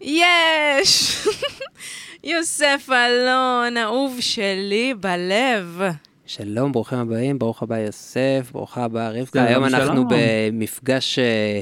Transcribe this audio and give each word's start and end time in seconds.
יש! 0.00 1.26
יוסף 2.24 2.88
אלון, 2.92 3.76
אהוב 3.76 4.16
שלי 4.20 4.94
בלב. 5.00 5.80
שלום, 6.26 6.72
ברוכים 6.72 6.98
הבאים, 6.98 7.38
ברוך 7.38 7.62
הבא 7.62 7.78
יוסף, 7.78 8.50
ברוכה 8.52 8.84
הבאה 8.84 9.10
רבקה. 9.10 9.30
שלום, 9.32 9.46
היום 9.46 9.64
אנחנו. 9.64 10.04
במפגש 10.08 11.18
אה, 11.18 11.60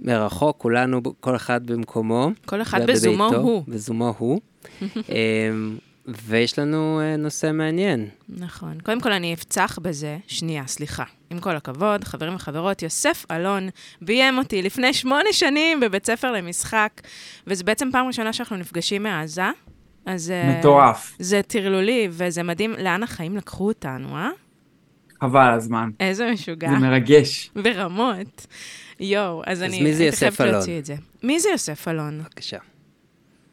מרחוק, 0.00 0.56
כולנו, 0.58 1.00
כל 1.20 1.36
אחד 1.36 1.66
במקומו. 1.66 2.30
כל 2.46 2.62
אחד 2.62 2.86
בזומו 2.86 3.26
הוא. 3.34 3.64
בזומו 3.68 4.14
הוא. 4.18 4.40
ויש 6.06 6.58
לנו 6.58 7.00
אה, 7.00 7.16
נושא 7.16 7.50
מעניין. 7.52 8.08
נכון. 8.28 8.80
קודם 8.80 9.00
כל, 9.00 9.12
אני 9.12 9.34
אפצח 9.34 9.78
בזה, 9.82 10.18
שנייה, 10.26 10.66
סליחה. 10.66 11.04
עם 11.30 11.40
כל 11.40 11.56
הכבוד, 11.56 12.04
חברים 12.04 12.34
וחברות, 12.34 12.82
יוסף 12.82 13.26
אלון 13.30 13.68
ביים 14.00 14.38
אותי 14.38 14.62
לפני 14.62 14.94
שמונה 14.94 15.32
שנים 15.32 15.80
בבית 15.80 16.06
ספר 16.06 16.32
למשחק, 16.32 17.00
וזו 17.46 17.64
בעצם 17.64 17.88
פעם 17.92 18.06
ראשונה 18.06 18.32
שאנחנו 18.32 18.56
נפגשים 18.56 19.02
מעזה. 19.02 19.50
אז... 20.06 20.30
אה, 20.30 20.58
מטורף. 20.58 21.16
זה 21.18 21.40
טרלולי, 21.42 22.08
וזה 22.10 22.42
מדהים 22.42 22.74
לאן 22.78 23.02
החיים 23.02 23.36
לקחו 23.36 23.68
אותנו, 23.68 24.16
אה? 24.16 24.30
חבל 25.20 25.50
הזמן. 25.54 25.90
איזה 26.00 26.30
משוגע. 26.32 26.70
זה 26.70 26.76
מרגש. 26.76 27.50
ברמות. 27.56 28.46
יואו, 29.00 29.42
אז 29.46 29.58
אז 29.58 29.62
אני... 29.62 29.82
מי 29.82 29.94
זה 29.94 30.04
יוסף 30.04 30.40
אלון? 30.40 30.54
להוציא 30.54 30.78
את 30.78 30.84
זה. 30.84 30.94
מי 31.22 31.40
זה 31.40 31.48
יוסף 31.48 31.88
אלון? 31.88 32.18
בבקשה. 32.18 32.58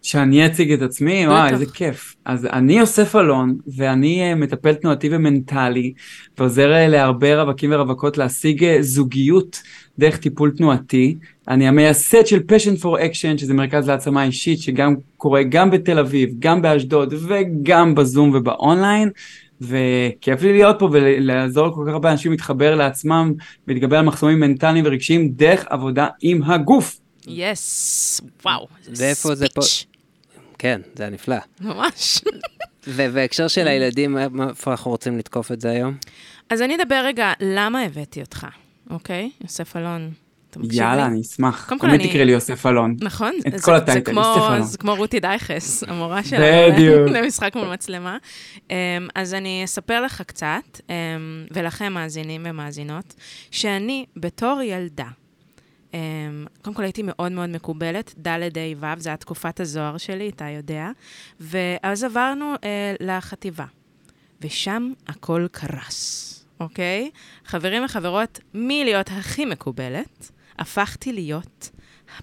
שאני 0.02 0.46
אציג 0.46 0.72
את 0.72 0.82
עצמי? 0.82 1.28
וואי, 1.28 1.48
בטח. 1.48 1.54
איזה 1.54 1.66
כיף. 1.74 2.16
אז 2.26 2.46
אני 2.46 2.80
יוסף 2.80 3.16
אלון, 3.16 3.58
ואני 3.76 4.22
אה, 4.22 4.36
מטפל 4.36 4.74
תנועתי 4.74 5.10
ומנטלי, 5.12 5.94
ועוזר 6.38 6.74
אה, 6.74 6.88
להרבה 6.88 7.42
רווקים 7.42 7.72
ורווקות 7.74 8.18
להשיג 8.18 8.64
אה, 8.64 8.78
זוגיות 8.82 9.62
דרך 10.00 10.18
טיפול 10.18 10.52
תנועתי. 10.52 11.18
אני 11.48 11.68
המייסד 11.68 12.26
של 12.26 12.40
Passion 12.40 12.82
for 12.82 13.00
Action, 13.00 13.38
שזה 13.38 13.54
מרכז 13.54 13.88
להעצמה 13.88 14.24
אישית, 14.24 14.62
שגם 14.62 14.96
קורה 15.18 15.44
גם 15.44 15.72
בתל 15.72 16.00
אביב, 16.00 16.30
גם 16.40 16.62
באשדוד, 16.62 17.14
וגם 17.28 17.96
בזום 17.96 18.32
ובאונליין. 18.34 19.10
וכיף 19.62 20.42
לי 20.42 20.54
להיות 20.54 20.76
פה 20.80 20.90
ולעזור 20.92 21.68
לכל 21.68 21.84
כך 21.88 21.94
הרבה 21.94 22.12
אנשים 22.12 22.32
להתחבר 22.32 22.76
לעצמם 22.76 23.34
ולהתגבר 23.68 23.98
על 23.98 24.06
מחסומים 24.06 24.40
מנטליים 24.40 24.86
ורגשיים 24.86 25.30
דרך 25.30 25.66
עבודה 25.70 26.08
עם 26.22 26.44
הגוף. 26.44 27.00
יס, 27.28 28.22
וואו. 28.46 28.68
ואיפה 28.96 29.36
זה? 29.36 29.46
ספיץ'. 29.46 29.89
כן, 30.60 30.82
זה 30.96 31.04
היה 31.04 31.10
נפלא. 31.10 31.36
ממש. 31.62 32.22
ובהקשר 32.88 33.48
של 33.48 33.68
הילדים, 33.68 34.18
איפה 34.50 34.72
אנחנו 34.72 34.92
רוצים 34.92 35.18
לתקוף 35.18 35.52
את 35.52 35.62
זה 35.62 35.70
היום? 35.70 35.96
אז 36.50 36.62
אני 36.62 36.76
אדבר 36.76 37.02
רגע, 37.06 37.34
למה 37.42 37.82
הבאתי 37.82 38.22
אותך, 38.22 38.48
אוקיי? 38.90 39.30
יוסף 39.44 39.76
אלון? 39.78 40.12
יאללה, 40.72 41.06
אני 41.06 41.22
אשמח. 41.22 41.66
קודם 41.70 41.80
כל 41.80 41.88
תמיד 41.88 42.00
אני- 42.02 42.10
תקראי 42.10 42.26
לי 42.26 42.32
יוסף 42.32 42.66
אלון. 42.66 42.96
נכון? 43.02 43.32
את 43.48 43.52
זה- 43.58 43.62
כל 43.66 43.76
הטייטל, 43.76 44.12
כמו- 44.12 44.22
יוסף 44.22 44.42
אלון. 44.50 44.64
זה 44.64 44.78
כמו 44.78 44.96
רותי 44.96 45.20
דייכס, 45.20 45.84
המורה 45.84 46.24
שלנו 46.24 46.74
בדיוק. 46.74 47.08
למשחק 47.16 47.52
מול 47.56 47.68
מצלמה. 47.74 48.18
אמ, 48.70 48.76
אז 49.16 49.34
אני 49.34 49.62
אספר 49.64 50.02
לך 50.02 50.22
קצת, 50.22 50.48
אמ, 50.90 50.94
ולכם 51.52 51.94
מאזינים 51.94 52.42
ומאזינות, 52.50 53.14
שאני 53.52 54.06
בתור 54.18 54.62
ילדה, 54.62 55.08
קודם 56.62 56.76
כל 56.76 56.84
הייתי 56.84 57.02
מאוד 57.06 57.32
מאוד 57.32 57.50
מקובלת, 57.50 58.14
ד' 58.28 58.28
ה' 58.28 58.38
ו', 58.78 59.00
זו 59.00 59.10
הייתה 59.10 59.18
תקופת 59.18 59.60
הזוהר 59.60 59.98
שלי, 59.98 60.30
אתה 60.30 60.46
יודע, 60.46 60.90
ואז 61.40 62.04
עברנו 62.04 62.54
אה, 62.64 62.94
לחטיבה, 63.00 63.66
ושם 64.42 64.92
הכל 65.08 65.48
קרס, 65.52 66.46
אוקיי? 66.60 67.10
חברים 67.46 67.86
וחברות, 67.86 68.40
מלהיות 68.54 69.10
הכי 69.12 69.46
מקובלת, 69.46 70.32
הפכתי 70.60 71.14
להיות 71.14 71.70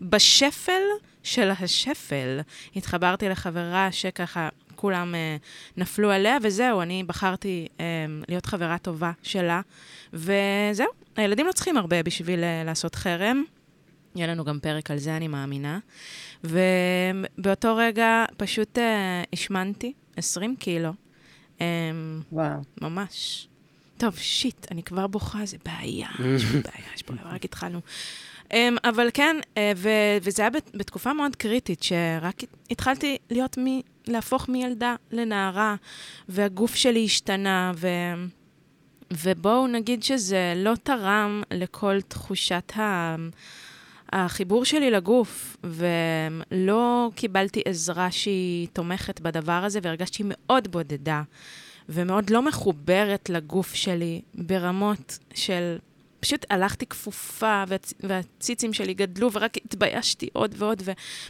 בשפל 0.00 0.82
של 1.22 1.50
השפל. 1.50 2.40
התחברתי 2.76 3.28
לחברה 3.28 3.88
שככה 3.92 4.48
כולם 4.76 5.14
אה, 5.14 5.36
נפלו 5.76 6.10
עליה, 6.10 6.38
וזהו, 6.42 6.82
אני 6.82 7.04
בחרתי 7.04 7.68
אה, 7.80 7.84
להיות 8.28 8.46
חברה 8.46 8.78
טובה 8.78 9.12
שלה, 9.22 9.60
וזהו. 10.12 10.88
הילדים 11.16 11.46
לא 11.46 11.52
צריכים 11.52 11.76
הרבה 11.76 12.02
בשביל 12.02 12.44
אה, 12.44 12.62
לעשות 12.64 12.94
חרם. 12.94 13.44
יהיה 14.16 14.26
לנו 14.26 14.44
גם 14.44 14.58
פרק 14.60 14.90
על 14.90 14.98
זה, 14.98 15.16
אני 15.16 15.28
מאמינה. 15.28 15.78
ובאותו 16.44 17.76
רגע 17.76 18.24
פשוט 18.36 18.78
אה, 18.78 19.22
השמנתי 19.32 19.92
20 20.16 20.56
קילו. 20.56 20.90
אה, 21.60 21.66
וואו. 22.32 22.60
ממש. 22.80 23.48
טוב, 23.96 24.16
שיט, 24.16 24.66
אני 24.70 24.82
כבר 24.82 25.06
בוכה, 25.06 25.46
זה 25.46 25.56
בעיה, 25.64 26.08
יש 26.36 26.44
פה 26.44 26.52
בעיה, 26.52 26.86
יש 26.94 27.02
פה 27.02 27.12
בעיה, 27.14 27.34
רק 27.34 27.44
התחלנו. 27.44 27.80
Um, 28.48 28.52
אבל 28.84 29.08
כן, 29.14 29.36
uh, 29.44 29.58
ו- 29.76 29.88
וזה 30.22 30.42
היה 30.42 30.50
בת- 30.50 30.70
בתקופה 30.74 31.12
מאוד 31.12 31.36
קריטית, 31.36 31.82
שרק 31.82 32.42
התחלתי 32.70 33.18
להיות 33.30 33.58
מ... 33.58 33.64
להפוך 34.06 34.48
מילדה 34.48 34.94
לנערה, 35.10 35.74
והגוף 36.28 36.74
שלי 36.74 37.04
השתנה, 37.04 37.72
ו... 37.76 37.88
ובואו 39.10 39.66
נגיד 39.66 40.02
שזה 40.02 40.52
לא 40.56 40.72
תרם 40.82 41.42
לכל 41.50 42.00
תחושת 42.00 42.72
ה... 42.76 43.16
החיבור 44.16 44.64
שלי 44.64 44.90
לגוף, 44.90 45.56
ולא 45.64 47.10
קיבלתי 47.14 47.62
עזרה 47.64 48.10
שהיא 48.10 48.68
תומכת 48.72 49.20
בדבר 49.20 49.52
הזה, 49.52 49.78
והרגשתי 49.82 50.22
מאוד 50.26 50.68
בודדה, 50.68 51.22
ומאוד 51.88 52.30
לא 52.30 52.42
מחוברת 52.42 53.28
לגוף 53.30 53.74
שלי 53.74 54.20
ברמות 54.34 55.18
של... 55.34 55.78
פשוט 56.20 56.46
הלכתי 56.50 56.86
כפופה, 56.86 57.64
והצ... 57.68 57.94
והציצים 58.00 58.72
שלי 58.72 58.94
גדלו, 58.94 59.32
ורק 59.32 59.56
התביישתי 59.56 60.28
עוד 60.32 60.54
ועוד, 60.58 60.82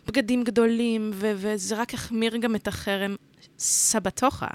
ובגדים 0.04 0.44
גדולים, 0.44 1.10
ו... 1.14 1.32
וזה 1.36 1.76
רק 1.76 1.94
החמיר 1.94 2.36
גם 2.36 2.54
את 2.54 2.68
החרם 2.68 3.16
סבתוכה, 3.58 4.48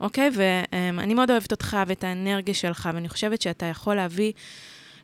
אוקיי? 0.00 0.30
ואני 0.34 1.14
מאוד 1.14 1.30
אוהבת 1.30 1.52
אותך 1.52 1.76
ואת 1.86 2.04
האנרגיה 2.04 2.54
שלך, 2.54 2.88
ואני 2.94 3.08
חושבת 3.08 3.42
שאתה 3.42 3.66
יכול 3.66 3.94
להביא... 3.94 4.32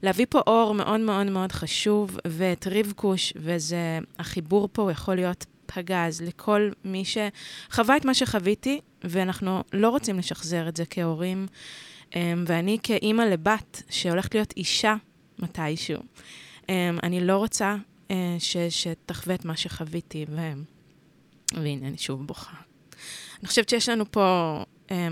להביא 0.03 0.27
פה 0.29 0.41
אור 0.47 0.75
מאוד 0.75 1.01
מאוד 1.01 1.27
מאוד 1.27 1.53
חשוב, 1.53 2.19
ואת 2.27 2.67
רבקוש, 2.71 3.33
וזה, 3.37 3.99
החיבור 4.19 4.69
פה 4.73 4.93
יכול 4.93 5.15
להיות 5.15 5.47
פגז 5.67 6.23
לכל 6.23 6.71
מי 6.85 7.03
שחווה 7.05 7.97
את 7.97 8.05
מה 8.05 8.15
שחוויתי, 8.15 8.81
ואנחנו 9.05 9.63
לא 9.73 9.89
רוצים 9.89 10.19
לשחזר 10.19 10.69
את 10.69 10.77
זה 10.77 10.85
כהורים. 10.91 11.47
אמ, 12.17 12.45
ואני 12.47 12.79
כאימא 12.83 13.23
לבת 13.23 13.83
שהולכת 13.91 14.35
להיות 14.35 14.53
אישה 14.57 14.95
מתישהו, 15.39 16.03
אמ, 16.69 16.99
אני 17.03 17.27
לא 17.27 17.37
רוצה 17.37 17.77
אה, 18.11 18.37
ש, 18.39 18.57
שתחווה 18.57 19.35
את 19.35 19.45
מה 19.45 19.57
שחוויתי, 19.57 20.27
ו... 20.29 20.41
והנה, 21.55 21.89
אני 21.89 21.99
שוב 21.99 22.27
בוכה. 22.27 22.57
אני 23.41 23.49
חושבת 23.49 23.69
שיש 23.69 23.89
לנו 23.89 24.05
פה 24.11 24.59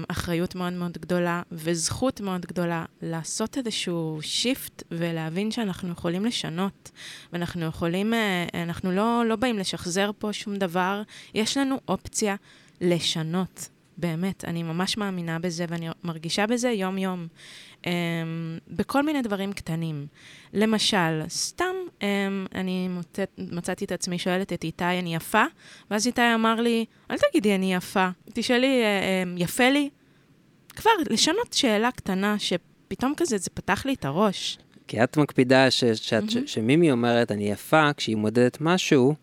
אחריות 0.08 0.54
מאוד 0.54 0.72
מאוד 0.72 0.98
גדולה 0.98 1.42
וזכות 1.52 2.20
מאוד 2.20 2.46
גדולה 2.46 2.84
לעשות 3.02 3.58
איזשהו 3.58 4.18
שיפט 4.22 4.82
ולהבין 4.90 5.50
שאנחנו 5.50 5.92
יכולים 5.92 6.24
לשנות, 6.24 6.90
ואנחנו 7.32 7.64
יכולים, 7.64 8.12
uh, 8.12 8.16
אנחנו 8.54 8.92
לא, 8.92 9.22
לא 9.26 9.36
באים 9.36 9.58
לשחזר 9.58 10.10
פה 10.18 10.32
שום 10.32 10.56
דבר, 10.56 11.02
יש 11.34 11.56
לנו 11.56 11.80
אופציה 11.88 12.36
לשנות. 12.80 13.68
באמת, 13.98 14.44
אני 14.44 14.62
ממש 14.62 14.96
מאמינה 14.96 15.38
בזה 15.38 15.64
ואני 15.68 15.88
מרגישה 16.04 16.46
בזה 16.46 16.70
יום-יום. 16.70 17.26
Um, 17.82 17.86
בכל 18.68 19.02
מיני 19.02 19.22
דברים 19.22 19.52
קטנים. 19.52 20.06
למשל, 20.52 21.22
סתם, 21.28 21.74
um, 22.00 22.02
אני 22.54 22.88
מוצאת, 22.88 23.30
מצאתי 23.38 23.84
את 23.84 23.92
עצמי 23.92 24.18
שואלת 24.18 24.52
את 24.52 24.64
איתי, 24.64 24.84
אני 24.84 25.14
יפה? 25.14 25.44
ואז 25.90 26.06
איתי 26.06 26.34
אמר 26.34 26.54
לי, 26.60 26.84
אל 27.10 27.16
תגידי 27.30 27.54
אני 27.54 27.74
יפה, 27.74 28.08
תשאלי, 28.34 28.82
um, 29.26 29.42
יפה 29.42 29.70
לי? 29.70 29.90
כבר, 30.76 30.90
לשנות 31.10 31.52
שאלה 31.52 31.90
קטנה, 31.92 32.36
שפתאום 32.38 33.14
כזה, 33.16 33.38
זה 33.38 33.50
פתח 33.54 33.86
לי 33.86 33.94
את 33.94 34.04
הראש. 34.04 34.58
כי 34.88 35.02
את 35.04 35.16
מקפידה 35.16 35.70
ש- 35.70 35.84
שאת- 35.84 36.22
מהמם. 36.34 36.46
שמימי 36.46 36.90
אומרת, 36.92 37.32
אני 37.32 37.50
יפה, 37.50 37.90
כשהיא 37.96 38.16
מודדת 38.16 38.58
משהו, 38.60 39.14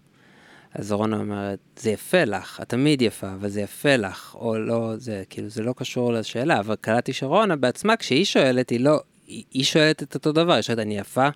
אז 0.74 0.92
רונה 0.92 1.18
אומרת, 1.18 1.60
זה 1.80 1.92
יפה 1.92 2.24
לך, 2.24 2.60
את 2.62 2.70
תמיד 2.70 3.02
יפה, 3.02 3.34
אבל 3.34 3.50
זה 3.50 3.62
יפה 3.62 3.96
לך, 3.96 4.36
או 4.36 4.58
לא, 4.60 4.94
זה 4.98 5.24
כאילו, 5.30 5.50
זה 5.50 5.64
לא 5.64 5.74
קשור 5.78 6.14
לשאלה, 6.14 6.60
אבל 6.60 6.76
קלטתי 6.76 7.14
שרונה 7.14 7.56
בעצמה, 7.56 7.98
כשהיא 7.98 8.26
שואלת, 8.26 8.70
היא 8.70 8.80
לא, 8.80 9.00
היא, 9.28 9.64
שואלת 9.64 10.04
את 10.04 10.16
אותו 10.16 10.32
דבר, 10.32 10.54
היא 10.54 10.62
שואלת, 10.62 10.80
אני 10.80 10.98
יפה? 10.98 11.28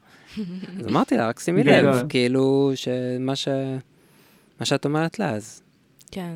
אז 0.80 0.88
אמרתי 0.88 1.18
לה, 1.18 1.28
רק 1.28 1.40
שימי 1.40 1.64
לב, 1.64 1.86
גדול. 1.86 2.06
כאילו, 2.10 2.72
שמה 2.76 3.36
ש... 3.36 3.48
מה 4.60 4.66
שאת 4.66 4.86
אומרת 4.86 5.20
לה, 5.20 5.30
אז... 5.30 5.62
כן, 6.12 6.36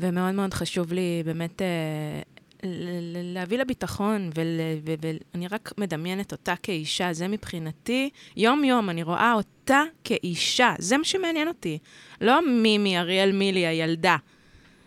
ומאוד 0.00 0.34
מאוד 0.34 0.54
חשוב 0.54 0.92
לי 0.92 1.22
באמת 1.24 1.62
אה, 1.62 2.20
להביא 3.34 3.58
לביטחון, 3.58 4.30
ואני 4.34 5.48
רק 5.48 5.72
מדמיינת 5.78 6.32
אותה 6.32 6.54
כאישה, 6.62 7.12
זה 7.12 7.28
מבחינתי, 7.28 8.10
יום-יום 8.36 8.90
אני 8.90 9.02
רואה 9.02 9.32
אותה 9.32 9.82
כאישה, 10.04 10.74
זה 10.78 10.98
מה 10.98 11.04
שמעניין 11.04 11.48
אותי. 11.48 11.78
לא 12.20 12.40
מימי, 12.48 12.98
אריאל 12.98 13.32
מילי, 13.32 13.66
הילדה, 13.66 14.16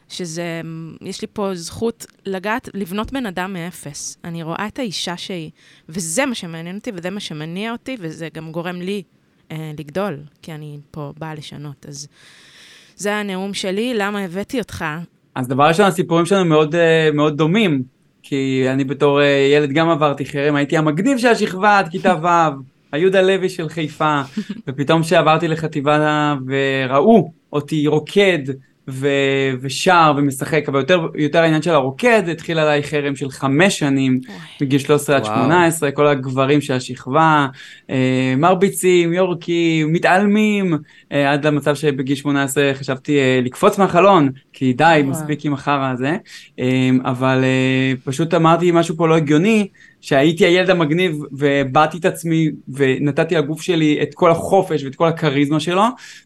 שזה, 0.09 0.61
יש 1.01 1.21
לי 1.21 1.27
פה 1.33 1.55
זכות 1.55 2.05
לגעת, 2.25 2.69
לבנות 2.73 3.13
בן 3.13 3.25
אדם 3.25 3.53
מאפס. 3.53 4.17
אני 4.23 4.43
רואה 4.43 4.67
את 4.67 4.79
האישה 4.79 5.17
שהיא, 5.17 5.49
וזה 5.89 6.25
מה 6.25 6.35
שמעניין 6.35 6.75
אותי, 6.75 6.91
וזה 6.95 7.09
מה 7.09 7.19
שמניע 7.19 7.71
אותי, 7.71 7.97
וזה 7.99 8.27
גם 8.33 8.51
גורם 8.51 8.81
לי 8.81 9.03
אה, 9.51 9.71
לגדול, 9.79 10.17
כי 10.41 10.51
אני 10.51 10.77
פה 10.91 11.13
באה 11.17 11.35
לשנות. 11.35 11.85
אז 11.89 12.07
זה 12.95 13.15
הנאום 13.15 13.53
שלי, 13.53 13.93
למה 13.93 14.19
הבאתי 14.19 14.59
אותך? 14.59 14.85
אז 15.35 15.47
דבר 15.47 15.63
ראשון, 15.67 15.85
הסיפורים 15.85 16.25
שלנו 16.25 16.45
מאוד, 16.45 16.75
אה, 16.75 17.09
מאוד 17.13 17.37
דומים, 17.37 17.83
כי 18.23 18.65
אני 18.69 18.83
בתור 18.83 19.21
אה, 19.21 19.25
ילד 19.25 19.71
גם 19.71 19.89
עברתי 19.89 20.25
חרם, 20.25 20.55
הייתי 20.55 20.77
המגניב 20.77 21.17
של 21.17 21.27
השכבה 21.27 21.79
עד 21.79 21.89
כיתה 21.89 22.15
ו', 22.23 22.61
היהודה 22.91 23.21
לוי 23.21 23.49
של 23.49 23.69
חיפה, 23.69 24.21
ופתאום 24.67 25.01
כשעברתי 25.01 25.47
לחטיבה 25.47 26.35
וראו 26.47 27.31
אותי 27.53 27.87
רוקד 27.87 28.39
ו- 28.87 29.51
ושר 29.61 30.13
ומשחק, 30.17 30.63
אבל 30.67 30.79
יותר, 30.79 31.07
יותר 31.15 31.39
העניין 31.39 31.61
של 31.61 31.71
הרוקד, 31.71 32.29
התחיל 32.29 32.59
עליי 32.59 32.83
חרם 32.83 33.15
של 33.15 33.29
חמש 33.29 33.79
שנים, 33.79 34.19
מגיל 34.61 34.79
13 34.79 35.15
עד 35.15 35.25
18, 35.25 35.91
כל 35.91 36.07
הגברים 36.07 36.61
של 36.61 36.73
השכבה, 36.73 37.47
אה, 37.89 38.33
מרביצים, 38.37 39.13
יורקים, 39.13 39.93
מתעלמים, 39.93 40.77
אה, 41.11 41.31
עד 41.31 41.45
למצב 41.45 41.75
שבגיל 41.75 42.15
18 42.15 42.71
חשבתי 42.73 43.17
אה, 43.17 43.39
לקפוץ 43.43 43.77
מהחלון, 43.77 44.29
כי 44.53 44.73
די, 44.73 44.83
וואו. 44.83 45.11
מספיק 45.11 45.45
עם 45.45 45.53
החרא 45.53 45.91
הזה, 45.91 46.17
אה, 46.59 46.89
אבל 47.05 47.43
אה, 47.43 47.93
פשוט 48.03 48.33
אמרתי 48.33 48.71
משהו 48.71 48.95
פה 48.95 49.07
לא 49.07 49.15
הגיוני, 49.17 49.67
שהייתי 50.01 50.45
הילד 50.45 50.69
המגניב 50.69 51.19
ובאתי 51.31 51.97
את 51.97 52.05
עצמי 52.05 52.49
ונתתי 52.73 53.35
לגוף 53.35 53.61
שלי 53.61 53.99
את 54.01 54.13
כל 54.13 54.31
החופש 54.31 54.83
ואת 54.83 54.95
כל 54.95 55.07
הכריזמה 55.07 55.59
שלו, 55.59 55.83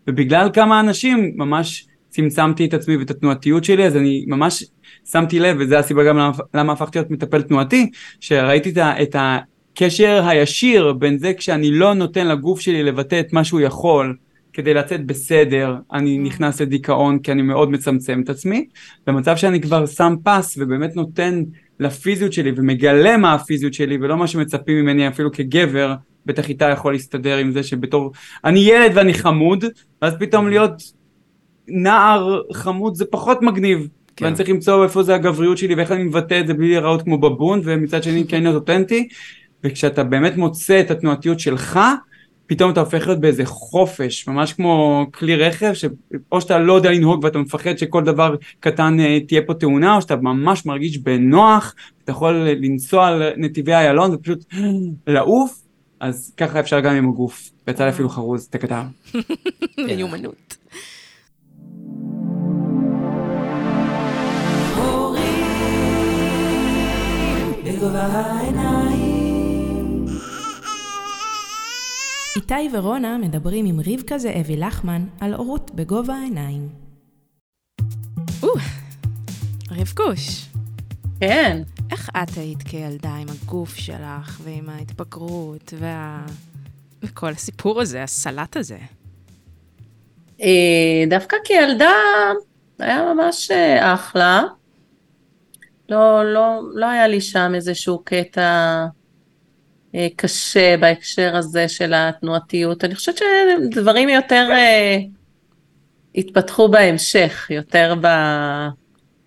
ובגלל 0.08 0.50
כמה 0.54 0.80
אנשים 0.80 1.32
ממש 1.36 1.89
צמצמתי 2.10 2.66
את 2.66 2.74
עצמי 2.74 2.98
ואת 2.98 3.12
התנועתיות 3.12 3.64
שלי, 3.64 3.86
אז 3.86 3.98
אני 3.98 4.26
ממש 4.28 4.64
שמתי 5.12 5.40
לב, 5.40 5.58
וזו 5.60 5.76
הסיבה 5.76 6.04
גם 6.04 6.18
למה, 6.18 6.32
למה 6.54 6.74
הפכתי 6.74 7.00
להיות 7.00 7.12
מטפל 7.12 7.42
תנועתי, 7.42 7.92
שראיתי 8.20 8.74
את 8.82 9.16
הקשר 9.20 10.24
הישיר 10.28 10.94
בין 10.94 11.18
זה 11.18 11.34
כשאני 11.34 11.72
לא 11.72 11.94
נותן 11.94 12.28
לגוף 12.28 12.60
שלי 12.60 12.84
לבטא 12.84 13.20
את 13.20 13.34
מה 13.34 13.44
שהוא 13.44 13.62
יכול, 13.62 14.16
כדי 14.54 14.74
לצאת 14.74 15.06
בסדר, 15.06 15.76
אני 15.94 16.18
mm. 16.18 16.22
נכנס 16.22 16.62
לדיכאון 16.62 17.20
כי 17.20 17.32
אני 17.32 17.42
מאוד 17.42 17.72
מצמצם 17.72 18.22
את 18.24 18.30
עצמי, 18.30 18.68
במצב 19.08 19.38
שאני 19.38 19.62
כבר 19.62 19.86
שם 19.86 20.16
פס 20.24 20.58
ובאמת 20.60 20.96
נותן 20.96 21.44
לפיזיות 21.80 22.34
שלי 22.34 22.52
ומגלה 22.56 23.18
מה 23.18 23.34
הפיזיות 23.34 23.74
שלי 23.74 23.98
ולא 24.02 24.18
מה 24.18 24.28
שמצפים 24.28 24.78
ממני 24.78 25.08
אפילו 25.08 25.32
כגבר, 25.32 25.96
בטח 26.26 26.50
איתה 26.50 26.70
יכול 26.70 26.94
להסתדר 26.94 27.38
עם 27.38 27.52
זה 27.52 27.64
שבתור, 27.64 28.12
אני 28.46 28.60
ילד 28.60 28.92
ואני 28.96 29.14
חמוד, 29.14 29.66
ואז 30.02 30.14
פתאום 30.20 30.48
mm. 30.48 30.50
להיות 30.50 30.99
נער 31.70 32.42
חמוד 32.54 32.96
זה 32.96 33.06
פחות 33.06 33.42
מגניב. 33.42 33.88
כן. 34.16 34.26
ואני 34.26 34.36
צריך 34.36 34.50
למצוא 34.50 34.84
איפה 34.84 35.04
זה 35.04 35.16
הגבריות 35.16 35.58
שלי 35.58 35.76
ואיך 35.76 35.92
אני 35.92 36.04
מבטא 36.04 36.40
את 36.40 36.48
זה 36.48 36.54
בלי 36.54 36.68
להיראות 36.70 37.02
כמו 37.02 37.18
בבון, 37.18 37.62
ומצד 37.64 38.04
שני 38.04 38.26
כן 38.28 38.44
להיות 38.44 38.56
אותנטי. 38.56 39.08
וכשאתה 39.64 40.04
באמת 40.04 40.38
מוצא 40.38 40.80
את 40.80 40.92
התנועתיות 40.92 41.40
שלך, 41.40 41.80
פתאום 42.48 42.72
אתה 42.72 42.80
הופך 42.80 43.08
להיות 43.08 43.20
באיזה 43.20 43.46
חופש, 43.46 44.28
ממש 44.28 44.54
כמו 44.54 45.06
כלי 45.14 45.36
רכב, 45.36 45.74
שאו 45.74 46.42
שאתה 46.42 46.60
לא 46.60 46.74
יודע 46.74 46.92
לנהוג 46.92 47.24
ואתה 47.24 47.40
מפחד 47.40 47.78
שכל 47.78 48.04
דבר 48.04 48.36
קטן 48.60 48.98
uh, 49.00 49.28
תהיה 49.28 49.42
פה 49.42 49.54
תאונה, 49.54 49.96
או 49.96 50.02
שאתה 50.02 50.16
ממש 50.16 50.66
מרגיש 50.66 50.98
בנוח, 50.98 51.76
אתה 52.04 52.12
יכול 52.12 52.34
לנסוע 52.34 53.08
על 53.08 53.24
נתיבי 53.38 53.74
איילון 53.74 54.14
ופשוט 54.14 54.46
לעוף, 55.08 55.62
אז 56.00 56.34
ככה 56.38 56.60
אפשר 56.60 56.80
גם 56.80 56.96
עם 56.96 57.10
הגוף. 57.10 57.50
ויצא 57.68 57.84
לי 57.84 57.90
אפילו 57.90 58.10
חרוז, 58.10 58.48
תקדם. 58.48 58.86
מיומנות. 59.88 60.49
בגובה 67.90 68.20
העיניים. 68.20 70.06
איתי 72.36 72.70
ורונה 72.74 73.18
מדברים 73.18 73.66
עם 73.66 73.80
רבקה 73.80 74.18
זאבי 74.18 74.58
לחמן 74.58 75.06
על 75.20 75.34
הורות 75.34 75.72
בגובה 75.76 76.14
העיניים. 76.14 76.70
או, 78.44 78.48
רבקוש. 79.72 80.46
כן. 81.20 81.62
איך 81.92 82.10
את 82.10 82.38
היית 82.38 82.64
כילדה 82.64 83.16
עם 83.16 83.28
הגוף 83.30 83.76
שלך 83.76 84.42
ועם 84.44 84.70
ההתבגרות 84.70 85.74
וה... 85.80 86.26
וכל 87.04 87.30
הסיפור 87.30 87.82
הזה, 87.82 88.04
הסלט 88.04 88.58
הזה? 88.58 88.78
אה, 90.42 91.04
דווקא 91.10 91.38
כילדה 91.44 91.94
היה 92.80 93.14
ממש 93.14 93.52
אה, 93.52 93.94
אחלה. 93.94 94.44
לא, 95.90 96.34
לא, 96.34 96.62
לא 96.74 96.86
היה 96.86 97.08
לי 97.08 97.22
שם 97.22 97.52
איזשהו 97.56 98.02
קטע 98.04 98.86
אה, 99.96 100.08
קשה 100.16 100.78
בהקשר 100.78 101.36
הזה 101.36 101.68
של 101.68 101.94
התנועתיות. 101.96 102.84
אני 102.84 102.96
חושבת 102.96 103.18
שדברים 103.18 104.10
יותר 104.10 104.48
אה, 104.52 104.98
התפתחו 106.16 106.70
בהמשך, 106.70 107.48
יותר 107.50 107.94
ב, 108.02 108.08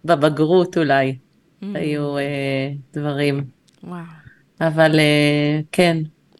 בבגרות 0.04 0.78
אולי, 0.78 1.16
mm. 1.62 1.66
היו 1.74 2.18
אה, 2.18 2.70
דברים. 2.92 3.44
וואו. 3.84 4.00
אבל 4.60 4.98
אה, 4.98 5.60
כן. 5.72 5.96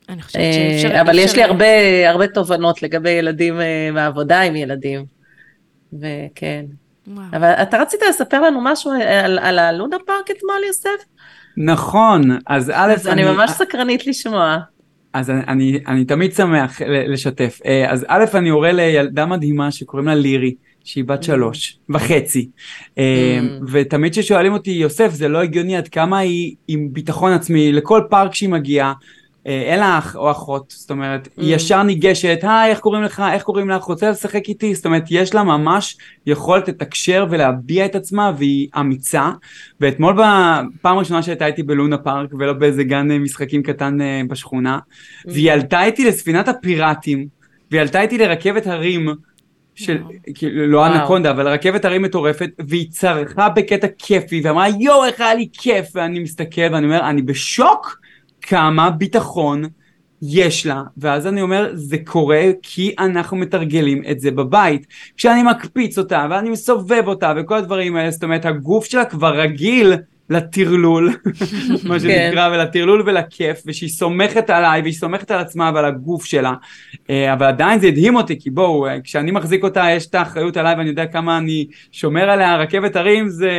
אני 0.08 0.22
חושבת 0.22 0.42
שאפשר... 0.52 1.00
אבל 1.00 1.18
יש 1.18 1.36
לי 1.36 1.42
הרבה, 1.42 1.66
הרבה 2.10 2.26
תובנות 2.26 2.82
לגבי 2.82 3.10
ילדים 3.10 3.60
אה, 3.60 3.90
מהעבודה 3.92 4.40
עם 4.40 4.56
ילדים. 4.56 5.04
וכן. 5.92 6.64
וואו. 7.06 7.24
אבל 7.32 7.50
אתה 7.50 7.78
רצית 7.78 8.00
לספר 8.08 8.40
לנו 8.40 8.60
משהו 8.62 8.90
על, 8.90 9.38
על 9.38 9.58
הלונה 9.58 9.96
פארק 10.06 10.30
אתמול, 10.30 10.64
יוסף? 10.66 11.04
נכון, 11.56 12.22
אז 12.46 12.70
א', 12.74 12.92
אז 12.92 13.08
אני, 13.08 13.22
אני 13.22 13.32
ממש 13.32 13.50
סקרנית 13.50 14.06
לשמוע. 14.06 14.58
אז 15.12 15.30
אני, 15.30 15.42
אני, 15.48 15.78
אני 15.88 16.04
תמיד 16.04 16.32
שמח 16.32 16.82
לשתף. 16.82 17.60
אה, 17.66 17.92
אז 17.92 18.06
א', 18.08 18.24
אני 18.34 18.48
הורה 18.48 18.72
לילדה 18.72 19.26
מדהימה 19.26 19.70
שקוראים 19.70 20.08
לה 20.08 20.14
לירי, 20.14 20.54
שהיא 20.84 21.04
בת 21.04 21.22
mm. 21.22 21.26
שלוש 21.26 21.78
וחצי. 21.90 22.48
אה, 22.98 23.40
mm. 23.40 23.64
ותמיד 23.72 24.12
כששואלים 24.12 24.52
אותי, 24.52 24.70
יוסף, 24.70 25.10
זה 25.10 25.28
לא 25.28 25.42
הגיוני 25.42 25.76
עד 25.76 25.88
כמה 25.88 26.18
היא 26.18 26.54
עם 26.68 26.88
ביטחון 26.92 27.32
עצמי, 27.32 27.72
לכל 27.72 28.02
פארק 28.10 28.34
שהיא 28.34 28.48
מגיעה, 28.48 28.88
אה, 28.88 28.94
אין 29.46 29.80
לה 29.80 29.98
אח 29.98 30.16
או 30.16 30.30
אחות, 30.30 30.74
זאת 30.76 30.90
אומרת, 30.90 31.26
mm. 31.26 31.30
היא 31.36 31.56
ישר 31.56 31.82
ניגשת, 31.82 32.38
היי, 32.42 32.70
איך 32.70 32.80
קוראים 32.80 33.02
לך, 33.02 33.22
איך 33.32 33.42
קוראים 33.42 33.70
לך, 33.70 33.82
רוצה 33.82 34.10
לשחק 34.10 34.48
איתי, 34.48 34.74
זאת 34.74 34.86
אומרת, 34.86 35.02
יש 35.10 35.34
לה 35.34 35.42
ממש 35.42 35.96
יכולת 36.26 36.68
לתקשר 36.68 37.26
ולהביע 37.30 37.84
את 37.84 37.94
עצמה, 37.94 38.32
והיא 38.38 38.68
אמיצה. 38.80 39.30
ואתמול 39.80 40.14
בפעם 40.14 40.96
הראשונה 40.96 41.22
שהייתה 41.22 41.46
איתי 41.46 41.62
בלונה 41.62 41.98
פארק, 41.98 42.34
ולא 42.38 42.52
באיזה 42.52 42.84
גן 42.84 43.10
אה, 43.10 43.18
משחקים 43.18 43.62
קטן 43.62 44.00
אה, 44.00 44.20
בשכונה, 44.28 44.78
mm. 44.78 45.30
והיא 45.32 45.52
עלתה 45.52 45.84
איתי 45.84 46.04
לספינת 46.04 46.48
הפיראטים, 46.48 47.26
והיא 47.70 47.80
עלתה 47.80 48.00
איתי 48.00 48.18
לרכבת 48.18 48.66
הרים, 48.66 49.08
של, 49.74 49.98
כאילו, 50.34 50.66
לא 50.66 50.86
אנקונדה, 50.86 51.30
אבל 51.30 51.48
רכבת 51.48 51.84
הרים 51.84 52.02
מטורפת, 52.02 52.50
והיא 52.68 52.90
צרחה 52.90 53.48
בקטע 53.48 53.86
כיפי, 53.98 54.40
ואמרה, 54.44 54.68
יואו, 54.68 55.04
איך 55.04 55.20
היה 55.20 55.34
לי 55.34 55.48
כיף, 55.52 55.86
ואני 55.94 56.18
מסתכל, 56.18 56.60
ואני 56.72 56.86
אומר, 56.86 57.08
אני 57.08 57.22
בשוק. 57.22 58.01
כמה 58.42 58.90
ביטחון 58.90 59.64
יש 60.22 60.66
לה, 60.66 60.82
ואז 60.96 61.26
אני 61.26 61.42
אומר, 61.42 61.70
זה 61.74 61.96
קורה 62.04 62.44
כי 62.62 62.94
אנחנו 62.98 63.36
מתרגלים 63.36 64.02
את 64.10 64.20
זה 64.20 64.30
בבית. 64.30 64.86
כשאני 65.16 65.42
מקפיץ 65.42 65.98
אותה, 65.98 66.26
ואני 66.30 66.50
מסובב 66.50 67.02
אותה, 67.06 67.32
וכל 67.36 67.54
הדברים 67.56 67.96
האלה, 67.96 68.10
זאת 68.10 68.24
אומרת, 68.24 68.44
הגוף 68.44 68.84
שלה 68.84 69.04
כבר 69.04 69.40
רגיל 69.40 69.94
לטרלול, 70.30 71.10
מה 71.88 72.00
שנקרא, 72.00 72.48
כן. 72.48 72.54
ולטרלול 72.54 73.02
ולכיף, 73.06 73.62
ושהיא 73.66 73.88
סומכת 73.88 74.50
עליי, 74.50 74.82
והיא 74.82 74.94
סומכת 74.94 75.30
על 75.30 75.40
עצמה 75.40 75.70
ועל 75.74 75.84
הגוף 75.84 76.24
שלה. 76.24 76.52
אה, 77.10 77.32
אבל 77.32 77.46
עדיין 77.46 77.80
זה 77.80 77.86
הדהים 77.86 78.16
אותי, 78.16 78.40
כי 78.40 78.50
בואו, 78.50 78.86
אה, 78.86 79.00
כשאני 79.00 79.30
מחזיק 79.30 79.62
אותה, 79.62 79.84
יש 79.90 80.06
את 80.06 80.14
האחריות 80.14 80.56
עליי, 80.56 80.74
ואני 80.74 80.88
יודע 80.88 81.06
כמה 81.06 81.38
אני 81.38 81.66
שומר 81.92 82.30
עליה, 82.30 82.56
רכבת 82.56 82.96
הרים 82.96 83.28
זה 83.28 83.50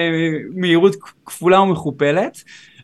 מהירות 0.55 0.95
כפולה 1.25 1.61
ומכופלת. 1.61 2.43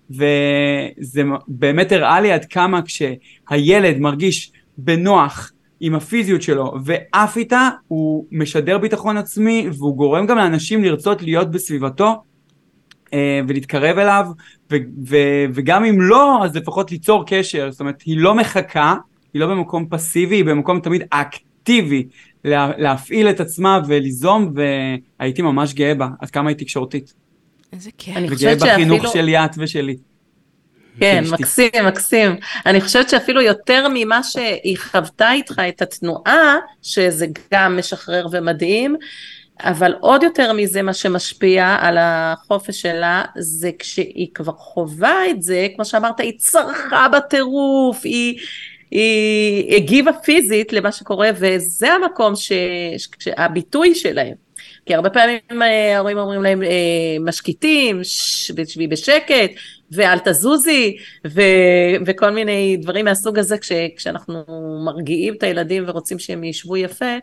וזה 0.09 1.23
באמת 1.47 1.91
הראה 1.91 2.21
לי 2.21 2.31
עד 2.31 2.45
כמה 2.45 2.79
כשהילד 2.81 3.97
מרגיש 3.97 4.51
בנוח 4.77 5.51
עם 5.79 5.95
הפיזיות 5.95 6.41
שלו 6.41 6.73
ועף 6.85 7.37
איתה, 7.37 7.69
הוא 7.87 8.25
משדר 8.31 8.77
ביטחון 8.77 9.17
עצמי 9.17 9.67
והוא 9.77 9.95
גורם 9.95 10.25
גם 10.25 10.37
לאנשים 10.37 10.83
לרצות 10.83 11.21
להיות 11.21 11.51
בסביבתו 11.51 12.23
אה, 13.13 13.39
ולהתקרב 13.47 13.97
אליו 13.97 14.25
ו- 14.71 14.75
ו- 15.07 15.45
וגם 15.53 15.85
אם 15.85 16.01
לא, 16.01 16.43
אז 16.43 16.55
לפחות 16.55 16.91
ליצור 16.91 17.23
קשר, 17.27 17.71
זאת 17.71 17.79
אומרת, 17.79 18.01
היא 18.01 18.17
לא 18.17 18.35
מחכה, 18.35 18.95
היא 19.33 19.39
לא 19.39 19.47
במקום 19.47 19.85
פסיבי, 19.89 20.35
היא 20.35 20.45
במקום 20.45 20.79
תמיד 20.79 21.03
אקטיבי 21.09 22.07
לה- 22.45 22.71
להפעיל 22.77 23.29
את 23.29 23.39
עצמה 23.39 23.79
וליזום 23.87 24.53
והייתי 25.19 25.41
ממש 25.41 25.73
גאה 25.73 25.95
בה, 25.95 26.07
עד 26.19 26.29
כמה 26.29 26.49
היא 26.49 26.57
תקשורתית. 26.57 27.13
איזה 27.73 27.89
כיף. 27.97 28.17
אני 28.17 28.29
חושבת 28.29 28.59
שאפילו... 28.59 28.95
בחינוך 28.95 29.13
של 29.13 29.29
יאת 29.29 29.51
ושלי. 29.57 29.97
כן, 30.99 31.23
מקסים, 31.31 31.69
מקסים. 31.85 32.35
אני 32.65 32.81
חושבת 32.81 33.09
שאפילו 33.09 33.41
יותר 33.41 33.87
ממה 33.93 34.23
שהיא 34.23 34.77
חוותה 34.77 35.31
איתך 35.31 35.61
את 35.69 35.81
התנועה, 35.81 36.55
שזה 36.81 37.25
גם 37.53 37.77
משחרר 37.77 38.27
ומדהים, 38.31 38.95
אבל 39.59 39.93
עוד 39.99 40.23
יותר 40.23 40.53
מזה 40.53 40.81
מה 40.81 40.93
שמשפיע 40.93 41.77
על 41.79 41.97
החופש 41.99 42.81
שלה, 42.81 43.23
זה 43.37 43.71
כשהיא 43.79 44.27
כבר 44.33 44.53
חווה 44.53 45.29
את 45.29 45.41
זה, 45.41 45.67
כמו 45.75 45.85
שאמרת, 45.85 46.19
היא 46.19 46.33
צרחה 46.37 47.07
בטירוף, 47.09 48.01
היא... 48.03 48.39
היא 48.91 49.75
הגיבה 49.75 50.13
פיזית 50.13 50.73
למה 50.73 50.91
שקורה, 50.91 51.29
וזה 51.35 51.93
המקום 51.93 52.35
ש... 52.35 52.51
שהביטוי 53.19 53.95
שלהם. 53.95 54.33
כי 54.89 54.95
הרבה 54.95 55.09
פעמים 55.09 55.61
אה, 55.61 55.95
ההורים 55.95 56.17
אומרים 56.17 56.43
להם, 56.43 56.63
אה, 56.63 57.17
משקיטים, 57.19 57.99
שבי 58.03 58.87
בשקט, 58.87 59.51
ואל 59.91 60.19
תזוזי, 60.19 60.97
ו... 61.27 61.41
וכל 62.05 62.29
מיני 62.29 62.77
דברים 62.77 63.05
מהסוג 63.05 63.39
הזה, 63.39 63.57
כש... 63.57 63.71
כשאנחנו 63.97 64.43
מרגיעים 64.85 65.33
את 65.33 65.43
הילדים 65.43 65.83
ורוצים 65.87 66.19
שהם 66.19 66.43
ישבו 66.43 66.77
יפה, 66.77 67.15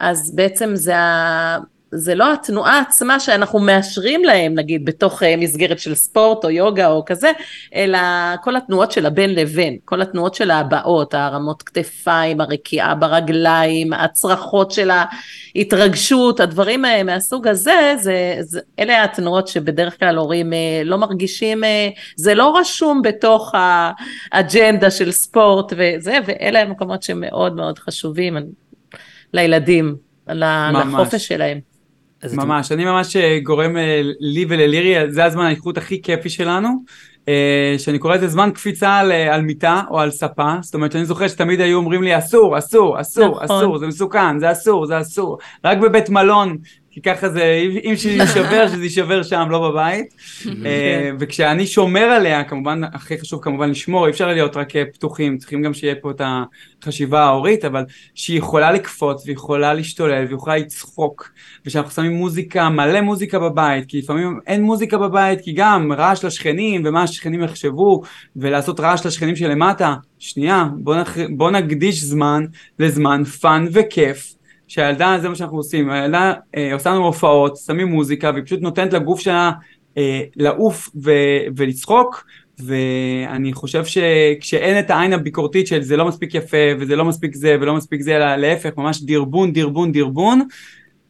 אז 0.00 0.34
בעצם 0.34 0.70
זה 0.74 0.96
ה... 0.96 1.58
זה 1.92 2.14
לא 2.14 2.32
התנועה 2.32 2.80
עצמה 2.80 3.20
שאנחנו 3.20 3.58
מאשרים 3.58 4.24
להם, 4.24 4.54
נגיד, 4.54 4.84
בתוך 4.84 5.22
אה, 5.22 5.36
מסגרת 5.36 5.78
של 5.78 5.94
ספורט 5.94 6.44
או 6.44 6.50
יוגה 6.50 6.88
או 6.88 7.04
כזה, 7.04 7.32
אלא 7.74 7.98
כל 8.42 8.56
התנועות 8.56 8.92
של 8.92 9.06
הבין 9.06 9.34
לבין, 9.34 9.78
כל 9.84 10.02
התנועות 10.02 10.34
של 10.34 10.50
ההבעות, 10.50 11.14
הרמות 11.14 11.62
כתפיים, 11.62 12.40
הרקיעה 12.40 12.94
ברגליים, 12.94 13.92
הצרחות 13.92 14.70
של 14.70 14.90
ההתרגשות, 15.54 16.40
הדברים 16.40 16.84
אה, 16.84 17.02
מהסוג 17.02 17.48
הזה, 17.48 17.94
זה, 17.98 18.36
זה, 18.40 18.60
אלה 18.78 19.04
התנועות 19.04 19.48
שבדרך 19.48 19.98
כלל 19.98 20.16
הורים 20.16 20.52
אה, 20.52 20.82
לא 20.84 20.98
מרגישים, 20.98 21.62
זה 22.16 22.34
לא 22.34 22.56
רשום 22.56 23.02
בתוך 23.02 23.54
האג'נדה 24.32 24.90
של 24.90 25.12
ספורט 25.12 25.72
וזה, 25.76 26.18
ואלה 26.26 26.60
המקומות 26.60 27.02
שמאוד 27.02 27.56
מאוד 27.56 27.78
חשובים 27.78 28.36
לילדים. 29.32 29.96
לחופש 30.28 31.28
שלהם. 31.28 31.69
ממש, 32.32 32.72
אני 32.72 32.84
ממש 32.84 33.16
אה, 33.16 33.38
גורם 33.42 33.76
אה, 33.76 34.00
לי 34.20 34.46
וללירי, 34.48 35.12
זה 35.12 35.24
הזמן 35.24 35.44
האיכות 35.44 35.78
הכי 35.78 36.02
כיפי 36.02 36.30
שלנו, 36.30 36.68
אה, 37.28 37.74
שאני 37.78 37.98
קורא 37.98 38.14
לזה 38.14 38.28
זמן 38.28 38.50
קפיצה 38.54 38.96
על, 38.96 39.12
על 39.12 39.42
מיטה 39.42 39.82
או 39.90 40.00
על 40.00 40.10
ספה, 40.10 40.54
זאת 40.60 40.74
אומרת 40.74 40.92
שאני 40.92 41.04
זוכר 41.04 41.28
שתמיד 41.28 41.60
היו 41.60 41.78
אומרים 41.78 42.02
לי 42.02 42.18
אסור, 42.18 42.58
אסור, 42.58 43.00
אסור, 43.00 43.42
נכון. 43.42 43.56
אסור, 43.56 43.78
זה 43.78 43.86
מסוכן, 43.86 44.38
זה 44.38 44.52
אסור, 44.52 44.86
זה 44.86 45.00
אסור, 45.00 45.38
רק 45.64 45.78
בבית 45.78 46.08
מלון 46.08 46.56
כי 46.92 47.02
ככה 47.02 47.28
זה, 47.28 47.64
אם 47.84 47.96
שזה 47.96 48.10
יישבר, 48.10 48.68
שזה 48.68 48.82
יישבר 48.82 49.22
שם, 49.22 49.46
לא 49.50 49.70
בבית. 49.70 50.14
אה, 50.66 51.10
וכשאני 51.18 51.66
שומר 51.66 52.00
עליה, 52.00 52.44
כמובן, 52.44 52.80
הכי 52.84 53.18
חשוב 53.18 53.40
כמובן 53.42 53.70
לשמור, 53.70 54.06
אי 54.06 54.10
אפשר 54.10 54.28
להיות 54.28 54.56
רק 54.56 54.76
אה, 54.76 54.84
פתוחים, 54.92 55.38
צריכים 55.38 55.62
גם 55.62 55.74
שיהיה 55.74 55.94
פה 55.94 56.10
את 56.10 56.22
החשיבה 56.82 57.20
ההורית, 57.24 57.64
אבל 57.64 57.84
שהיא 58.14 58.38
יכולה 58.38 58.72
לקפוץ, 58.72 59.26
ויכולה 59.26 59.74
להשתולל, 59.74 60.26
ויכולה 60.30 60.56
לצחוק, 60.56 61.32
ושאנחנו 61.66 61.90
שמים 61.90 62.12
מוזיקה, 62.12 62.68
מלא 62.68 63.00
מוזיקה 63.00 63.38
בבית, 63.38 63.86
כי 63.88 63.98
לפעמים 63.98 64.40
אין 64.46 64.62
מוזיקה 64.62 64.98
בבית, 64.98 65.40
כי 65.40 65.52
גם 65.52 65.92
רעש 65.92 66.24
לשכנים, 66.24 66.82
ומה 66.84 67.02
השכנים 67.02 67.42
יחשבו, 67.42 68.02
ולעשות 68.36 68.80
רעש 68.80 69.06
לשכנים 69.06 69.36
שלמטה. 69.36 69.94
שנייה, 70.18 70.68
בוא, 70.74 70.96
נח... 70.96 71.16
בוא 71.36 71.50
נקדיש 71.50 72.02
זמן 72.02 72.44
לזמן 72.78 73.24
fun 73.24 73.66
וכיף. 73.72 74.39
שהילדה, 74.70 75.18
זה 75.22 75.28
מה 75.28 75.34
שאנחנו 75.34 75.56
עושים, 75.56 75.90
הילדה 75.90 76.32
אה, 76.56 76.74
עושה 76.74 76.90
לנו 76.90 77.04
הופעות, 77.04 77.56
שמים 77.56 77.88
מוזיקה, 77.88 78.30
והיא 78.34 78.44
פשוט 78.44 78.60
נותנת 78.60 78.92
לגוף 78.92 79.20
שלה 79.20 79.50
אה, 79.98 80.20
לעוף 80.36 80.90
ו- 81.02 81.42
ולצחוק, 81.56 82.24
ואני 82.58 83.52
חושב 83.52 83.84
שכשאין 83.84 84.78
את 84.78 84.90
העין 84.90 85.12
הביקורתית 85.12 85.66
של 85.66 85.82
זה 85.82 85.96
לא 85.96 86.04
מספיק 86.04 86.34
יפה, 86.34 86.56
וזה 86.80 86.96
לא 86.96 87.04
מספיק 87.04 87.34
זה, 87.34 87.56
ולא 87.60 87.74
מספיק 87.74 88.00
זה, 88.00 88.16
אלא 88.16 88.36
להפך, 88.36 88.70
ממש 88.76 89.02
דרבון, 89.02 89.52
דרבון, 89.52 89.92
דרבון, 89.92 90.42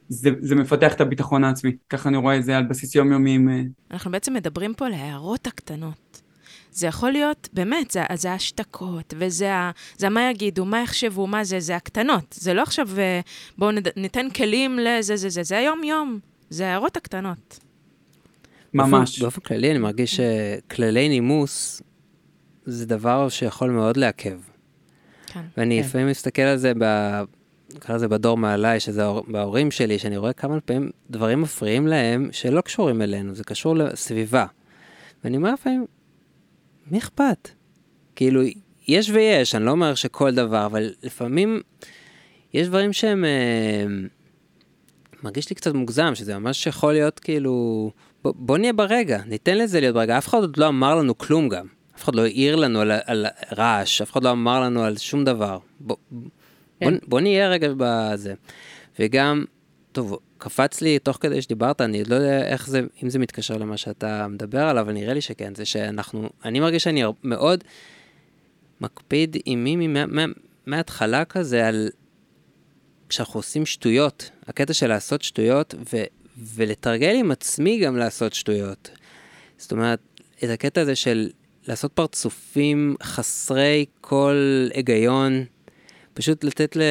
זה, 0.08 0.30
זה 0.40 0.54
מפתח 0.54 0.94
את 0.94 1.00
הביטחון 1.00 1.44
העצמי. 1.44 1.76
ככה 1.88 2.08
אני 2.08 2.16
רואה 2.16 2.36
את 2.36 2.44
זה 2.44 2.56
על 2.56 2.64
בסיס 2.64 2.94
יומיומי. 2.94 3.38
אה, 3.52 3.62
אנחנו 3.90 4.10
בעצם 4.10 4.34
מדברים 4.34 4.74
פה 4.74 4.86
על 4.86 4.92
ההערות 4.92 5.46
הקטנות. 5.46 6.09
זה 6.80 6.86
יכול 6.86 7.10
להיות, 7.10 7.48
באמת, 7.52 7.90
זה, 7.90 8.02
זה 8.14 8.32
ההשתקות, 8.32 9.14
וזה 9.16 9.54
ה, 9.54 9.70
זה 9.98 10.08
מה 10.08 10.30
יגידו, 10.30 10.64
מה 10.64 10.82
יחשבו, 10.82 11.26
מה 11.26 11.44
זה, 11.44 11.60
זה 11.60 11.76
הקטנות. 11.76 12.34
זה 12.40 12.54
לא 12.54 12.62
עכשיו, 12.62 12.88
אה, 12.98 13.20
בואו 13.58 13.70
ניתן 13.96 14.30
כלים 14.30 14.78
לזה, 14.78 15.16
זה, 15.16 15.28
זה, 15.28 15.42
זה 15.42 15.58
היום-יום. 15.58 16.18
זה 16.50 16.66
ההערות 16.66 16.96
הקטנות. 16.96 17.58
ממש. 18.74 18.90
באופן, 18.90 19.22
באופן 19.22 19.40
כללי, 19.40 19.70
אני 19.70 19.78
מרגיש 19.78 20.20
שכללי 20.20 21.08
נימוס 21.08 21.82
זה 22.64 22.86
דבר 22.86 23.28
שיכול 23.28 23.70
מאוד 23.70 23.96
לעכב. 23.96 24.38
כן. 25.26 25.40
ואני 25.56 25.80
כן. 25.82 25.88
לפעמים 25.88 26.08
מסתכל 26.08 26.42
על 26.42 26.56
זה, 26.56 26.72
ב... 26.78 26.84
נקרא 27.74 27.94
לזה 27.94 28.08
בדור 28.08 28.36
מעליי, 28.36 28.80
שזה 28.80 29.02
בהורים 29.28 29.70
שלי, 29.70 29.98
שאני 29.98 30.16
רואה 30.16 30.32
כמה 30.32 30.60
פעמים 30.60 30.90
דברים 31.10 31.42
מפריעים 31.42 31.86
להם 31.86 32.28
שלא 32.32 32.60
קשורים 32.60 33.02
אלינו, 33.02 33.34
זה 33.34 33.44
קשור 33.44 33.76
לסביבה. 33.76 34.46
ואני 35.24 35.36
אומר 35.36 35.52
לפעמים, 35.52 35.86
מי 36.90 36.98
אכפת? 36.98 37.48
כאילו, 38.16 38.40
יש 38.88 39.10
ויש, 39.10 39.54
אני 39.54 39.64
לא 39.64 39.70
אומר 39.70 39.94
שכל 39.94 40.34
דבר, 40.34 40.66
אבל 40.66 40.90
לפעמים 41.02 41.60
יש 42.54 42.66
דברים 42.68 42.92
שהם... 42.92 43.24
אה, 43.24 43.86
מרגיש 45.22 45.50
לי 45.50 45.56
קצת 45.56 45.74
מוגזם, 45.74 46.14
שזה 46.14 46.38
ממש 46.38 46.66
יכול 46.66 46.92
להיות 46.92 47.18
כאילו... 47.18 47.90
בוא, 48.24 48.32
בוא 48.36 48.58
נהיה 48.58 48.72
ברגע, 48.72 49.22
ניתן 49.26 49.58
לזה 49.58 49.80
להיות 49.80 49.94
ברגע. 49.94 50.18
אף 50.18 50.28
אחד 50.28 50.38
עוד 50.38 50.56
לא 50.56 50.68
אמר 50.68 50.94
לנו 50.94 51.18
כלום 51.18 51.48
גם. 51.48 51.66
אף 51.96 52.04
אחד 52.04 52.14
לא 52.14 52.24
העיר 52.24 52.56
לנו 52.56 52.80
על, 52.80 52.92
על 53.04 53.26
רעש, 53.56 54.02
אף 54.02 54.12
אחד 54.12 54.24
לא 54.24 54.30
אמר 54.30 54.60
לנו 54.60 54.82
על 54.82 54.96
שום 54.96 55.24
דבר. 55.24 55.58
בוא, 55.80 55.96
כן. 56.80 56.90
בוא, 56.90 56.98
בוא 57.08 57.20
נהיה 57.20 57.48
רגע 57.48 57.68
בזה. 57.76 58.34
וגם, 58.98 59.44
טוב, 59.92 60.18
קפץ 60.38 60.80
לי 60.80 60.98
תוך 60.98 61.18
כדי 61.20 61.42
שדיברת, 61.42 61.80
אני 61.80 62.04
לא 62.04 62.14
יודע 62.14 62.46
איך 62.46 62.66
זה, 62.68 62.80
אם 63.02 63.10
זה 63.10 63.18
מתקשר 63.18 63.56
למה 63.56 63.76
שאתה 63.76 64.28
מדבר 64.28 64.62
עליו, 64.62 64.84
אבל 64.84 64.92
נראה 64.92 65.14
לי 65.14 65.20
שכן, 65.20 65.54
זה 65.54 65.64
שאנחנו, 65.64 66.28
אני 66.44 66.60
מרגיש 66.60 66.82
שאני 66.82 67.02
מאוד 67.24 67.64
מקפיד 68.80 69.36
עם 69.44 69.64
מימי 69.64 69.88
מההתחלה 70.66 71.24
כזה 71.24 71.68
על, 71.68 71.88
כשאנחנו 73.08 73.38
עושים 73.38 73.66
שטויות, 73.66 74.30
הקטע 74.46 74.72
של 74.72 74.86
לעשות 74.86 75.22
שטויות, 75.22 75.74
ו, 75.92 75.96
ולתרגל 76.54 77.14
עם 77.16 77.30
עצמי 77.30 77.80
גם 77.80 77.96
לעשות 77.96 78.34
שטויות. 78.34 78.90
זאת 79.58 79.72
אומרת, 79.72 80.00
את 80.44 80.48
הקטע 80.48 80.80
הזה 80.80 80.96
של 80.96 81.30
לעשות 81.68 81.92
פרצופים 81.92 82.96
חסרי 83.02 83.84
כל 84.00 84.68
היגיון, 84.74 85.44
פשוט 86.14 86.44
לתת 86.44 86.76
ל... 86.76 86.82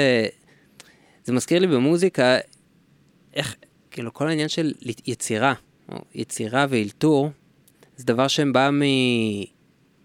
זה 1.26 1.34
מזכיר 1.34 1.60
לי 1.60 1.68
במוזיקה 1.68 2.38
איך, 3.34 3.56
כאילו, 3.92 4.14
כל 4.14 4.28
העניין 4.28 4.50
של 4.50 4.74
יצירה, 5.08 5.54
או 5.92 5.98
יצירה 6.16 6.66
ואלתור, 6.70 7.30
זה 7.96 8.06
דבר 8.06 8.28
שבא 8.28 8.70
מ... 8.72 8.82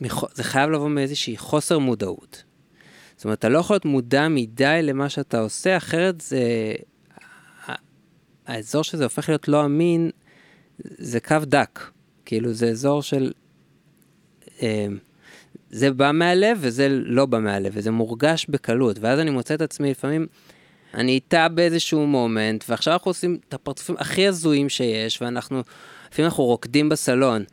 מח... 0.01 0.35
זה 0.35 0.45
חייב 0.45 0.71
לבוא 0.71 0.89
מאיזושהי 0.89 1.37
חוסר 1.37 1.79
מודעות. 1.79 2.45
זאת 3.17 3.25
אומרת, 3.25 3.39
אתה 3.39 3.49
לא 3.49 3.59
יכול 3.59 3.75
להיות 3.75 3.85
מודע 3.85 4.29
מדי 4.29 4.81
למה 4.83 5.09
שאתה 5.09 5.41
עושה, 5.41 5.77
אחרת 5.77 6.21
זה... 6.21 6.73
האזור 8.47 8.85
שזה 8.85 9.05
הופך 9.05 9.29
להיות 9.29 9.49
לא 9.49 9.65
אמין, 9.65 10.11
זה 10.79 11.21
קו 11.21 11.37
דק. 11.43 11.81
כאילו, 12.25 12.53
זה 12.53 12.69
אזור 12.69 13.03
של... 13.03 13.33
אה, 14.63 14.87
זה 15.71 15.91
בא 15.91 16.11
מהלב 16.13 16.59
וזה 16.61 16.89
לא 16.89 17.27
בא 17.27 17.39
מהלב, 17.39 17.73
וזה 17.75 17.91
מורגש 17.91 18.47
בקלות. 18.49 18.99
ואז 18.99 19.19
אני 19.19 19.31
מוצא 19.31 19.55
את 19.55 19.63
עצמי 19.63 19.91
לפעמים... 19.91 20.27
אני 20.95 21.13
איתה 21.13 21.49
באיזשהו 21.49 22.07
מומנט, 22.07 22.65
ועכשיו 22.69 22.93
אנחנו 22.93 23.11
עושים 23.11 23.39
את 23.49 23.55
הפרצופים 23.55 23.97
הכי 23.99 24.27
הזויים 24.27 24.69
שיש, 24.69 25.23
ואנחנו, 25.23 25.63
לפעמים 26.13 26.27
אנחנו 26.27 26.45
רוקדים 26.45 26.89
בסלון. 26.89 27.45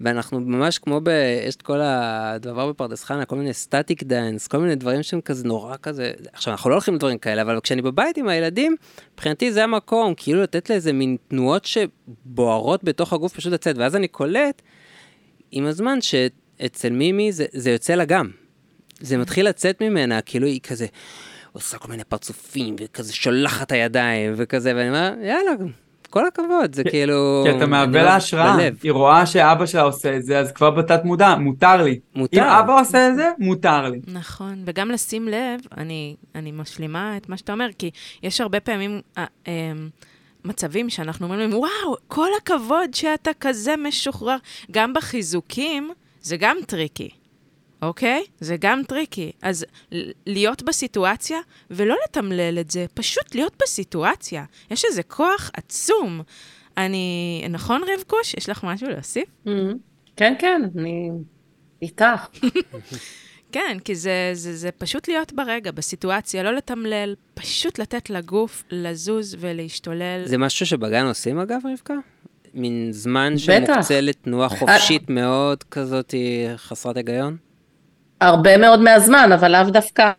ואנחנו 0.00 0.40
ממש 0.40 0.78
כמו 0.78 1.00
ב... 1.02 1.08
יש 1.48 1.56
את 1.56 1.62
כל 1.62 1.80
הדבר 1.82 2.68
בפרדס 2.68 3.04
חנה, 3.04 3.24
כל 3.24 3.36
מיני 3.36 3.52
ecstatic 3.52 4.02
dance, 4.02 4.46
כל 4.46 4.58
מיני 4.58 4.74
דברים 4.74 5.02
שהם 5.02 5.20
כזה 5.20 5.48
נורא 5.48 5.76
כזה... 5.82 6.12
עכשיו, 6.32 6.52
אנחנו 6.52 6.70
לא 6.70 6.74
הולכים 6.74 6.94
לדברים 6.94 7.18
כאלה, 7.18 7.42
אבל 7.42 7.60
כשאני 7.60 7.82
בבית 7.82 8.16
עם 8.16 8.28
הילדים, 8.28 8.76
מבחינתי 9.14 9.52
זה 9.52 9.64
המקום, 9.64 10.14
כאילו 10.16 10.42
לתת 10.42 10.70
לאיזה 10.70 10.92
מין 10.92 11.16
תנועות 11.28 11.64
שבוערות 11.64 12.84
בתוך 12.84 13.12
הגוף 13.12 13.34
פשוט 13.34 13.52
לצאת, 13.52 13.78
ואז 13.78 13.96
אני 13.96 14.08
קולט 14.08 14.62
עם 15.50 15.66
הזמן 15.66 15.98
שאצל 16.00 16.90
מימי 16.90 17.32
זה, 17.32 17.46
זה 17.52 17.70
יוצא 17.70 17.94
לה 17.94 18.04
גם. 18.04 18.30
זה 19.00 19.18
מתחיל 19.18 19.48
לצאת 19.48 19.82
ממנה, 19.82 20.20
כאילו 20.20 20.46
היא 20.46 20.60
כזה... 20.60 20.86
עושה 21.54 21.78
כל 21.78 21.88
מיני 21.88 22.04
פרצופים, 22.04 22.76
וכזה 22.80 23.12
שולחת 23.12 23.72
הידיים, 23.72 24.32
וכזה, 24.36 24.72
ואני 24.76 24.88
אומר, 24.88 25.14
יאללה, 25.22 25.50
כל 26.10 26.26
הכבוד, 26.26 26.74
זה 26.74 26.84
כאילו... 26.84 27.44
כי 27.46 27.56
אתה 27.56 27.66
מאבד 27.66 27.94
לה 27.96 28.16
השראה, 28.16 28.68
היא 28.82 28.92
רואה 28.92 29.26
שאבא 29.26 29.66
שלה 29.66 29.82
עושה 29.82 30.16
את 30.16 30.24
זה, 30.24 30.38
אז 30.38 30.52
כבר 30.52 30.70
בתת 30.70 31.04
מודע, 31.04 31.34
מותר 31.34 31.82
לי. 31.82 31.98
מותר. 32.14 32.38
אם 32.38 32.42
אבא 32.42 32.80
עושה 32.80 33.08
את 33.08 33.16
זה, 33.16 33.30
מותר 33.38 33.88
לי. 33.88 34.00
נכון, 34.06 34.62
וגם 34.64 34.90
לשים 34.90 35.28
לב, 35.28 35.60
אני, 35.76 36.16
אני 36.34 36.52
משלימה 36.52 37.16
את 37.16 37.28
מה 37.28 37.36
שאתה 37.36 37.52
אומר, 37.52 37.68
כי 37.78 37.90
יש 38.22 38.40
הרבה 38.40 38.60
פעמים... 38.60 39.00
אה, 39.18 39.24
אה, 39.48 39.72
מצבים 40.44 40.90
שאנחנו 40.90 41.26
אומרים 41.26 41.40
להם, 41.40 41.58
וואו, 41.58 41.96
כל 42.08 42.28
הכבוד 42.42 42.94
שאתה 42.94 43.30
כזה 43.40 43.76
משוחרר. 43.76 44.36
גם 44.70 44.92
בחיזוקים, 44.92 45.90
זה 46.22 46.36
גם 46.36 46.56
טריקי. 46.66 47.10
אוקיי? 47.84 48.24
זה 48.40 48.56
גם 48.60 48.82
טריקי. 48.88 49.32
אז 49.42 49.66
להיות 50.26 50.62
בסיטואציה 50.62 51.38
ולא 51.70 51.96
לתמלל 52.04 52.58
את 52.60 52.70
זה, 52.70 52.86
פשוט 52.94 53.34
להיות 53.34 53.56
בסיטואציה. 53.62 54.44
יש 54.70 54.84
איזה 54.84 55.02
כוח 55.02 55.50
עצום. 55.54 56.20
אני... 56.76 57.46
נכון, 57.50 57.82
רבקוש? 57.96 58.34
יש 58.34 58.48
לך 58.48 58.64
משהו 58.64 58.88
להוסיף? 58.88 59.28
Mm-hmm. 59.46 59.50
כן, 60.16 60.34
כן, 60.38 60.62
אני 60.78 61.10
איתך. 61.82 62.26
כן, 63.52 63.78
כי 63.84 63.94
זה, 63.94 64.30
זה, 64.32 64.56
זה 64.56 64.70
פשוט 64.70 65.08
להיות 65.08 65.32
ברגע, 65.32 65.70
בסיטואציה, 65.70 66.42
לא 66.42 66.54
לתמלל, 66.54 67.14
פשוט 67.34 67.78
לתת 67.78 68.10
לגוף 68.10 68.64
לזוז 68.70 69.36
ולהשתולל. 69.40 70.22
זה 70.24 70.38
משהו 70.38 70.66
שבגן 70.66 71.06
עושים 71.06 71.38
אגב, 71.38 71.60
רבקה? 71.72 71.94
מין 72.54 72.88
זמן. 72.92 73.38
שמוקצה 73.38 74.00
לתנועה 74.00 74.48
חופשית 74.48 75.10
מאוד 75.10 75.62
כזאת 75.62 76.14
חסרת 76.56 76.96
היגיון? 76.96 77.36
הרבה 78.20 78.56
מאוד 78.56 78.80
מהזמן, 78.80 79.30
אבל 79.34 79.52
לאו 79.52 79.70
דווקא 79.70 80.10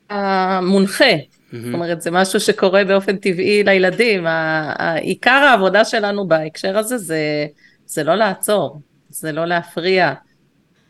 מונחה. 0.62 1.06
זאת 1.52 1.74
אומרת, 1.74 2.02
זה 2.02 2.12
משהו 2.12 2.40
שקורה 2.40 2.84
באופן 2.84 3.18
טבעי 3.18 3.64
לילדים. 3.64 4.26
עיקר 5.02 5.32
העבודה 5.32 5.86
שלנו 5.86 6.28
בהקשר 6.28 6.78
הזה 6.78 6.98
זה, 6.98 7.46
זה 7.86 8.04
לא 8.04 8.16
לעצור, 8.16 8.80
זה 9.10 9.32
לא 9.32 9.46
להפריע. 9.46 10.14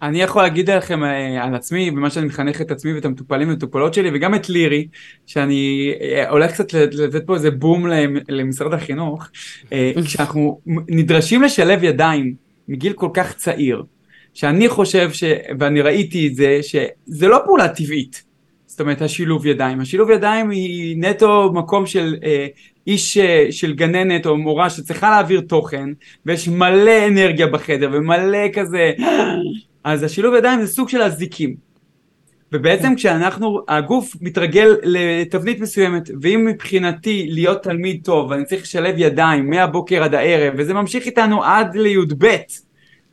אני 0.01 0.21
יכול 0.21 0.41
להגיד 0.41 0.69
לכם 0.69 1.03
אה, 1.03 1.43
על 1.43 1.55
עצמי, 1.55 1.91
במה 1.91 2.09
שאני 2.09 2.25
מחנך 2.25 2.61
את 2.61 2.71
עצמי 2.71 2.93
ואת 2.93 3.05
המטופלים 3.05 3.49
ומטופלות 3.49 3.93
שלי, 3.93 4.09
וגם 4.13 4.35
את 4.35 4.49
לירי, 4.49 4.87
שאני 5.25 5.91
אה, 6.01 6.29
הולך 6.29 6.51
קצת 6.51 6.73
לתת 6.73 7.25
פה 7.25 7.35
איזה 7.35 7.51
בום 7.51 7.87
למ- 7.87 8.17
למשרד 8.29 8.73
החינוך, 8.73 9.29
אה, 9.73 9.91
כשאנחנו 10.05 10.59
נדרשים 10.67 11.43
לשלב 11.43 11.83
ידיים 11.83 12.33
מגיל 12.67 12.93
כל 12.93 13.09
כך 13.13 13.33
צעיר, 13.35 13.83
שאני 14.35 14.69
חושב, 14.69 15.11
ש... 15.11 15.23
ואני 15.59 15.81
ראיתי 15.81 16.27
את 16.27 16.35
זה, 16.35 16.59
שזה 16.61 17.27
לא 17.27 17.39
פעולה 17.45 17.67
טבעית. 17.67 18.23
זאת 18.65 18.81
אומרת, 18.81 19.01
השילוב 19.01 19.45
ידיים. 19.45 19.81
השילוב 19.81 20.09
ידיים 20.09 20.49
היא 20.49 20.97
נטו 20.97 21.51
מקום 21.53 21.85
של 21.85 22.15
אה, 22.23 22.47
איש 22.87 23.17
אה, 23.17 23.47
של 23.51 23.73
גננת 23.73 24.25
או 24.25 24.37
מורה 24.37 24.69
שצריכה 24.69 25.09
להעביר 25.09 25.41
תוכן, 25.41 25.89
ויש 26.25 26.47
מלא 26.47 27.07
אנרגיה 27.07 27.47
בחדר 27.47 27.89
ומלא 27.93 28.47
כזה... 28.53 28.91
אז 29.83 30.03
השילוב 30.03 30.35
ידיים 30.35 30.61
זה 30.61 30.67
סוג 30.67 30.89
של 30.89 31.01
אזיקים. 31.01 31.55
ובעצם 32.51 32.95
כשאנחנו, 32.95 33.61
הגוף 33.67 34.15
מתרגל 34.21 34.75
לתבנית 34.83 35.59
מסוימת, 35.59 36.09
ואם 36.21 36.45
מבחינתי 36.45 37.27
להיות 37.29 37.63
תלמיד 37.63 38.01
טוב, 38.03 38.31
ואני 38.31 38.45
צריך 38.45 38.61
לשלב 38.61 38.95
ידיים 38.97 39.49
מהבוקר 39.49 40.03
עד 40.03 40.15
הערב, 40.15 40.53
וזה 40.57 40.73
ממשיך 40.73 41.05
איתנו 41.05 41.43
עד 41.43 41.75
לי"ב, 41.75 42.35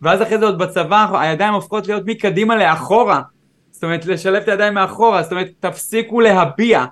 ואז 0.02 0.23
אחרי 0.23 0.38
זה 0.38 0.44
עוד 0.44 0.59
בצבא, 0.59 1.21
הידיים 1.21 1.54
הופכות 1.54 1.87
להיות 1.87 2.02
מקדימה 2.06 2.56
לאחורה. 2.56 3.21
זאת 3.71 3.85
אומרת, 3.85 4.06
לשלב 4.06 4.42
את 4.42 4.49
הידיים 4.49 4.75
מאחורה, 4.75 5.23
זאת 5.23 5.32
אומרת, 5.32 5.50
תפסיקו 5.61 6.21
להביע. 6.21 6.85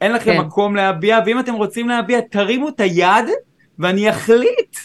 אין 0.00 0.12
לכם 0.12 0.32
כן. 0.32 0.40
מקום 0.40 0.76
להביע, 0.76 1.18
ואם 1.26 1.40
אתם 1.40 1.54
רוצים 1.54 1.88
להביע, 1.88 2.20
תרימו 2.30 2.68
את 2.68 2.80
היד, 2.80 3.24
ואני 3.78 4.10
אחליט 4.10 4.76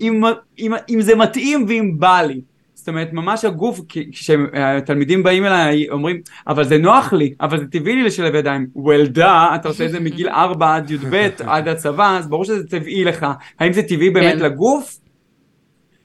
אם, 0.00 0.22
אם, 0.58 0.72
אם 0.90 1.00
זה 1.00 1.14
מתאים 1.14 1.64
ואם 1.68 1.94
בא 1.98 2.20
לי. 2.20 2.40
זאת 2.74 2.88
אומרת, 2.88 3.12
ממש 3.12 3.44
הגוף, 3.44 3.80
כשהתלמידים 4.12 5.22
באים 5.22 5.44
אליי, 5.44 5.88
אומרים, 5.90 6.20
אבל 6.46 6.64
זה 6.64 6.78
נוח 6.78 7.12
לי, 7.12 7.34
אבל 7.40 7.58
זה 7.58 7.66
טבעי 7.66 7.94
לי 7.94 8.02
לשלב 8.02 8.34
ידיים. 8.34 8.66
well 8.76 9.16
done, 9.16 9.54
אתה 9.54 9.68
עושה 9.68 9.84
את 9.84 9.90
זה 9.90 10.00
מגיל 10.00 10.28
4 10.28 10.76
עד 10.76 10.90
י"ב, 10.90 11.28
עד 11.46 11.68
הצבא, 11.68 12.16
אז 12.18 12.28
ברור 12.28 12.44
שזה 12.44 12.66
טבעי 12.66 13.04
לך. 13.04 13.26
האם 13.60 13.72
זה 13.72 13.82
טבעי 13.82 14.10
באמת 14.10 14.38
כן. 14.38 14.44
לגוף? 14.44 14.98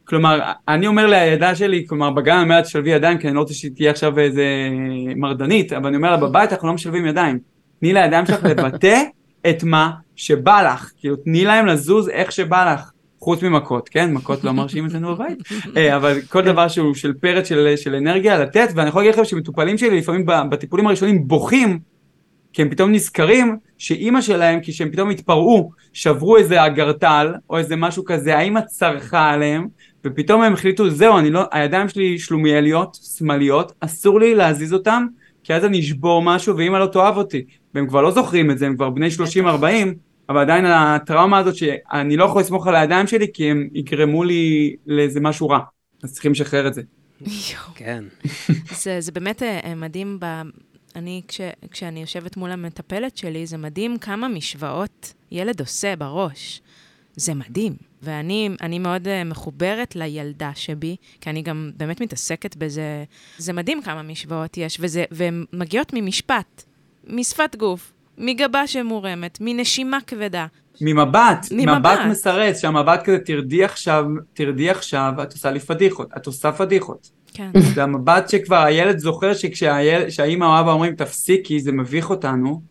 כלומר, 0.06 0.40
אני 0.68 0.88
אומר 0.88 1.08
לילדה 1.08 1.56
שלי, 1.56 1.86
כלומר, 1.88 2.10
בגן 2.10 2.34
אני 2.34 2.44
אומר 2.44 2.56
לה 2.56 2.62
תשלבי 2.62 2.90
ידיים, 2.90 3.18
כי 3.18 3.28
אני 3.28 3.36
לא 3.36 3.40
רוצה 3.40 3.54
שהיא 3.54 3.72
תהיה 3.76 3.92
עכשיו 3.92 4.20
איזה 4.20 4.46
מרדנית, 5.16 5.74
אבל 5.74 5.88
אני 5.88 5.98
אומר 5.98 6.12
לה, 6.12 6.18
בבית 6.18 6.54
אנחנו 6.54 6.68
לא 6.68 6.74
משלבים 6.74 7.06
ידיים. 7.06 7.40
תני 7.80 7.94
לידיים 7.94 8.26
שלך 8.26 8.44
לבטא 8.44 9.02
את 9.50 9.64
מה 9.64 9.92
שבא 10.16 10.74
לך. 10.74 10.92
כאילו, 10.98 11.16
תני 11.16 11.46
להם 11.46 11.66
לזוז 11.66 12.10
איך 12.10 12.32
שבא 12.32 12.74
לך. 12.74 12.92
חוץ 13.20 13.44
ממכות, 13.44 13.90
כן? 13.90 14.14
מכות 14.14 14.44
לא 14.44 14.52
מרשים 14.52 14.86
אצלנו 14.86 15.16
בבית. 15.16 15.38
אה, 15.78 15.96
אבל 15.96 16.22
כל 16.22 16.42
דבר 16.42 16.68
שהוא 16.68 16.94
של 16.94 17.14
פרץ 17.14 17.50
של, 17.50 17.74
של 17.76 17.96
אנרגיה 17.96 18.40
לתת, 18.40 18.70
ואני 18.76 18.90
יכול 18.90 19.02
להגיד 19.02 19.14
לכם 19.14 19.26
שמטופלים 19.26 19.78
שלי 19.78 19.98
לפעמים 19.98 20.26
בטיפולים 20.50 20.88
הראשונים 20.88 21.28
בוכים, 21.28 21.80
כי 22.54 22.62
הם 22.62 22.70
פתאום 22.70 22.92
נזכרים 22.92 23.58
שאימא 23.78 24.22
שלהם, 24.22 24.60
כשהם 24.64 24.92
פתאום 24.92 25.10
התפרעו, 25.10 25.72
שברו 25.94 26.38
איזה 26.38 26.66
אגרטל, 26.66 27.34
או 27.50 27.58
איזה 27.58 27.76
משהו 27.76 28.06
כזה, 28.06 28.38
האימא 28.38 28.62
צרחה 28.62 29.30
עליהם, 29.30 29.68
ופתאום 30.06 30.42
הם 30.42 30.54
החליטו, 30.54 30.90
זהו, 30.90 31.18
אני 31.18 31.30
לא, 31.30 31.42
הידיים 31.52 31.90
שלי 31.90 32.20
שלומיאליות, 32.20 32.98
שמאליות, 33.18 33.72
אסור 33.80 34.20
לי 34.20 34.36
להזיז 34.36 34.74
אותם, 34.74 35.06
כי 35.44 35.54
אז 35.54 35.66
אני 35.66 35.80
אשבור 35.80 36.22
משהו 36.22 36.58
ואימא 36.58 36.78
לא 36.78 36.86
תאהב 36.86 37.18
אותי. 37.18 37.46
והם 37.74 37.88
כבר 37.88 38.02
לא 38.02 38.12
זוכרים 38.12 38.52
את 38.52 38.58
זה, 38.58 38.66
הם 38.66 38.76
כבר 38.76 38.90
בני 38.90 39.08
30-40, 39.44 39.44
אבל 40.30 40.42
עדיין 40.42 40.66
הטראומה 40.66 41.38
הזאת 41.38 41.56
שאני 41.56 42.18
לא 42.18 42.26
יכול 42.26 42.42
לסמוך 42.42 42.68
על 42.68 42.76
הידיים 42.76 43.08
שלי, 43.08 43.28
כי 43.34 43.52
הם 43.52 43.68
יגרמו 43.74 44.24
לי 44.24 44.76
לאיזה 44.88 45.20
משהו 45.20 45.50
רע. 45.50 45.60
אז 46.04 46.14
צריכים 46.14 46.32
לשחרר 46.32 46.68
את 46.68 46.74
זה. 46.74 46.82
כן. 47.76 48.04
זה, 48.84 49.02
זה 49.02 49.12
באמת 49.12 49.44
אה, 49.44 49.76
מדהים, 49.76 50.18
ב... 50.20 50.26
אני, 50.96 51.22
כש, 51.28 51.42
כשאני 51.72 52.02
יושבת 52.02 52.38
מול 52.38 52.52
המטפלת 52.52 53.18
שלי, 53.18 53.46
זה 53.46 53.58
מדהים 53.58 53.98
כמה 53.98 54.28
משוואות 54.28 55.14
ילד 55.32 55.60
עושה 55.60 55.96
בראש. 55.96 56.62
זה 57.16 57.34
מדהים. 57.34 57.76
ואני 58.02 58.50
אני 58.62 58.80
מאוד 58.80 59.08
uh, 59.08 59.10
מחוברת 59.26 59.96
לילדה 59.96 60.52
שבי, 60.56 60.96
כי 61.22 61.30
אני 61.30 61.42
גם 61.42 61.72
באמת 61.78 62.02
מתעסקת 62.02 62.56
בזה. 62.56 63.04
זה 63.38 63.54
מדהים 63.54 63.82
כמה 63.82 64.02
משוואות 64.02 64.58
יש, 64.58 64.78
וזה, 64.82 65.04
והן 65.12 65.46
מגיעות 65.54 65.92
ממשפט, 65.94 66.64
משפת 67.08 67.56
גוף, 67.56 67.94
מגבה 68.18 68.68
שמורמת, 68.68 69.38
מנשימה 69.42 69.98
כבדה. 70.08 70.46
ממבט, 70.82 71.46
ממבט. 71.52 71.80
מבט 71.80 72.00
מסרס, 72.10 72.62
שהמבט 72.62 73.04
כזה 73.04 73.20
תרדי 73.20 73.64
עכשיו, 73.64 74.06
תרדי 74.34 74.70
עכשיו, 74.70 75.14
את 75.24 75.34
עושה 75.34 75.52
לי 75.52 75.60
פדיחות, 75.60 76.10
את 76.18 76.26
עושה 76.26 76.52
פדיחות. 76.52 77.12
כן. 77.34 77.52
זה 77.76 77.84
המבט 77.84 78.30
שכבר 78.30 78.64
הילד 78.64 78.98
זוכר 78.98 79.34
שכשהאימא 79.34 80.46
או 80.46 80.56
האבא 80.56 80.72
אומרים 80.72 80.96
תפסיקי, 80.96 81.60
זה 81.60 81.72
מביך 81.72 82.10
אותנו, 82.10 82.62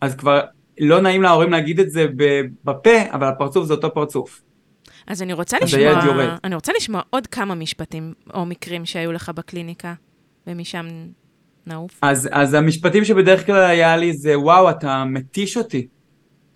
אז 0.00 0.14
כבר 0.14 0.40
לא 0.80 1.00
נעים 1.00 1.22
להורים 1.22 1.50
להגיד 1.50 1.80
את 1.80 1.90
זה 1.90 2.06
בפה, 2.64 3.02
אבל 3.12 3.28
הפרצוף 3.28 3.66
זה 3.66 3.74
אותו 3.74 3.94
פרצוף. 3.94 4.42
אז 5.06 5.22
אני 5.22 5.32
רוצה 5.32 5.56
אז 5.62 5.74
לשמוע. 5.74 6.36
אני 6.44 6.54
רוצה 6.54 6.72
לשמוע 6.76 7.02
עוד 7.10 7.26
כמה 7.26 7.54
משפטים 7.54 8.14
או 8.34 8.46
מקרים 8.46 8.84
שהיו 8.84 9.12
לך 9.12 9.30
בקליניקה, 9.34 9.94
ומשם 10.46 10.86
נעוף. 11.66 11.98
אז, 12.02 12.28
אז 12.32 12.54
המשפטים 12.54 13.04
שבדרך 13.04 13.46
כלל 13.46 13.64
היה 13.64 13.96
לי 13.96 14.12
זה 14.12 14.38
וואו 14.38 14.70
אתה 14.70 15.04
מתיש 15.04 15.56
אותי. 15.56 15.86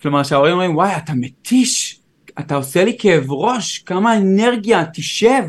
כלומר 0.01 0.23
שההורים 0.23 0.53
אומרים 0.53 0.77
וואי 0.77 0.97
אתה 0.97 1.13
מתיש, 1.17 2.01
אתה 2.39 2.55
עושה 2.55 2.85
לי 2.85 2.97
כאב 2.99 3.33
ראש, 3.33 3.79
כמה 3.79 4.17
אנרגיה, 4.17 4.85
תשב, 4.95 5.43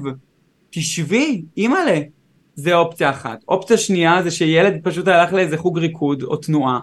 תשבי, 0.70 1.42
אימא'לה. 1.58 2.00
זה 2.56 2.76
אופציה 2.76 3.10
אחת. 3.10 3.44
אופציה 3.48 3.78
שנייה 3.78 4.24
זה 4.24 4.32
שילד 4.32 4.74
פשוט 4.84 5.08
הלך 5.08 5.34
לאיזה 5.34 5.58
חוג 5.58 5.80
ריקוד 5.80 6.24
או 6.24 6.38
תנועה, 6.38 6.80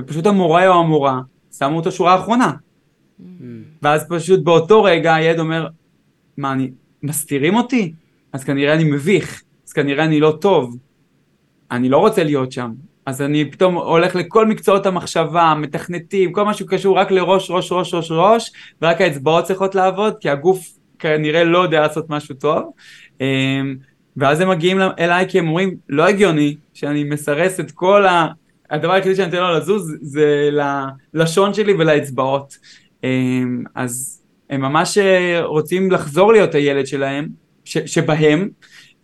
ופשוט 0.00 0.26
המורה 0.26 0.68
או 0.68 0.80
המורה 0.80 1.20
שמו 1.58 1.76
אותו 1.76 1.92
שורה 1.92 2.16
אחרונה. 2.16 2.52
ואז 3.82 4.06
פשוט 4.08 4.40
באותו 4.44 4.82
רגע 4.82 5.14
הילד 5.14 5.38
אומר, 5.38 5.68
מה 6.36 6.52
אני, 6.52 6.70
מסתירים 7.02 7.54
אותי? 7.54 7.92
אז 8.32 8.44
כנראה 8.44 8.74
אני 8.74 8.84
מביך, 8.84 9.42
אז 9.66 9.72
כנראה 9.72 10.04
אני 10.04 10.20
לא 10.20 10.38
טוב. 10.40 10.76
אני 11.70 11.88
לא 11.88 11.98
רוצה 11.98 12.24
להיות 12.24 12.52
שם. 12.52 12.72
אז 13.06 13.22
אני 13.22 13.50
פתאום 13.50 13.74
הולך 13.74 14.14
לכל 14.14 14.46
מקצועות 14.46 14.86
המחשבה, 14.86 15.54
מתכנתים, 15.60 16.32
כל 16.32 16.44
מה 16.44 16.54
שקשור 16.54 16.98
רק 16.98 17.10
לראש, 17.10 17.50
ראש, 17.50 17.72
ראש, 17.72 17.94
ראש, 17.94 18.10
ראש, 18.10 18.52
ורק 18.82 19.00
האצבעות 19.00 19.44
צריכות 19.44 19.74
לעבוד, 19.74 20.14
כי 20.20 20.30
הגוף 20.30 20.68
כנראה 20.98 21.44
לא 21.44 21.58
יודע 21.58 21.80
לעשות 21.80 22.10
משהו 22.10 22.34
טוב. 22.34 22.72
אמ, 23.20 23.76
ואז 24.16 24.40
הם 24.40 24.48
מגיעים 24.48 24.78
אליי 24.98 25.28
כי 25.28 25.38
הם 25.38 25.48
אומרים, 25.48 25.76
לא 25.88 26.08
הגיוני 26.08 26.56
שאני 26.74 27.04
מסרס 27.04 27.60
את 27.60 27.70
כל 27.70 28.06
ה... 28.06 28.28
הדבר 28.70 28.92
היחידי 28.92 29.14
שאני 29.14 29.26
נותן 29.26 29.38
לו 29.38 29.58
לזוז 29.58 29.94
זה 30.00 30.50
ללשון 31.14 31.54
שלי 31.54 31.72
ולאצבעות. 31.72 32.58
אמ, 33.04 33.64
אז 33.74 34.22
הם 34.50 34.60
ממש 34.60 34.98
אה, 34.98 35.40
רוצים 35.44 35.90
לחזור 35.90 36.32
להיות 36.32 36.54
הילד 36.54 36.86
שלהם, 36.86 37.28
ש- 37.64 37.78
שבהם, 37.78 38.48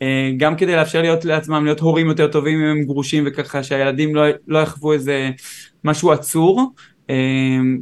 אה, 0.02 0.30
גם 0.36 0.56
כדי 0.56 0.76
לאפשר 0.76 1.02
להיות 1.02 1.24
לעצמם 1.24 1.64
להיות 1.64 1.80
הורים 1.80 2.08
יותר 2.08 2.26
טובים 2.26 2.58
אם 2.60 2.66
הם 2.66 2.84
גרושים 2.84 3.24
וככה 3.26 3.62
שהילדים 3.62 4.14
לא, 4.14 4.22
לא 4.48 4.58
יחוו 4.58 4.92
איזה 4.92 5.30
משהו 5.84 6.12
עצור. 6.12 6.72
אה, 7.10 7.16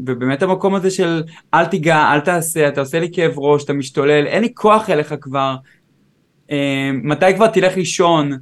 ובאמת 0.07 0.43
המקום 0.43 0.75
הזה 0.75 0.91
של 0.91 1.23
אל 1.55 1.65
תיגע, 1.65 2.13
אל 2.13 2.21
תעשה, 2.21 2.69
אתה 2.69 2.81
עושה 2.81 3.01
לי 3.01 3.09
כאב 3.13 3.33
ראש, 3.37 3.65
אתה 3.65 3.73
משתולל, 3.73 4.27
אין 4.27 4.43
לי 4.43 4.55
כוח 4.55 4.91
אליך 4.91 5.15
כבר. 5.21 5.55
אה, 6.51 6.91
מתי 6.93 7.35
כבר 7.35 7.47
תלך 7.47 7.77
לישון? 7.77 8.33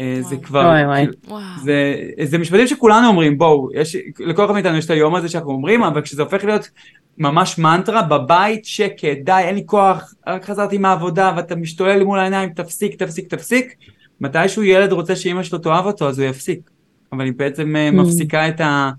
אה, 0.00 0.18
זה. 0.20 0.36
כבר. 0.36 0.60
כאילו. 0.94 1.12
זה, 1.64 1.94
זה 2.24 2.38
משפטים 2.38 2.66
שכולנו 2.66 3.08
אומרים, 3.08 3.38
בואו, 3.38 3.68
יש, 3.74 3.96
לכל 4.20 4.44
אחד 4.44 4.52
מאיתנו 4.54 4.76
יש 4.76 4.84
את 4.84 4.90
היום 4.90 5.14
הזה 5.14 5.28
שאנחנו 5.28 5.50
אומרים, 5.50 5.82
אבל 5.82 6.00
כשזה 6.02 6.22
הופך 6.22 6.44
להיות 6.44 6.70
ממש 7.18 7.58
מנטרה, 7.58 8.02
בבית 8.02 8.64
שקט, 8.64 9.18
די, 9.24 9.32
אין 9.38 9.54
לי 9.54 9.62
כוח, 9.66 10.14
רק 10.26 10.44
חזרתי 10.44 10.78
מהעבודה 10.78 11.32
ואתה 11.36 11.56
משתולל 11.56 12.04
מול 12.04 12.18
העיניים, 12.18 12.48
תפסיק, 12.50 12.94
תפסיק, 13.02 13.28
תפסיק, 13.28 13.74
מתישהו 14.20 14.62
ילד 14.62 14.92
רוצה 14.92 15.16
שאימא 15.16 15.42
שלו 15.42 15.58
תאהב 15.58 15.86
אותו, 15.86 16.08
אז 16.08 16.18
הוא 16.18 16.28
יפסיק. 16.28 16.60
אבל 17.12 17.24
היא 17.24 17.32
בעצם 17.36 17.76
אה, 17.76 17.88
Mm. 17.88 17.92
מפסיקה 17.92 18.48
את, 18.48 18.60
ה, 18.60 18.90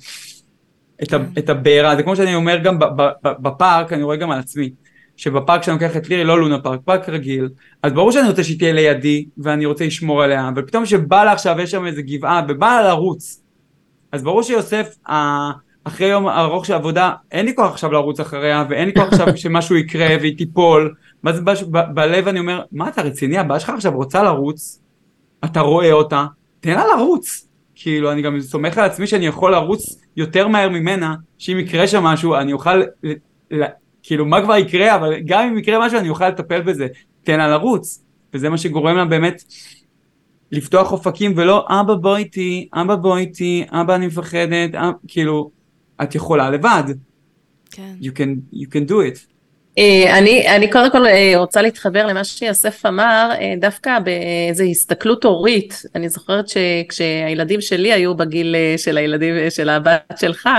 את, 1.04 1.14
ה, 1.14 1.18
את 1.38 1.50
הבעירה, 1.50 1.96
זה 1.96 2.04
כמו 2.04 2.16
שאני 2.16 2.36
אומר 2.36 2.58
גם 2.58 2.80
ב- 2.80 2.86
ב- 2.86 3.12
ב- 3.24 3.42
בפארק, 3.42 3.94
אני 3.94 4.04
רואה 4.04 4.16
גם 4.16 4.32
על 4.32 4.40
עצמי. 4.40 4.70
שבפארק 5.18 5.64
שאני 5.64 5.74
לוקח 5.74 5.98
את 5.98 6.10
לירי, 6.10 6.24
לא 6.24 6.40
לונה 6.40 6.60
פארק, 6.60 6.80
פארק 6.86 7.10
רגיל, 7.10 7.50
אז 7.84 7.94
ברור 7.94 8.12
שאני 8.12 8.30
רוצה 8.30 8.44
שהיא 8.44 8.60
תהיה 8.60 8.74
לידי, 8.74 9.26
ואני 9.38 9.66
רוצה 9.66 9.86
לשמור 9.86 10.24
עליה, 10.24 10.50
ופתאום 10.56 10.86
שבא 10.86 11.24
לה 11.24 11.32
עכשיו, 11.32 11.56
יש 11.60 11.72
שם 11.72 11.86
איזה 11.86 12.02
גבעה, 12.02 12.42
ובא 12.48 12.68
לה 12.68 12.88
לרוץ, 12.88 13.44
אז 14.12 14.24
ברור 14.24 14.44
שיוסף, 14.44 14.96
אחרי 15.84 16.08
יום 16.08 16.28
ארוך 16.28 16.66
של 16.66 16.74
עבודה, 16.74 17.12
אין 17.32 17.46
לי 17.46 17.56
כוח 17.56 17.72
עכשיו 17.72 17.92
לרוץ 17.92 18.20
אחריה, 18.20 18.66
ואין 18.70 18.88
לי 18.88 18.94
כוח 18.94 19.08
עכשיו 19.08 19.28
שמשהו 19.38 19.76
יקרה 19.76 20.08
והיא 20.20 20.38
תיפול, 20.38 20.94
ואז 21.24 21.42
בלב 21.94 22.28
אני 22.28 22.40
אומר, 22.40 22.62
מה 22.72 22.90
אתה 22.90 23.02
רציני, 23.02 23.38
הבעיה 23.38 23.60
שלך 23.60 23.70
עכשיו 23.70 23.92
רוצה 23.96 24.24
לרוץ, 24.24 24.82
אתה 25.46 25.62
רואה 25.62 25.92
אותה, 25.92 26.26
תן 26.60 26.74
לה 26.74 26.84
לרוץ. 26.96 27.48
כאילו, 27.76 28.12
אני 28.12 28.22
גם 28.22 28.42
סומך 28.42 28.78
על 28.78 28.86
עצמי 28.86 29.08
שאני 29.08 29.26
יכול 29.26 29.52
לרוץ 29.52 30.02
יותר 30.18 30.48
מהר 30.48 30.70
ממנה, 30.70 31.16
שאם 31.38 31.60
יקרה 31.60 31.88
שם 31.88 32.04
משהו, 32.04 32.36
אני 32.36 32.54
אוכל, 32.54 32.82
כאילו, 34.08 34.26
מה 34.26 34.42
כבר 34.42 34.56
יקרה, 34.56 34.96
אבל 34.96 35.20
גם 35.26 35.48
אם 35.48 35.58
יקרה 35.58 35.86
משהו, 35.86 36.00
אני 36.00 36.10
אוכל 36.10 36.30
לטפל 36.30 36.62
בזה. 36.62 36.88
תן 37.24 37.38
לה 37.38 37.48
לרוץ. 37.48 38.04
וזה 38.34 38.50
מה 38.50 38.58
שגורם 38.58 38.96
לה 38.96 39.06
באמת 39.06 39.44
לפתוח 40.52 40.92
אופקים, 40.92 41.34
ולא, 41.36 41.66
אבא 41.70 41.96
בוא 41.96 42.18
איתי, 42.18 42.70
אבא 42.74 42.96
בוא 42.96 43.18
איתי, 43.18 43.66
אבא 43.70 43.96
אני 43.96 44.08
מפחדת, 44.08 44.76
אבא, 44.76 44.92
כאילו, 45.08 45.52
את 46.04 46.16
יכולה 46.16 46.50
לבד. 46.50 46.84
כן. 47.72 47.96
You 48.02 48.06
can, 48.06 48.56
you 48.56 48.66
can 48.66 48.90
do 48.90 48.94
it. 48.94 49.37
אה, 49.78 50.18
אני, 50.18 50.56
אני 50.56 50.72
קודם 50.72 50.92
כל 50.92 51.08
אה, 51.08 51.34
רוצה 51.36 51.62
להתחבר 51.62 52.06
למה 52.06 52.24
שיוסף 52.24 52.86
אמר, 52.86 53.30
אה, 53.42 53.54
דווקא 53.58 54.00
באיזו 54.00 54.64
הסתכלות 54.64 55.24
הורית. 55.24 55.84
אני 55.96 56.10
זוכרת 56.10 56.46
שכשהילדים 56.50 57.62
שלי 57.62 57.94
היו 57.94 58.16
בגיל 58.16 58.56
של 58.78 58.98
הילדים 58.98 59.50
של 59.50 59.70
הבת 59.70 60.18
שלך, 60.20 60.50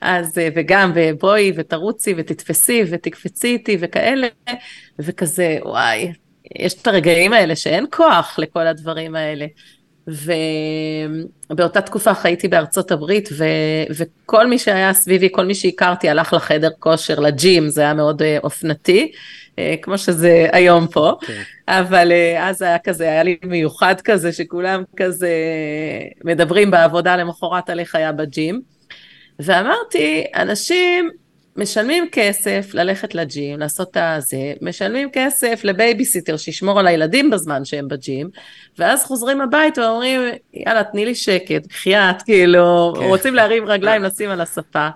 אז 0.00 0.40
וגם 0.54 0.92
ובואי 0.94 1.52
ותרוצי 1.56 2.14
ותתפסי 2.16 2.84
ותקפצי 2.90 3.46
איתי 3.46 3.76
וכאלה, 3.80 4.26
וכזה 4.98 5.58
וואי, 5.62 6.12
יש 6.58 6.74
את 6.74 6.86
הרגעים 6.86 7.32
האלה 7.32 7.56
שאין 7.56 7.86
כוח 7.90 8.38
לכל 8.38 8.66
הדברים 8.66 9.16
האלה. 9.16 9.46
ובאותה 10.08 11.80
תקופה 11.80 12.14
חייתי 12.14 12.48
בארצות 12.48 12.90
הברית, 12.90 13.28
ו... 13.32 13.44
וכל 13.90 14.46
מי 14.46 14.58
שהיה 14.58 14.92
סביבי, 14.92 15.28
כל 15.32 15.46
מי 15.46 15.54
שהכרתי, 15.54 16.08
הלך 16.08 16.32
לחדר 16.32 16.70
כושר, 16.78 17.20
לג'ים, 17.20 17.68
זה 17.68 17.80
היה 17.80 17.94
מאוד 17.94 18.22
אה, 18.22 18.38
אופנתי, 18.44 19.12
אה, 19.58 19.74
כמו 19.82 19.98
שזה 19.98 20.46
היום 20.52 20.86
פה, 20.86 21.12
okay. 21.22 21.26
כן. 21.26 21.42
אבל 21.68 22.12
אה, 22.12 22.48
אז 22.48 22.62
היה 22.62 22.78
כזה, 22.78 23.04
היה 23.04 23.22
לי 23.22 23.36
מיוחד 23.44 24.00
כזה, 24.00 24.32
שכולם 24.32 24.82
כזה 24.96 25.32
מדברים 26.24 26.70
בעבודה 26.70 27.16
למחרת 27.16 27.70
על 27.70 27.80
איך 27.80 27.94
היה 27.94 28.12
בג'ים. 28.12 28.60
ואמרתי, 29.38 30.24
אנשים 30.36 31.10
משלמים 31.58 32.08
כסף 32.12 32.70
ללכת 32.74 33.14
לג'ים, 33.14 33.58
לעשות 33.58 33.90
את 33.90 33.96
הזה, 34.00 34.52
משלמים 34.62 35.08
כסף 35.12 35.60
לבייביסיטר 35.64 36.36
שישמור 36.36 36.80
על 36.80 36.86
הילדים 36.86 37.30
בזמן 37.30 37.64
שהם 37.64 37.88
בג'ים, 37.88 38.30
ואז 38.78 39.04
חוזרים 39.04 39.40
הביתה 39.40 39.80
ואומרים, 39.80 40.20
יאללה, 40.54 40.84
תני 40.84 41.04
לי 41.04 41.14
שקט, 41.14 41.66
בחייאת, 41.66 42.22
כאילו, 42.22 42.92
כן. 42.96 43.04
רוצים 43.04 43.34
להרים 43.34 43.66
רגליים, 43.66 44.02
לשים 44.02 44.30
על 44.30 44.40
הספה. 44.40 44.88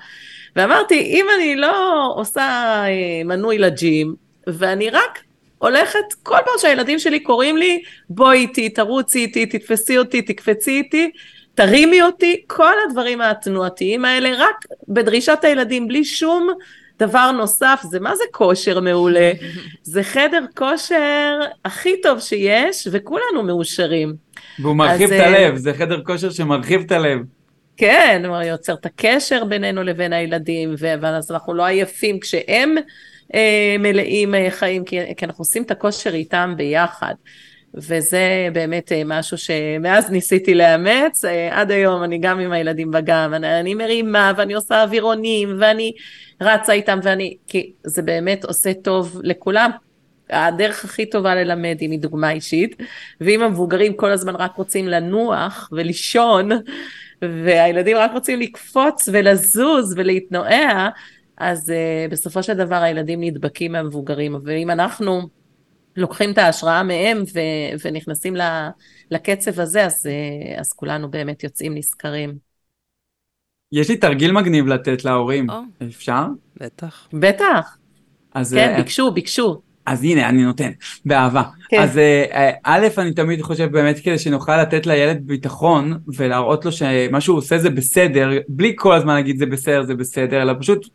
ואמרתי, 0.57 1.01
אם 1.01 1.27
אני 1.37 1.57
לא 1.57 2.07
עושה 2.17 2.43
אה, 2.87 3.25
מנוי 3.25 3.59
לג'ים, 3.59 4.15
ואני 4.47 4.91
רק 4.91 5.19
הולכת, 5.59 6.13
כל 6.23 6.39
פעם 6.45 6.55
שהילדים 6.59 6.99
שלי 6.99 7.21
קוראים 7.21 7.57
לי, 7.57 7.83
בואי 8.11 8.39
איתי, 8.39 8.69
תרוצי 8.69 9.19
איתי, 9.19 9.47
תתפסי 9.47 9.99
אותי, 9.99 10.23
תקפצי 10.23 10.71
איתי, 10.71 11.11
תרימי 11.55 12.03
אותי, 12.03 12.43
כל 12.47 12.73
הדברים 12.89 13.21
התנועתיים 13.21 14.05
האלה, 14.05 14.31
רק 14.39 14.65
בדרישת 14.89 15.39
הילדים, 15.43 15.89
בלי 15.89 16.05
שום 16.05 16.49
דבר 16.99 17.31
נוסף, 17.31 17.81
זה 17.91 18.01
מה 18.01 18.17
זה 18.17 18.25
כושר 18.31 18.81
מעולה? 18.81 19.33
זה 19.83 20.03
חדר 20.03 20.45
כושר 20.57 21.41
הכי 21.65 22.01
טוב 22.03 22.21
שיש, 22.21 22.89
וכולנו 22.93 23.43
מאושרים. 23.43 24.15
והוא 24.59 24.77
מרחיב 24.77 25.13
אז, 25.13 25.21
את 25.21 25.27
הלב, 25.27 25.57
זה 25.57 25.75
חדר 25.75 26.03
כושר 26.05 26.31
שמרחיב 26.31 26.81
את 26.81 26.93
הלב. 26.93 27.19
כן, 27.77 28.23
הוא 28.27 28.37
יוצר 28.37 28.75
את 28.75 28.87
הקשר 28.87 29.45
בינינו 29.45 29.83
לבין 29.83 30.13
הילדים, 30.13 30.75
ואז 30.79 31.31
אנחנו 31.31 31.55
לא 31.55 31.67
עייפים 31.67 32.21
כשהם 32.21 32.75
אה, 33.35 33.77
מלאים 33.79 34.35
אה, 34.35 34.49
חיים, 34.51 34.85
כי, 34.85 34.99
כי 35.17 35.25
אנחנו 35.25 35.43
עושים 35.43 35.63
את 35.63 35.71
הכושר 35.71 36.15
איתם 36.15 36.55
ביחד. 36.57 37.15
וזה 37.75 38.49
באמת 38.53 38.93
אה, 38.93 39.03
משהו 39.05 39.39
שמאז 39.39 40.11
ניסיתי 40.11 40.55
לאמץ, 40.55 41.25
אה, 41.25 41.61
עד 41.61 41.71
היום 41.71 42.05
אני 42.05 42.19
גם 42.19 42.41
עם 42.41 42.53
הילדים 42.53 42.91
בגן, 42.91 43.31
אני, 43.35 43.61
אני 43.61 43.75
מרימה 43.75 44.33
ואני 44.37 44.55
עושה 44.55 44.83
אווירונים 44.83 45.57
ואני 45.61 45.93
רצה 46.41 46.73
איתם 46.73 46.99
ואני, 47.03 47.37
כי 47.49 47.73
זה 47.85 48.03
באמת 48.03 48.45
עושה 48.45 48.75
טוב 48.75 49.21
לכולם. 49.23 49.71
הדרך 50.31 50.85
הכי 50.85 51.07
טובה 51.07 51.35
ללמד 51.35 51.77
היא 51.81 51.91
מדוגמה 51.91 52.31
אישית, 52.31 52.77
ואם 53.21 53.43
המבוגרים 53.43 53.95
כל 53.95 54.11
הזמן 54.11 54.37
רק 54.37 54.57
רוצים 54.57 54.89
לנוח 54.89 55.69
ולישון, 55.73 56.49
והילדים 57.23 57.97
רק 57.97 58.13
רוצים 58.13 58.41
לקפוץ 58.41 59.09
ולזוז 59.13 59.95
ולהתנועע, 59.97 60.89
אז 61.37 61.71
uh, 61.71 62.13
בסופו 62.13 62.43
של 62.43 62.55
דבר 62.55 62.77
הילדים 62.77 63.21
נדבקים 63.21 63.73
מהמבוגרים, 63.73 64.37
ואם 64.45 64.71
אנחנו 64.71 65.23
לוקחים 65.97 66.33
את 66.33 66.39
ההשראה 66.39 66.83
מהם 66.83 67.23
ו- 67.35 67.77
ונכנסים 67.85 68.35
לקצב 69.11 69.61
הזה, 69.61 69.85
אז, 69.85 70.07
אה, 70.07 70.61
אז 70.61 70.73
כולנו 70.73 71.11
באמת 71.11 71.45
יוצאים 71.45 71.75
נשכרים. 71.75 72.35
יש 73.73 73.91
לי 73.91 73.97
תרגיל 73.97 74.33
מגניב 74.33 74.67
לתת 74.67 75.05
להורים, 75.05 75.51
oh. 75.51 75.85
אפשר? 75.89 76.27
בטח. 76.61 77.09
בטח. 77.13 77.77
אז, 78.35 78.55
כן, 78.55 78.75
uh, 78.75 78.81
ביקשו, 78.81 79.13
ביקשו. 79.13 79.61
אז 79.87 80.05
הנה, 80.05 80.29
אני 80.29 80.45
נותן, 80.45 80.71
באהבה. 81.05 81.43
כן. 81.69 81.83
אז 81.83 81.97
uh, 81.97 82.35
א', 82.65 82.87
אני 82.99 83.13
תמיד 83.13 83.43
חושב 83.43 83.73
באמת 83.73 83.99
כדי 83.99 84.19
שנוכל 84.19 84.63
לתת 84.63 84.87
לילד 84.87 85.21
ביטחון 85.27 85.99
ולהראות 86.17 86.65
לו 86.65 86.73
שמה 86.73 87.21
שהוא 87.21 87.39
עושה 87.39 87.59
זה 87.59 87.71
בסדר, 87.71 88.31
בלי 88.49 88.73
כל 88.77 88.95
הזמן 88.95 89.15
להגיד 89.15 89.39
זה 89.39 89.47
בסדר, 89.47 89.83
זה 89.83 89.95
בסדר, 89.95 90.43
אלא 90.43 90.53
פשוט 90.61 90.87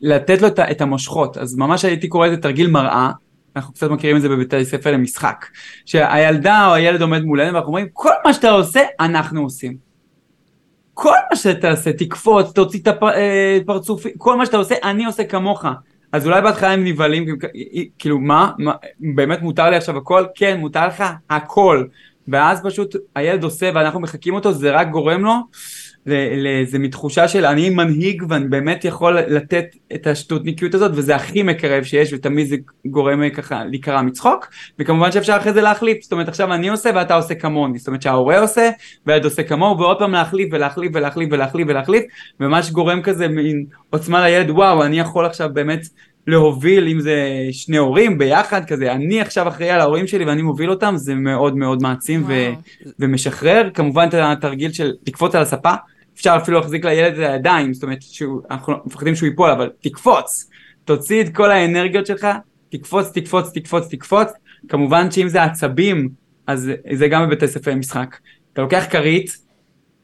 לתת 0.00 0.42
לו 0.42 0.48
את 0.48 0.80
המושכות. 0.80 1.36
אז 1.36 1.56
ממש 1.56 1.84
הייתי 1.84 2.08
קורא 2.08 2.26
לזה 2.26 2.36
תרגיל 2.36 2.70
מראה. 2.70 3.10
אנחנו 3.56 3.74
קצת 3.74 3.90
מכירים 3.90 4.16
את 4.16 4.22
זה 4.22 4.28
בבתי 4.28 4.64
ספר 4.64 4.92
למשחק. 4.92 5.46
שהילדה 5.84 6.66
או 6.66 6.74
הילד 6.74 7.02
עומד 7.02 7.22
מולנו 7.22 7.52
ואנחנו 7.52 7.68
אומרים, 7.68 7.86
כל 7.92 8.10
מה 8.24 8.32
שאתה 8.32 8.50
עושה, 8.50 8.80
אנחנו 9.00 9.42
עושים. 9.42 9.76
כל 10.94 11.16
מה 11.30 11.36
שאתה 11.36 11.70
עושה, 11.70 11.92
תקפוץ, 11.92 12.52
תוציא 12.52 12.80
את 12.80 12.88
הפרצוף, 12.88 14.06
אה, 14.06 14.10
כל 14.18 14.36
מה 14.36 14.46
שאתה 14.46 14.56
עושה, 14.56 14.74
אני 14.82 15.04
עושה 15.04 15.24
כמוך. 15.24 15.64
אז 16.12 16.26
אולי 16.26 16.42
בהתחלה 16.42 16.72
הם 16.72 16.84
נבהלים, 16.84 17.38
כאילו 17.98 18.18
מה, 18.18 18.52
מה, 18.58 18.72
באמת 19.00 19.42
מותר 19.42 19.70
לי 19.70 19.76
עכשיו 19.76 19.96
הכל? 19.96 20.24
כן, 20.34 20.60
מותר 20.60 20.86
לך 20.86 21.04
הכל. 21.30 21.84
ואז 22.28 22.60
פשוט 22.64 22.96
הילד 23.14 23.44
עושה 23.44 23.70
ואנחנו 23.74 24.00
מחקים 24.00 24.34
אותו, 24.34 24.52
זה 24.52 24.70
רק 24.70 24.90
גורם 24.90 25.24
לו 25.24 25.34
לאיזה 26.06 26.78
מתחושה 26.78 27.28
של 27.28 27.44
אני 27.44 27.70
מנהיג 27.70 28.22
ואני 28.28 28.48
באמת 28.48 28.84
יכול 28.84 29.18
לתת 29.18 29.64
את 29.94 30.06
השטותניקיות 30.06 30.74
הזאת 30.74 30.90
וזה 30.94 31.16
הכי 31.16 31.42
מקרב 31.42 31.82
שיש 31.82 32.12
ותמיד 32.12 32.46
זה 32.46 32.56
גורם 32.86 33.30
ככה 33.30 33.64
להיקרע 33.64 34.02
מצחוק 34.02 34.48
וכמובן 34.78 35.12
שאפשר 35.12 35.36
אחרי 35.36 35.52
זה 35.52 35.60
להחליף 35.60 36.02
זאת 36.02 36.12
אומרת 36.12 36.28
עכשיו 36.28 36.54
אני 36.54 36.68
עושה 36.68 36.90
ואתה 36.94 37.14
עושה 37.14 37.34
כמוני. 37.34 37.78
זאת 37.78 37.86
אומרת 37.86 38.02
שההורה 38.02 38.40
עושה 38.40 38.70
והילד 39.06 39.24
עושה 39.24 39.42
כמוהו 39.42 39.78
ועוד 39.78 39.98
פעם 39.98 40.12
להחליף 40.12 40.48
ולהחליף 40.52 40.92
ולהחליף 40.94 41.28
ולהחליף 41.32 41.68
ולהחליף 41.68 42.04
ומה 42.40 42.62
שגורם 42.62 43.02
כזה 43.02 43.28
מין 43.28 43.66
עוצמה 43.90 44.20
לילד 44.20 44.50
וואו 44.50 44.84
אני 44.84 45.00
יכול 45.00 45.26
עכשיו 45.26 45.50
באמת 45.52 45.86
להוביל 46.26 46.88
אם 46.88 47.00
זה 47.00 47.48
שני 47.52 47.76
הורים 47.76 48.18
ביחד 48.18 48.64
כזה 48.64 48.92
אני 48.92 49.20
עכשיו 49.20 49.48
אחראי 49.48 49.70
על 49.70 49.80
ההורים 49.80 50.06
שלי 50.06 50.24
ואני 50.24 50.42
מוביל 50.42 50.70
אותם 50.70 50.94
זה 50.96 51.14
מאוד 51.14 51.56
מאוד 51.56 51.82
מעצים 51.82 52.24
ו- 52.28 52.50
ומשחרר. 52.98 53.70
כמובן 53.74 54.08
את 54.08 54.14
התרגיל 54.14 54.72
של 54.72 54.92
לקפוץ 55.06 55.34
על 55.34 55.42
הספה 55.42 55.72
אפשר 56.14 56.38
אפילו 56.42 56.60
להחזיק 56.60 56.84
לילד 56.84 57.12
את 57.14 57.30
הידיים 57.30 57.74
זאת 57.74 57.82
אומרת 57.82 58.02
שאנחנו 58.02 58.74
מפחדים 58.86 59.14
שהוא 59.14 59.26
ייפול 59.26 59.50
אבל 59.50 59.70
תקפוץ. 59.80 60.50
תוציא 60.84 61.22
את 61.22 61.34
כל 61.34 61.50
האנרגיות 61.50 62.06
שלך 62.06 62.28
תקפוץ 62.68 63.10
תקפוץ 63.14 63.50
תקפוץ 63.54 63.88
תקפוץ. 63.90 64.28
כמובן 64.68 65.10
שאם 65.10 65.28
זה 65.28 65.42
עצבים 65.42 66.08
אז 66.46 66.70
זה 66.92 67.08
גם 67.08 67.28
בבתי 67.28 67.48
ספר 67.48 67.74
משחק. 67.74 68.16
אתה 68.52 68.62
לוקח 68.62 68.84
כרית 68.90 69.36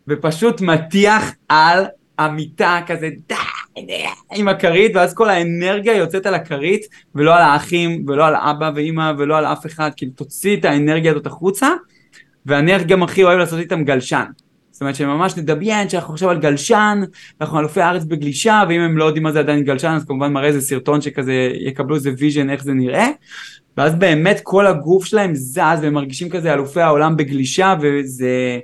ופשוט 0.08 0.60
מטיח 0.60 1.32
על 1.48 1.84
המיטה 2.18 2.80
כזה 2.86 3.08
די 3.28 3.34
עם 4.34 4.48
הכרית 4.48 4.96
ואז 4.96 5.14
כל 5.14 5.30
האנרגיה 5.30 5.96
יוצאת 5.96 6.26
על 6.26 6.34
הכרית 6.34 6.86
ולא 7.14 7.36
על 7.36 7.42
האחים 7.42 8.04
ולא 8.08 8.26
על 8.26 8.34
אבא 8.36 8.70
ואימא 8.74 9.12
ולא 9.18 9.38
על 9.38 9.46
אף 9.46 9.66
אחד. 9.66 9.90
כאילו 9.96 10.12
תוציא 10.12 10.56
את 10.56 10.64
האנרגיה 10.64 11.10
הזאת 11.10 11.26
החוצה 11.26 11.68
ואני 12.46 12.84
גם 12.84 13.02
הכי 13.02 13.24
אוהב 13.24 13.38
לעשות 13.38 13.58
איתם 13.58 13.84
גלשן. 13.84 14.24
זאת 14.70 14.80
אומרת 14.80 14.94
שממש 14.94 15.36
נדמיין 15.36 15.88
שאנחנו 15.88 16.12
עכשיו 16.12 16.30
על 16.30 16.38
גלשן 16.38 17.02
אנחנו 17.40 17.60
אלופי 17.60 17.80
הארץ 17.80 18.04
בגלישה 18.04 18.62
ואם 18.68 18.80
הם 18.80 18.98
לא 18.98 19.04
יודעים 19.04 19.22
מה 19.22 19.32
זה 19.32 19.38
עדיין 19.38 19.64
גלשן 19.64 19.88
אז 19.88 20.04
כמובן 20.04 20.32
מראה 20.32 20.46
איזה 20.46 20.60
סרטון 20.60 21.00
שכזה 21.00 21.50
יקבלו 21.54 21.94
איזה 21.94 22.10
vision 22.18 22.50
איך 22.50 22.64
זה 22.64 22.72
נראה. 22.72 23.08
ואז 23.76 23.94
באמת 23.94 24.40
כל 24.42 24.66
הגוף 24.66 25.04
שלהם 25.04 25.34
זז 25.34 25.78
והם 25.82 25.94
מרגישים 25.94 26.28
כזה 26.28 26.54
אלופי 26.54 26.80
העולם 26.80 27.16
בגלישה 27.16 27.74
וזה 27.80 28.58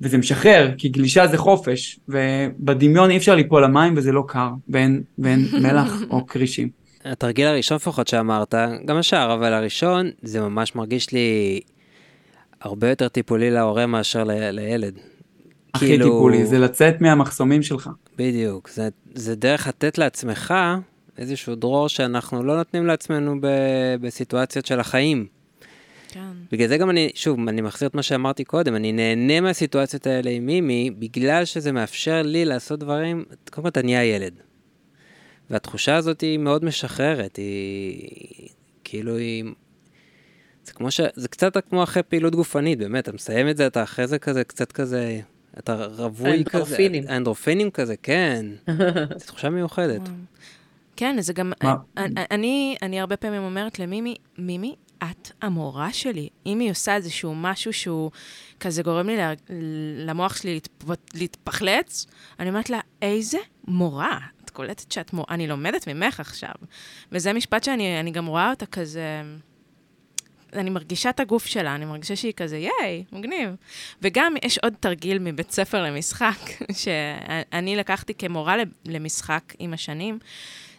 וזה 0.00 0.18
משחרר, 0.18 0.70
כי 0.78 0.88
גלישה 0.88 1.26
זה 1.26 1.38
חופש, 1.38 2.00
ובדמיון 2.08 3.10
אי 3.10 3.16
אפשר 3.16 3.34
ליפול 3.34 3.64
למים 3.64 3.94
וזה 3.96 4.12
לא 4.12 4.24
קר, 4.28 4.48
ואין, 4.68 5.02
ואין 5.18 5.46
מלח 5.62 6.02
או 6.10 6.26
כרישים. 6.26 6.68
התרגיל 7.04 7.46
הראשון 7.46 7.76
לפחות 7.76 8.08
שאמרת, 8.08 8.54
גם 8.84 8.96
השאר, 8.96 9.34
אבל 9.34 9.52
הראשון, 9.52 10.10
זה 10.22 10.40
ממש 10.40 10.74
מרגיש 10.74 11.12
לי 11.12 11.60
הרבה 12.60 12.88
יותר 12.88 13.08
טיפולי 13.08 13.50
להורה 13.50 13.86
מאשר 13.86 14.24
ל- 14.24 14.50
לילד. 14.50 14.94
הכי 15.74 15.86
כאילו- 15.86 16.04
טיפולי, 16.04 16.46
זה 16.46 16.58
לצאת 16.58 17.00
מהמחסומים 17.00 17.62
שלך. 17.62 17.90
בדיוק, 18.18 18.68
זה, 18.70 18.88
זה 19.14 19.34
דרך 19.34 19.66
לתת 19.68 19.98
לעצמך 19.98 20.54
איזשהו 21.18 21.54
דרור 21.54 21.88
שאנחנו 21.88 22.42
לא 22.42 22.56
נותנים 22.56 22.86
לעצמנו 22.86 23.36
ב, 23.40 23.46
בסיטואציות 24.00 24.66
של 24.66 24.80
החיים. 24.80 25.26
כן. 26.16 26.36
בגלל 26.52 26.68
זה 26.68 26.76
גם 26.76 26.90
אני, 26.90 27.10
שוב, 27.14 27.48
אני 27.48 27.60
מחזיר 27.60 27.88
את 27.88 27.94
מה 27.94 28.02
שאמרתי 28.02 28.44
קודם, 28.44 28.76
אני 28.76 28.92
נהנה 28.92 29.40
מהסיטואציות 29.40 30.06
האלה 30.06 30.30
עם 30.30 30.46
מימי, 30.46 30.90
בגלל 30.90 31.44
שזה 31.44 31.72
מאפשר 31.72 32.22
לי 32.22 32.44
לעשות 32.44 32.80
דברים, 32.80 33.24
קודם 33.50 33.62
כל 33.62 33.68
אתה 33.68 33.82
נהיה 33.82 34.04
ילד. 34.04 34.32
והתחושה 35.50 35.96
הזאת 35.96 36.20
היא 36.20 36.38
מאוד 36.38 36.64
משחררת, 36.64 37.36
היא 37.36 38.48
כאילו 38.84 39.16
היא... 39.16 39.44
זה 40.64 40.72
כמו 40.72 40.90
ש... 40.90 41.00
זה 41.14 41.28
קצת 41.28 41.56
כמו 41.68 41.82
אחרי 41.82 42.02
פעילות 42.02 42.34
גופנית, 42.34 42.78
באמת, 42.78 43.04
אתה 43.04 43.12
מסיים 43.12 43.48
את 43.48 43.56
זה, 43.56 43.66
אתה 43.66 43.82
אחרי 43.82 44.06
זה 44.06 44.18
כזה, 44.18 44.44
קצת 44.44 44.72
כזה, 44.72 45.20
אתה 45.58 45.84
רווי 45.84 46.44
כזה. 46.44 46.58
האנדורפינים. 46.58 47.04
האנדורפינים 47.08 47.70
כזה, 47.70 47.94
כן. 48.02 48.46
זו 49.18 49.26
תחושה 49.26 49.50
מיוחדת. 49.50 50.00
כן, 50.96 51.16
זה 51.20 51.32
גם... 51.32 51.52
מה? 51.62 51.74
אני, 51.96 52.14
אני, 52.30 52.76
אני 52.82 53.00
הרבה 53.00 53.16
פעמים 53.16 53.42
אומרת 53.42 53.78
למימי, 53.78 54.14
מימי, 54.38 54.74
את 54.98 55.30
המורה 55.42 55.92
שלי. 55.92 56.28
אם 56.46 56.60
היא 56.60 56.70
עושה 56.70 56.96
איזשהו 56.96 57.34
משהו 57.34 57.72
שהוא 57.72 58.10
כזה 58.60 58.82
גורם 58.82 59.06
לי 59.06 59.16
לה, 59.16 59.32
למוח 60.06 60.36
שלי 60.36 60.54
להתפ, 60.54 60.84
להתפחלץ, 61.14 62.06
אני 62.40 62.48
אומרת 62.48 62.70
לה, 62.70 62.80
איזה 63.02 63.38
מורה? 63.68 64.18
את 64.44 64.50
קולטת 64.50 64.92
שאת 64.92 65.12
מורה, 65.12 65.26
אני 65.30 65.46
לומדת 65.46 65.88
ממך 65.88 66.20
עכשיו. 66.20 66.52
וזה 67.12 67.32
משפט 67.32 67.64
שאני 67.64 68.00
אני 68.00 68.10
גם 68.10 68.26
רואה 68.26 68.50
אותה 68.50 68.66
כזה... 68.66 69.22
אני 70.52 70.70
מרגישה 70.70 71.10
את 71.10 71.20
הגוף 71.20 71.46
שלה, 71.46 71.74
אני 71.74 71.84
מרגישה 71.84 72.16
שהיא 72.16 72.32
כזה, 72.36 72.56
ייי, 72.56 73.04
מגניב. 73.12 73.50
וגם 74.02 74.34
יש 74.44 74.58
עוד 74.58 74.74
תרגיל 74.80 75.18
מבית 75.18 75.50
ספר 75.50 75.82
למשחק, 75.82 76.38
שאני 76.82 77.76
לקחתי 77.76 78.14
כמורה 78.14 78.56
למשחק 78.84 79.54
עם 79.58 79.72
השנים, 79.72 80.18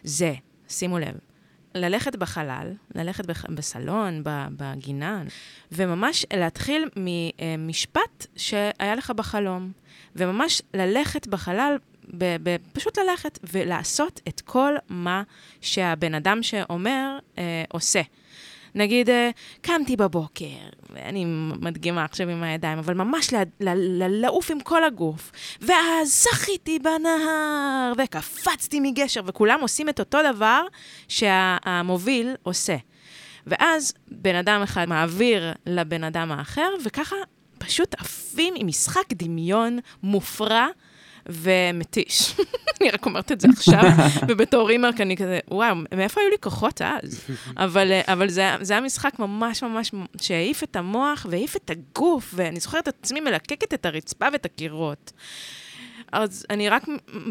זה, 0.04 0.34
שימו 0.68 0.98
לב, 0.98 1.18
ללכת 1.78 2.16
בחלל, 2.16 2.72
ללכת 2.94 3.26
בח... 3.26 3.44
בסלון, 3.46 4.22
בגינה, 4.56 5.22
וממש 5.72 6.26
להתחיל 6.32 6.88
ממשפט 6.96 8.26
שהיה 8.36 8.94
לך 8.94 9.10
בחלום, 9.10 9.72
וממש 10.16 10.62
ללכת 10.74 11.26
בחלל, 11.26 11.76
ב... 12.18 12.36
ב... 12.42 12.56
פשוט 12.72 12.98
ללכת 12.98 13.38
ולעשות 13.52 14.20
את 14.28 14.40
כל 14.40 14.74
מה 14.88 15.22
שהבן 15.60 16.14
אדם 16.14 16.42
שאומר 16.42 17.18
אה, 17.38 17.64
עושה. 17.68 18.00
נגיד, 18.74 19.10
אה, 19.10 19.30
קמתי 19.60 19.96
בבוקר, 19.96 20.46
ואני 20.90 21.24
מדגימה 21.60 22.04
עכשיו 22.04 22.28
עם 22.28 22.42
הידיים, 22.42 22.78
אבל 22.78 22.94
ממש 22.94 23.34
לעוף 24.08 24.50
עם 24.50 24.60
כל 24.60 24.84
הגוף, 24.84 25.32
ואז 25.60 26.24
שחיתי 26.24 26.78
בנהר, 26.78 27.92
וקפצתי 27.98 28.80
מגשר, 28.80 29.20
וכולם 29.26 29.60
עושים 29.60 29.88
את 29.88 30.00
אותו 30.00 30.18
דבר 30.32 30.62
שהמוביל 31.08 32.34
עושה. 32.42 32.76
ואז 33.46 33.94
בן 34.10 34.34
אדם 34.34 34.62
אחד 34.62 34.88
מעביר 34.88 35.52
לבן 35.66 36.04
אדם 36.04 36.32
האחר, 36.32 36.68
וככה 36.84 37.16
פשוט 37.58 37.94
עפים 37.94 38.54
עם 38.56 38.66
משחק 38.66 39.12
דמיון 39.12 39.78
מופרע. 40.02 40.66
ומתיש. 41.28 42.34
אני 42.80 42.90
רק 42.90 43.06
אומרת 43.06 43.32
את 43.32 43.40
זה 43.40 43.48
עכשיו, 43.52 43.82
ובתור 44.28 44.70
אימא 44.70 44.88
אני 45.00 45.16
כזה, 45.16 45.38
וואו, 45.50 45.74
מאיפה 45.94 46.20
היו 46.20 46.30
לי 46.30 46.36
כוחות 46.40 46.82
אז? 46.82 47.20
אבל, 47.56 47.92
אבל 48.04 48.28
זה, 48.28 48.50
זה 48.60 48.72
היה 48.72 48.80
משחק 48.80 49.18
ממש 49.18 49.62
ממש 49.62 49.90
שהעיף 50.20 50.62
את 50.62 50.76
המוח 50.76 51.26
והעיף 51.30 51.56
את 51.56 51.70
הגוף, 51.70 52.34
ואני 52.36 52.60
זוכרת 52.60 52.88
את 52.88 52.94
עצמי 53.02 53.20
מלקקת 53.20 53.74
את 53.74 53.86
הרצפה 53.86 54.26
ואת 54.32 54.44
הקירות. 54.44 55.12
אז 56.12 56.46
אני 56.50 56.68
רק, 56.68 56.82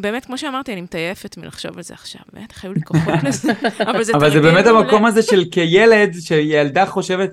באמת, 0.02 0.26
כמו 0.26 0.38
שאמרתי, 0.38 0.74
אני 0.74 0.82
מטייפת 0.82 1.38
מלחשוב 1.38 1.78
על 1.78 1.84
זה 1.84 1.94
עכשיו. 1.94 2.22
בטח 2.34 2.64
היו 2.64 2.74
לי 2.74 2.82
כוחות 2.82 3.14
לזה, 3.24 3.52
אבל 3.90 4.04
זה 4.04 4.14
אבל 4.16 4.32
זה 4.32 4.40
באמת 4.40 4.68
המקום 4.68 5.06
הזה 5.06 5.22
של 5.22 5.44
כילד, 5.52 6.16
שילדה 6.20 6.86
חושבת, 6.86 7.30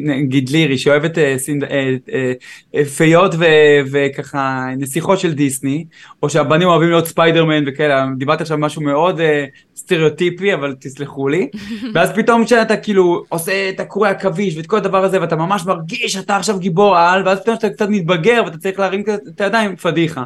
נגיד 0.00 0.48
לירי, 0.48 0.78
שאוהבת 0.78 1.18
אה, 1.18 1.34
סינד- 1.38 1.64
אה, 1.64 1.94
אה, 2.12 2.32
אה, 2.74 2.84
פיות 2.84 3.34
ו- 3.38 3.44
וככה 3.92 4.66
נסיכות 4.76 5.18
של 5.20 5.32
דיסני, 5.32 5.84
או 6.22 6.30
שהבנים 6.30 6.68
אוהבים 6.68 6.88
להיות 6.88 7.06
ספיידרמן 7.06 7.64
וכאלה, 7.66 8.06
דיברתי 8.18 8.42
עכשיו 8.42 8.58
משהו 8.58 8.82
מאוד 8.82 9.20
אה, 9.20 9.44
סטריאוטיפי, 9.76 10.54
אבל 10.54 10.74
תסלחו 10.80 11.28
לי. 11.28 11.48
ואז 11.94 12.10
פתאום 12.12 12.44
כשאתה 12.44 12.76
כאילו 12.76 13.24
עושה 13.28 13.68
את 13.68 13.80
הקורי 13.80 14.08
עכביש 14.08 14.56
ואת 14.56 14.66
כל 14.66 14.76
הדבר 14.76 15.04
הזה, 15.04 15.20
ואתה 15.20 15.36
ממש 15.36 15.66
מרגיש 15.66 16.12
שאתה 16.12 16.36
עכשיו 16.36 16.58
גיבור 16.58 16.96
על, 16.96 17.22
ואז 17.26 17.40
פתאום 17.40 17.56
כשאתה 17.56 17.74
קצת 17.74 17.88
מתבגר 17.88 18.42
ואתה 18.44 18.58
צריך 18.58 18.78
להרים 18.78 19.04
את 19.34 19.40
הידיים, 19.40 19.76
פדיחה. 19.76 20.22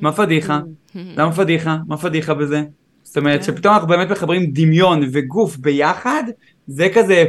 מה 0.00 0.12
פדיחה? 0.12 0.60
למה 0.94 1.32
פדיחה? 1.32 1.78
מה 1.88 1.96
פדיחה 1.96 2.34
בזה? 2.34 2.62
זאת 3.02 3.16
אומרת 3.16 3.40
כן. 3.40 3.46
שפתאום 3.46 3.74
אנחנו 3.74 3.88
באמת 3.88 4.10
מחברים 4.10 4.50
דמיון 4.52 5.02
וגוף 5.12 5.56
ביחד, 5.56 6.22
זה 6.66 6.88
כזה 6.94 7.24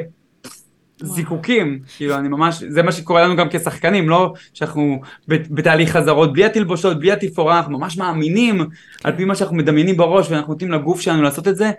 זיקוקים, 1.02 1.80
כאילו 1.98 2.16
אני 2.16 2.28
ממש, 2.28 2.64
זה 2.64 2.84
מה 2.84 2.92
שקורה 2.92 3.24
לנו 3.24 3.36
גם 3.36 3.48
כשחקנים, 3.50 4.10
לא 4.10 4.34
שאנחנו 4.54 5.02
בת- 5.28 5.48
בתהליך 5.48 5.92
חזרות, 5.92 6.34
בלי 6.34 6.46
התלבושות, 6.46 7.00
בלי 7.00 7.12
התפאורה, 7.12 7.58
אנחנו 7.58 7.80
ממש 7.80 7.98
מאמינים 7.98 8.62
על 9.04 9.16
פי 9.18 9.26
מה 9.26 9.36
שאנחנו 9.36 9.56
מדמיינים 9.56 9.98
בראש 9.98 10.32
ואנחנו 10.32 10.54
נותנים 10.54 10.72
לגוף 10.72 11.02
שלנו 11.02 11.22
לעשות 11.24 11.48
את 11.48 11.56
זה, 11.56 11.72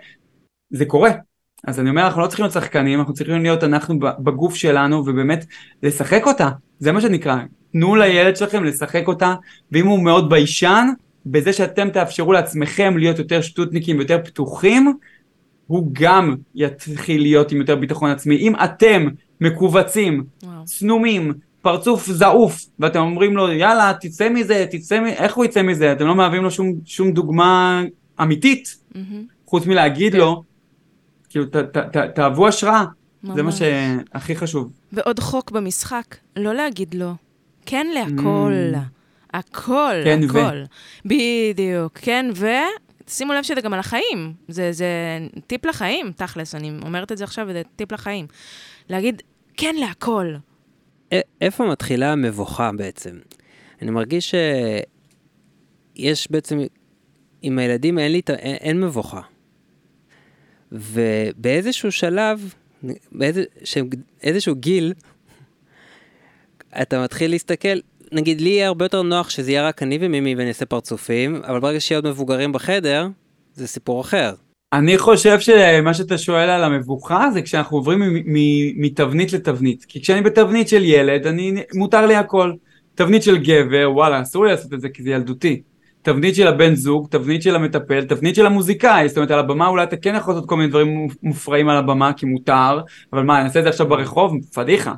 זה 0.69 0.85
קורה. 0.85 1.11
אז 1.67 1.79
אני 1.79 1.89
אומר, 1.89 2.05
אנחנו 2.05 2.21
לא 2.21 2.27
צריכים 2.27 2.43
להיות 2.43 2.53
שחקנים, 2.53 2.99
אנחנו 2.99 3.13
צריכים 3.13 3.43
להיות 3.43 3.63
אנחנו 3.63 3.99
בגוף 3.99 4.55
שלנו 4.55 4.97
ובאמת 4.97 5.45
לשחק 5.83 6.27
אותה, 6.27 6.49
זה 6.79 6.91
מה 6.91 7.01
שנקרא. 7.01 7.37
תנו 7.79 7.95
לילד 7.95 8.35
שלכם 8.35 8.63
לשחק 8.63 9.07
אותה, 9.07 9.35
ואם 9.71 9.87
הוא 9.87 10.03
מאוד 10.03 10.29
ביישן, 10.29 10.87
בזה 11.25 11.53
שאתם 11.53 11.89
תאפשרו 11.89 12.33
לעצמכם 12.33 12.97
להיות 12.97 13.19
יותר 13.19 13.41
שטותניקים 13.41 13.97
ויותר 13.97 14.19
פתוחים, 14.23 14.93
הוא 15.67 15.89
גם 15.93 16.35
יתחיל 16.55 17.21
להיות 17.21 17.51
עם 17.51 17.57
יותר 17.57 17.75
ביטחון 17.75 18.09
עצמי. 18.09 18.37
אם 18.37 18.53
אתם 18.63 19.07
מכווצים. 19.41 20.23
צנומים, 20.63 21.33
פרצוף 21.61 22.05
זעוף, 22.05 22.65
ואתם 22.79 22.99
אומרים 22.99 23.37
לו, 23.37 23.51
יאללה, 23.51 23.93
תצא 24.01 24.29
מזה, 24.29 24.65
תצא 24.71 24.99
מזה, 24.99 25.13
איך 25.13 25.35
הוא 25.35 25.45
יצא 25.45 25.61
מזה? 25.61 25.91
אתם 25.91 26.07
לא 26.07 26.15
מהווים 26.15 26.43
לו 26.43 26.51
שום, 26.51 26.73
שום 26.85 27.11
דוגמה 27.11 27.83
אמיתית, 28.21 28.77
מהמם. 28.95 29.25
חוץ 29.45 29.65
מלהגיד 29.65 30.15
לו, 30.15 30.43
כאילו, 31.29 31.45
ת, 31.45 31.55
ת, 31.55 31.77
ת, 31.77 31.97
תאהבו 31.97 32.47
השראה, 32.47 32.85
זה 33.23 33.29
מה 33.29 33.41
ממש. 33.43 33.59
שהכי 33.59 34.35
חשוב. 34.35 34.71
ועוד 34.93 35.19
חוק 35.19 35.51
במשחק, 35.51 36.15
לא 36.35 36.53
להגיד 36.53 36.93
לא. 36.93 37.11
כן 37.69 37.87
להכל. 37.93 38.71
הכל, 39.33 39.95
כן, 40.03 40.19
ו. 40.23 40.39
הכל. 40.39 40.63
בדיוק, 41.05 41.97
כן, 41.97 42.25
ו... 42.35 42.45
שימו 43.09 43.33
לב 43.33 43.43
שזה 43.43 43.61
גם 43.61 43.73
על 43.73 43.79
החיים. 43.79 44.33
זה, 44.47 44.71
זה 44.71 44.87
טיפ 45.47 45.65
לחיים, 45.65 46.11
תכלס, 46.11 46.55
אני 46.55 46.71
אומרת 46.85 47.11
את 47.11 47.17
זה 47.17 47.23
עכשיו, 47.23 47.45
וזה 47.49 47.61
טיפ 47.75 47.91
לחיים. 47.91 48.27
להגיד 48.89 49.21
כן 49.57 49.75
להכל. 49.79 50.33
א- 51.13 51.15
איפה 51.41 51.65
מתחילה 51.65 52.11
המבוכה 52.11 52.71
בעצם? 52.71 53.15
אני 53.81 53.91
מרגיש 53.91 54.35
שיש 55.95 56.31
בעצם, 56.31 56.59
עם 57.41 57.59
הילדים 57.59 57.99
אין 57.99 58.11
לי, 58.11 58.21
אין, 58.29 58.55
אין 58.55 58.79
מבוכה. 58.81 59.21
ובאיזשהו 60.71 61.91
שלב, 61.91 62.53
באיזה, 63.11 63.43
שהם- 63.63 63.89
איזשהו 64.23 64.55
גיל, 64.55 64.93
אתה 66.81 67.03
מתחיל 67.03 67.31
להסתכל, 67.31 67.77
נגיד 68.11 68.41
לי 68.41 68.49
יהיה 68.49 68.67
הרבה 68.67 68.85
יותר 68.85 69.01
נוח 69.01 69.29
שזה 69.29 69.51
יהיה 69.51 69.67
רק 69.67 69.83
אני 69.83 69.97
ומימי 70.01 70.35
ואני 70.35 70.49
אעשה 70.49 70.65
פרצופים, 70.65 71.35
אבל 71.47 71.59
ברגע 71.59 71.79
שיהיה 71.79 71.97
עוד 71.97 72.07
מבוגרים 72.07 72.51
בחדר, 72.51 73.07
זה 73.53 73.67
סיפור 73.67 74.01
אחר. 74.01 74.33
אני 74.73 74.97
חושב 74.97 75.39
שמה 75.39 75.93
שאתה 75.93 76.17
שואל 76.17 76.49
על 76.49 76.63
המבוכה 76.63 77.31
זה 77.33 77.41
כשאנחנו 77.41 77.77
עוברים 77.77 77.99
מתבנית 78.77 79.33
לתבנית. 79.33 79.85
כי 79.87 80.01
כשאני 80.01 80.21
בתבנית 80.21 80.67
של 80.67 80.83
ילד, 80.83 81.27
אני, 81.27 81.63
מותר 81.73 82.05
לי 82.05 82.15
הכל. 82.15 82.53
תבנית 82.95 83.23
של 83.23 83.37
גבר, 83.37 83.91
וואלה, 83.93 84.21
אסור 84.21 84.45
לי 84.45 84.51
לעשות 84.51 84.73
את 84.73 84.81
זה 84.81 84.89
כי 84.89 85.03
זה 85.03 85.09
ילדותי. 85.09 85.61
תבנית 86.01 86.35
של 86.35 86.47
הבן 86.47 86.75
זוג, 86.75 87.07
תבנית 87.09 87.41
של 87.41 87.55
המטפל, 87.55 88.03
תבנית 88.03 88.35
של 88.35 88.45
המוזיקאי, 88.45 89.07
זאת 89.07 89.17
אומרת 89.17 89.31
על 89.31 89.39
הבמה 89.39 89.67
אולי 89.67 89.83
אתה 89.83 89.97
כן 89.97 90.15
יכול 90.15 90.33
לעשות 90.33 90.49
כל 90.49 90.55
מיני 90.57 90.69
דברים 90.69 91.07
מופרעים 91.23 91.69
על 91.69 91.77
הבמה 91.77 92.13
כי 92.13 92.25
מותר, 92.25 92.79
אבל 93.13 93.23
מה, 93.23 93.37
אני 93.37 93.45
אעשה 93.45 93.59
את 93.59 93.63
זה 93.63 93.69
עכשיו 93.69 93.87
ברחוב? 93.87 94.33
פדיחה. 94.53 94.93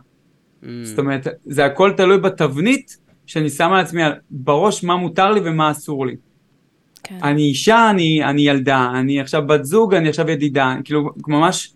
Mm. 0.64 0.66
זאת 0.84 1.00
אומרת, 1.00 1.28
זה 1.46 1.66
הכל 1.66 1.92
תלוי 1.98 2.18
בתבנית 2.18 2.98
שאני 3.26 3.50
שם 3.50 3.72
על 3.74 3.80
עצמי 3.80 4.04
על- 4.04 4.14
בראש 4.32 4.84
מה 4.84 4.96
מותר 4.96 5.32
לי 5.32 5.40
ומה 5.44 5.72
אסור 5.72 6.06
לי. 6.08 6.16
כן. 7.04 7.18
אני 7.24 7.42
אישה, 7.42 7.90
אני, 7.90 8.24
אני 8.24 8.42
ילדה, 8.42 8.92
אני 9.00 9.22
עכשיו 9.22 9.48
בת 9.48 9.66
זוג, 9.66 9.94
אני 9.96 10.10
עכשיו 10.10 10.30
ידידה, 10.30 10.76
כאילו 10.84 11.10
ממש, 11.28 11.74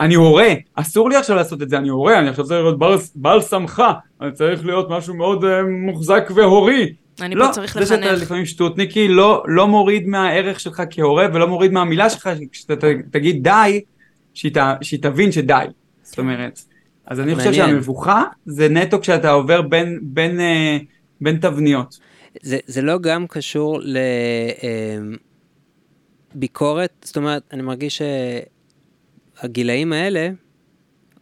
אני 0.00 0.14
הורה, 0.14 0.48
אסור 0.74 1.08
לי 1.10 1.16
עכשיו 1.16 1.36
לעשות 1.36 1.62
את 1.62 1.68
זה, 1.68 1.78
אני 1.78 1.88
הורה, 1.88 2.18
אני 2.18 2.28
עכשיו 2.28 2.44
צריך 2.44 2.60
להיות 2.62 2.78
בעל, 2.78 2.98
בעל 3.14 3.40
סמכה, 3.40 3.92
אני 4.20 4.32
צריך 4.32 4.66
להיות 4.66 4.90
משהו 4.90 5.14
מאוד 5.14 5.44
uh, 5.44 5.46
מוחזק 5.86 6.30
והורי, 6.34 6.92
אני 7.20 7.34
לא, 7.34 7.46
פה 7.46 7.52
צריך 7.52 7.78
זה 7.78 7.86
שאתה 7.86 8.00
לחנך. 8.12 8.22
לפעמים 8.22 8.46
שטותניקי 8.46 9.08
לא, 9.08 9.42
לא 9.46 9.68
מוריד 9.68 10.08
מהערך 10.08 10.60
שלך 10.60 10.82
כהורה 10.90 11.26
ולא 11.34 11.48
מוריד 11.48 11.72
מהמילה 11.72 12.10
שלך, 12.10 12.30
כשאתה 12.52 12.76
ת- 12.76 12.84
תגיד 13.10 13.42
די, 13.42 13.80
שהיא, 14.34 14.52
תבין 15.02 15.32
שדי. 15.32 15.64
זאת 16.02 16.18
אומרת, 16.18 16.60
אז 17.06 17.20
אני 17.20 17.34
חושב. 17.34 17.52
שהמבוכה 17.52 18.24
זה 18.46 18.68
נטו 18.68 19.00
כשאתה 19.00 19.30
עובר 19.30 19.62
בין, 19.62 20.00
בין, 20.02 20.40
אה, 20.40 20.78
בין 21.20 21.36
תבניות. 21.36 21.98
זה, 22.42 22.58
זה 22.66 22.82
לא 22.82 22.98
גם 22.98 23.26
קשור 23.26 23.80
לביקורת, 26.34 26.92
זאת 27.02 27.16
אומרת, 27.16 27.42
אני 27.52 27.62
מרגיש 27.62 28.02
שהגילאים 29.42 29.92
האלה, 29.92 30.30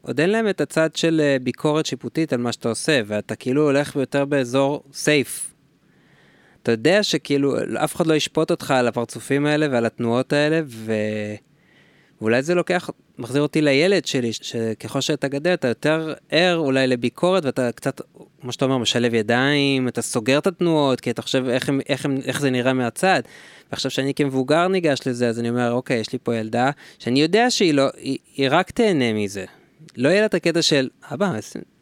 עוד 0.03 0.20
אין 0.20 0.31
להם 0.31 0.49
את 0.49 0.61
הצד 0.61 0.97
של 0.97 1.20
אה, 1.25 1.37
ביקורת 1.42 1.87
שיפוטית 1.87 2.33
על 2.33 2.40
מה 2.40 2.53
שאתה 2.53 2.68
עושה, 2.68 3.01
ואתה 3.07 3.37
כאילו 3.37 3.62
הולך 3.62 3.97
יותר 3.97 4.25
באזור 4.25 4.85
סייף. 4.92 5.55
אתה 6.62 6.73
יודע 6.73 7.03
שכאילו 7.03 7.55
אף 7.85 7.97
אחד 7.97 8.07
לא 8.07 8.14
ישפוט 8.14 8.51
אותך 8.51 8.70
על 8.70 8.88
הפרצופים 8.88 9.47
האלה 9.47 9.66
ועל 9.70 9.87
התנועות 9.87 10.33
האלה, 10.33 10.61
ו... 10.66 10.92
ואולי 12.25 12.43
זה 12.43 12.55
לוקח, 12.55 12.91
מחזיר 13.19 13.43
אותי 13.43 13.63
לילד 13.63 14.05
שלי, 14.05 14.33
שככל 14.33 15.01
שאתה 15.01 15.29
גדל 15.29 15.55
אתה 15.55 15.69
יותר 15.69 16.15
ער 16.31 16.57
אולי 16.57 16.87
לביקורת 16.87 17.45
ואתה 17.45 17.73
קצת, 17.73 18.01
כמו 18.41 18.53
שאתה 18.53 18.65
אומר, 18.65 18.79
משלב 18.79 19.15
ידיים, 19.15 19.89
אתה 19.89 20.03
סוגר 20.03 20.39
את 20.39 20.47
התנועות, 20.47 21.01
כי 21.01 21.11
אתה 21.11 21.23
חושב 21.23 21.49
איך, 21.49 21.69
הם, 21.69 21.81
איך, 21.89 22.05
הם, 22.05 22.19
איך 22.25 22.41
זה 22.41 22.51
נראה 22.51 22.73
מהצד. 22.73 23.23
ועכשיו 23.71 23.91
שאני 23.91 24.15
כמבוגר 24.15 24.69
ניגש 24.69 25.01
לזה, 25.07 25.29
אז 25.29 25.41
אני 25.41 25.49
אומר, 25.49 25.73
אוקיי, 25.73 25.97
יש 25.97 26.13
לי 26.13 26.19
פה 26.23 26.37
ילדה, 26.37 26.71
שאני 26.99 27.21
יודע 27.21 27.51
שהיא 27.51 27.75
לא, 27.75 27.89
היא, 27.97 28.19
היא 28.37 28.49
רק 28.51 28.71
תהנה 28.71 29.13
מזה. 29.13 29.45
לא 29.97 30.09
יהיה 30.09 30.21
לה 30.21 30.27
את 30.27 30.35
הקטע 30.35 30.63
של, 30.63 30.89
אבא, 31.13 31.33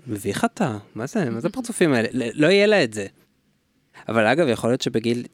מביך 0.06 0.44
אתה, 0.44 0.76
מה 0.94 1.06
זה, 1.06 1.30
מה 1.30 1.40
זה 1.40 1.48
הפרצופים 1.48 1.92
האלה? 1.92 2.08
לא- 2.12 2.46
יהיה 2.46 2.66
לה 2.66 2.84
את 2.84 2.92
זה. 2.92 3.06
אבל 4.08 4.26
אגב, 4.26 4.48
יכול 4.48 4.70
להיות 4.70 4.82
שבגיל, 4.82 5.24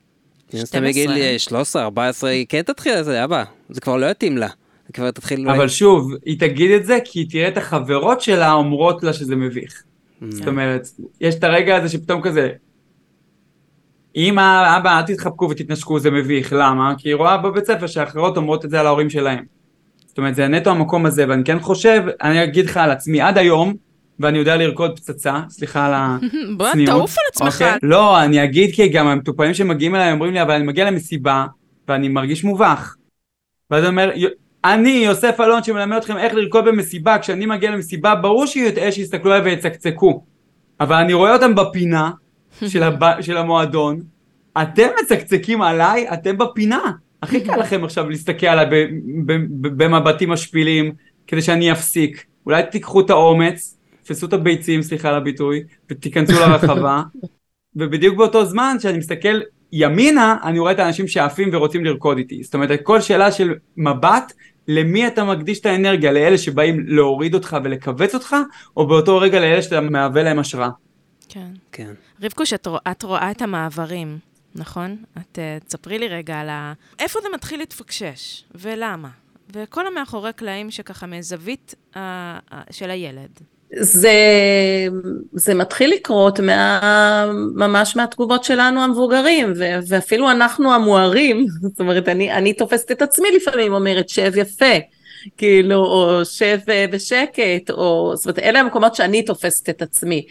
מן 0.55 0.61
הסתם 0.61 0.79
12. 0.79 0.89
בגיל 0.89 1.11
אה, 1.11 1.39
13, 1.39 1.83
14, 1.83 2.31
היא 2.31 2.47
כן 2.49 2.63
תתחיל 2.63 2.99
לזה, 2.99 3.25
אבא, 3.25 3.45
זה 3.71 3.81
כבר 3.81 3.97
לא 3.97 4.07
יתאים 4.07 4.39
לה. 4.39 4.49
כבר 4.93 5.11
תתחיל... 5.11 5.51
אבל 5.51 5.69
שוב, 5.69 6.13
היא 6.25 6.41
תגיד 6.41 6.71
את 6.71 6.87
זה 6.87 6.99
כי 7.05 7.19
היא 7.19 7.31
תראה 7.31 7.49
את 7.49 7.57
החברות 7.57 8.21
שלה 8.21 8.53
אומרות 8.53 9.03
לה 9.03 9.13
שזה 9.13 9.37
מביך. 9.37 9.83
זאת 10.29 10.49
אומרת, 10.49 10.89
יש 11.21 11.35
את 11.35 11.45
הרגע 11.45 11.77
הזה 11.77 11.89
שפתאום 11.89 12.23
כזה, 12.23 12.51
אמא, 14.17 14.77
אבא, 14.79 14.99
אל 14.99 15.03
תתחבקו 15.03 15.49
ותתנשקו, 15.51 15.99
זה 16.01 16.11
מביך. 16.11 16.53
למה? 16.53 16.95
כי 16.99 17.09
היא 17.09 17.15
רואה 17.15 17.37
בבית 17.37 17.65
ספר 17.67 17.87
שאחרות 17.87 18.37
אומרות 18.37 18.65
את 18.65 18.71
זה 18.71 18.81
על 18.81 18.87
ההורים 18.87 19.11
שלהם. 19.11 19.45
זאת 20.07 20.19
אומרת, 20.19 20.35
זה 20.35 20.49
נטו 20.49 20.71
המקום 20.71 21.07
הזה, 21.07 21.25
ואני 21.29 21.45
כן 21.45 21.61
חושב, 21.61 22.03
אני 22.23 22.45
אגיד 22.45 22.67
לך 22.67 22.77
על 22.77 22.91
עצמי, 22.91 23.21
עד 23.21 23.39
היום, 23.39 23.75
ואני 24.21 24.39
יודע 24.39 24.57
לרקוד 24.57 24.97
פצצה, 24.99 25.41
סליחה 25.49 25.87
על 25.87 25.93
הצניעות. 25.97 26.59
בוא, 26.59 26.69
תעוף 26.87 27.17
על 27.19 27.25
עצמך. 27.33 27.63
אוקיי? 27.63 27.79
לא, 27.83 28.23
אני 28.25 28.45
אגיד 28.45 28.75
כי 28.75 28.89
גם 28.89 29.07
המטופלים 29.07 29.55
שמגיעים 29.55 29.95
אליי 29.95 30.13
אומרים 30.13 30.33
לי, 30.35 30.43
אבל 30.43 30.51
אני 30.55 30.65
מגיע 30.67 30.91
למסיבה, 30.91 31.47
ואני 31.89 32.09
מרגיש 32.09 32.45
מובך. 32.45 32.95
ואז 33.71 33.83
אני 33.85 33.91
אומר, 33.91 34.11
"י- 34.15 34.27
אני, 34.65 34.91
יוסף 34.91 35.41
אלון, 35.41 35.63
שמלמד 35.63 35.97
אתכם 35.97 36.17
איך 36.17 36.35
לרקוד 36.35 36.65
במסיבה, 36.65 37.19
כשאני 37.19 37.47
מגיע 37.47 37.71
למסיבה, 37.71 38.15
ברור 38.15 38.47
שיהיה 38.47 38.93
שיסתכלו 38.93 39.33
עליי 39.33 39.45
ויצקצקו. 39.45 40.25
אבל 40.81 40.97
אני 40.97 41.13
רואה 41.13 41.35
אותם 41.35 41.55
בפינה 41.55 42.11
של, 42.67 42.83
הב... 42.83 43.03
של 43.27 43.37
המועדון, 43.37 44.01
אתם 44.63 44.89
מצקצקים 45.03 45.63
עליי, 45.63 46.07
אתם 46.13 46.39
בפינה. 46.39 46.93
הכי 47.23 47.41
קל 47.41 47.57
לכם 47.63 47.85
עכשיו 47.85 48.11
להסתכל 48.11 48.47
עליי. 48.47 48.87
במבטים 49.61 50.31
משפילים, 50.31 50.93
כדי 51.27 51.43
שאני 51.43 51.73
אפסיק. 51.73 52.25
אולי 52.47 52.63
תיקחו 52.71 53.01
את 53.01 53.11
האומץ, 53.11 53.79
תפסו 54.03 54.27
את 54.27 54.33
הביצים, 54.33 54.83
סליחה 54.83 55.09
על 55.09 55.15
הביטוי, 55.15 55.63
ותיכנסו 55.91 56.33
לרחבה, 56.33 57.03
ובדיוק 57.77 58.17
באותו 58.17 58.45
זמן 58.45 58.77
שאני 58.81 58.99
מסתכל 58.99 59.41
ימינה, 59.73 60.37
אני 60.43 60.59
רואה 60.59 60.73
את 60.73 60.79
האנשים 60.79 61.09
שעפים 61.09 61.51
ורוצים 61.53 61.85
לרקוד 61.85 62.19
איתי. 62.19 62.43
זאת 62.43 62.55
אומרת, 62.55 62.81
כל 62.83 63.01
שאלה 63.01 63.33
של 63.33 63.55
מבט, 63.77 64.33
למי 64.69 65.07
אתה 65.07 65.25
מקדיש 65.25 65.61
את 65.61 65.67
האנרגיה? 65.67 66.13
לאלה 66.13 66.39
שבאים 66.39 66.85
להוריד 66.87 67.35
אותך 67.35 67.57
ולכווץ 67.65 68.15
אותך, 68.15 68.37
או 68.77 68.87
באותו 68.87 69.19
רגע 69.19 69.41
לאלה 69.41 69.63
שאתה 69.63 69.81
מהווה 69.81 70.23
להם 70.23 70.39
השראה? 70.39 70.69
כן. 71.29 71.49
כן. 71.73 71.93
רבקוש, 72.23 72.53
את, 72.53 72.67
רוא- 72.67 72.79
את 72.91 73.03
רואה 73.03 73.31
את 73.31 73.43
המעברים, 73.43 74.19
נכון? 74.55 74.97
את 75.19 75.39
uh, 75.39 75.65
תספרי 75.65 75.99
לי 75.99 76.09
רגע 76.09 76.41
על 76.41 76.49
ה... 76.49 76.73
איפה 76.99 77.19
זה 77.23 77.29
מתחיל 77.35 77.59
להתפקשש, 77.59 78.45
ולמה? 78.55 79.09
וכל 79.53 79.87
המאחורי 79.87 80.33
קלעים 80.33 80.71
שככה 80.71 81.07
מזווית 81.07 81.75
uh, 81.93 81.97
uh, 81.97 82.55
של 82.71 82.91
הילד. 82.91 83.31
זה, 83.77 84.13
זה 85.33 85.55
מתחיל 85.55 85.93
לקרות 85.95 86.41
מה, 86.41 87.31
ממש 87.55 87.97
מהתגובות 87.97 88.45
שלנו 88.45 88.83
המבוגרים, 88.83 89.53
ו, 89.57 89.65
ואפילו 89.89 90.31
אנחנו 90.31 90.75
המוארים, 90.75 91.47
זאת 91.63 91.81
אומרת, 91.81 92.09
אני, 92.09 92.33
אני 92.33 92.53
תופסת 92.53 92.91
את 92.91 93.03
עצמי 93.03 93.29
לפעמים, 93.37 93.75
אומרת, 93.75 94.09
שב 94.09 94.33
יפה, 94.37 94.75
כאילו, 95.37 95.77
או 95.77 96.25
שב 96.25 96.59
בשקט, 96.93 97.71
או, 97.71 98.13
זאת 98.17 98.27
אומרת, 98.27 98.39
אלה 98.39 98.61
המקומות 98.61 98.95
שאני 98.95 99.23
תופסת 99.23 99.69
את 99.69 99.83
עצמי. 99.83 100.27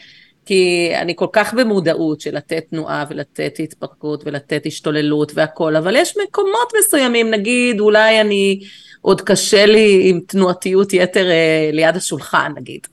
כי 0.45 0.91
אני 0.95 1.13
כל 1.15 1.27
כך 1.33 1.53
במודעות 1.53 2.21
של 2.21 2.35
לתת 2.35 2.63
תנועה 2.69 3.05
ולתת 3.09 3.55
התפרקות 3.59 4.23
ולתת 4.25 4.65
השתוללות 4.65 5.31
והכל, 5.35 5.75
אבל 5.75 5.95
יש 5.95 6.17
מקומות 6.27 6.73
מסוימים, 6.79 7.31
נגיד 7.31 7.79
אולי 7.79 8.21
אני, 8.21 8.59
עוד 9.01 9.21
קשה 9.21 9.65
לי 9.65 10.01
עם 10.09 10.19
תנועתיות 10.27 10.93
יתר 10.93 11.29
אה, 11.29 11.69
ליד 11.73 11.95
השולחן 11.95 12.51
נגיד. 12.55 12.87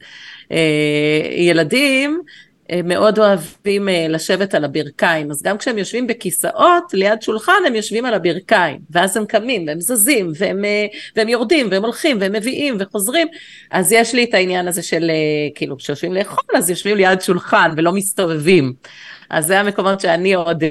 אה, 0.52 1.32
ילדים 1.36 2.20
אה, 2.70 2.80
מאוד 2.84 3.18
אוהבים 3.18 3.88
אה, 3.88 4.06
לשבת 4.08 4.54
על 4.54 4.64
הברכיים, 4.64 5.30
אז 5.30 5.42
גם 5.42 5.58
כשהם 5.58 5.78
יושבים 5.78 6.06
בכיסאות 6.06 6.94
ליד 6.94 7.22
שולחן 7.22 7.52
הם 7.66 7.74
יושבים 7.74 8.04
על 8.04 8.14
הברכיים, 8.14 8.78
ואז 8.90 9.16
הם 9.16 9.26
קמים 9.26 9.66
והם 9.66 9.80
זזים 9.80 10.32
והם, 10.38 10.64
והם 11.16 11.28
יורדים 11.28 11.68
והם 11.70 11.84
הולכים 11.84 12.16
והם 12.20 12.32
מביאים 12.32 12.76
וחוזרים, 12.80 13.28
אז 13.70 13.92
יש 13.92 14.14
לי 14.14 14.24
את 14.24 14.34
העניין 14.34 14.68
הזה 14.68 14.82
של 14.82 15.10
כאילו 15.54 15.76
כשיושבים 15.76 16.12
לאכול 16.12 16.56
אז 16.56 16.70
יושבים 16.70 16.96
ליד 16.96 17.20
שולחן 17.20 17.70
ולא 17.76 17.92
מסתובבים. 17.92 18.72
אז 19.30 19.46
זה 19.46 19.60
המקומות 19.60 20.00
שאני 20.00 20.34
עוד 20.34 20.62
אה, 20.62 20.68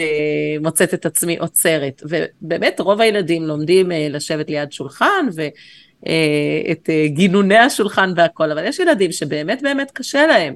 מוצאת 0.61 0.93
את 0.93 1.05
עצמי 1.05 1.37
עוצרת, 1.37 2.03
ובאמת 2.09 2.79
רוב 2.79 3.01
הילדים 3.01 3.43
לומדים 3.43 3.91
אה, 3.91 4.07
לשבת 4.09 4.49
ליד 4.49 4.71
שולחן 4.71 5.27
ו... 5.35 5.47
אה, 6.07 6.71
את 6.71 6.89
אה, 6.89 7.07
גינוני 7.07 7.57
השולחן 7.57 8.13
והכל, 8.15 8.51
אבל 8.51 8.65
יש 8.65 8.79
ילדים 8.79 9.11
שבאמת 9.11 9.61
באמת 9.61 9.91
קשה 9.91 10.27
להם. 10.27 10.55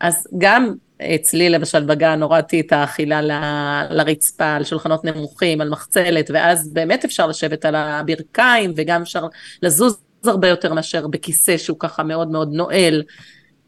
אז 0.00 0.26
גם 0.38 0.74
אצלי 1.14 1.48
למשל 1.48 1.84
בגן 1.84 2.22
הורדתי 2.22 2.60
את 2.60 2.72
האכילה 2.72 3.22
ל- 3.22 3.86
לרצפה, 3.90 4.52
על 4.52 4.64
שולחנות 4.64 5.04
נמוכים, 5.04 5.60
על 5.60 5.68
מחצלת, 5.68 6.30
ואז 6.34 6.72
באמת 6.72 7.04
אפשר 7.04 7.26
לשבת 7.26 7.64
על 7.64 7.74
הברכיים, 7.74 8.72
וגם 8.76 9.02
אפשר 9.02 9.26
לזוז 9.62 9.98
הרבה 10.24 10.48
יותר 10.48 10.74
מאשר 10.74 11.06
בכיסא 11.06 11.56
שהוא 11.56 11.76
ככה 11.80 12.02
מאוד 12.02 12.30
מאוד 12.30 12.52
נועל. 12.52 13.02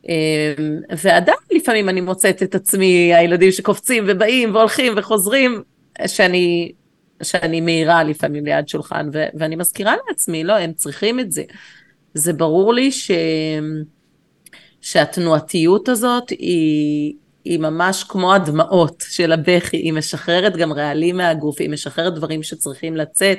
אה, 0.09 0.55
ועדיין 0.99 1.39
לפעמים 1.51 1.89
אני 1.89 2.01
מוצאת 2.01 2.43
את 2.43 2.55
עצמי, 2.55 3.15
הילדים 3.15 3.53
שקופצים 3.53 4.05
ובאים 4.09 4.55
והולכים 4.55 4.93
וחוזרים, 4.97 5.63
שאני 6.07 6.73
שאני 7.23 7.61
מהירה 7.61 8.05
לפעמים 8.05 8.45
ליד 8.45 8.69
שולחן, 8.69 9.09
ו- 9.13 9.27
ואני 9.35 9.57
מזכירה 9.57 9.95
לעצמי, 10.09 10.45
לא, 10.45 10.53
הם 10.53 10.73
צריכים 10.73 11.21
את 11.21 11.33
זה. 11.33 11.43
זה 12.15 12.33
ברור 12.33 12.75
לי 12.75 12.93
ש... 12.93 13.11
שהתנועתיות 14.81 15.89
הזאת 15.89 16.31
היא, 16.31 17.15
היא 17.45 17.59
ממש 17.59 18.05
כמו 18.05 18.35
הדמעות 18.35 19.05
של 19.09 19.33
הבכי, 19.33 19.77
היא 19.77 19.93
משחררת 19.93 20.57
גם 20.57 20.73
רעלים 20.73 21.17
מהגוף, 21.17 21.61
היא 21.61 21.71
משחררת 21.71 22.15
דברים 22.15 22.43
שצריכים 22.43 22.97
לצאת, 22.97 23.39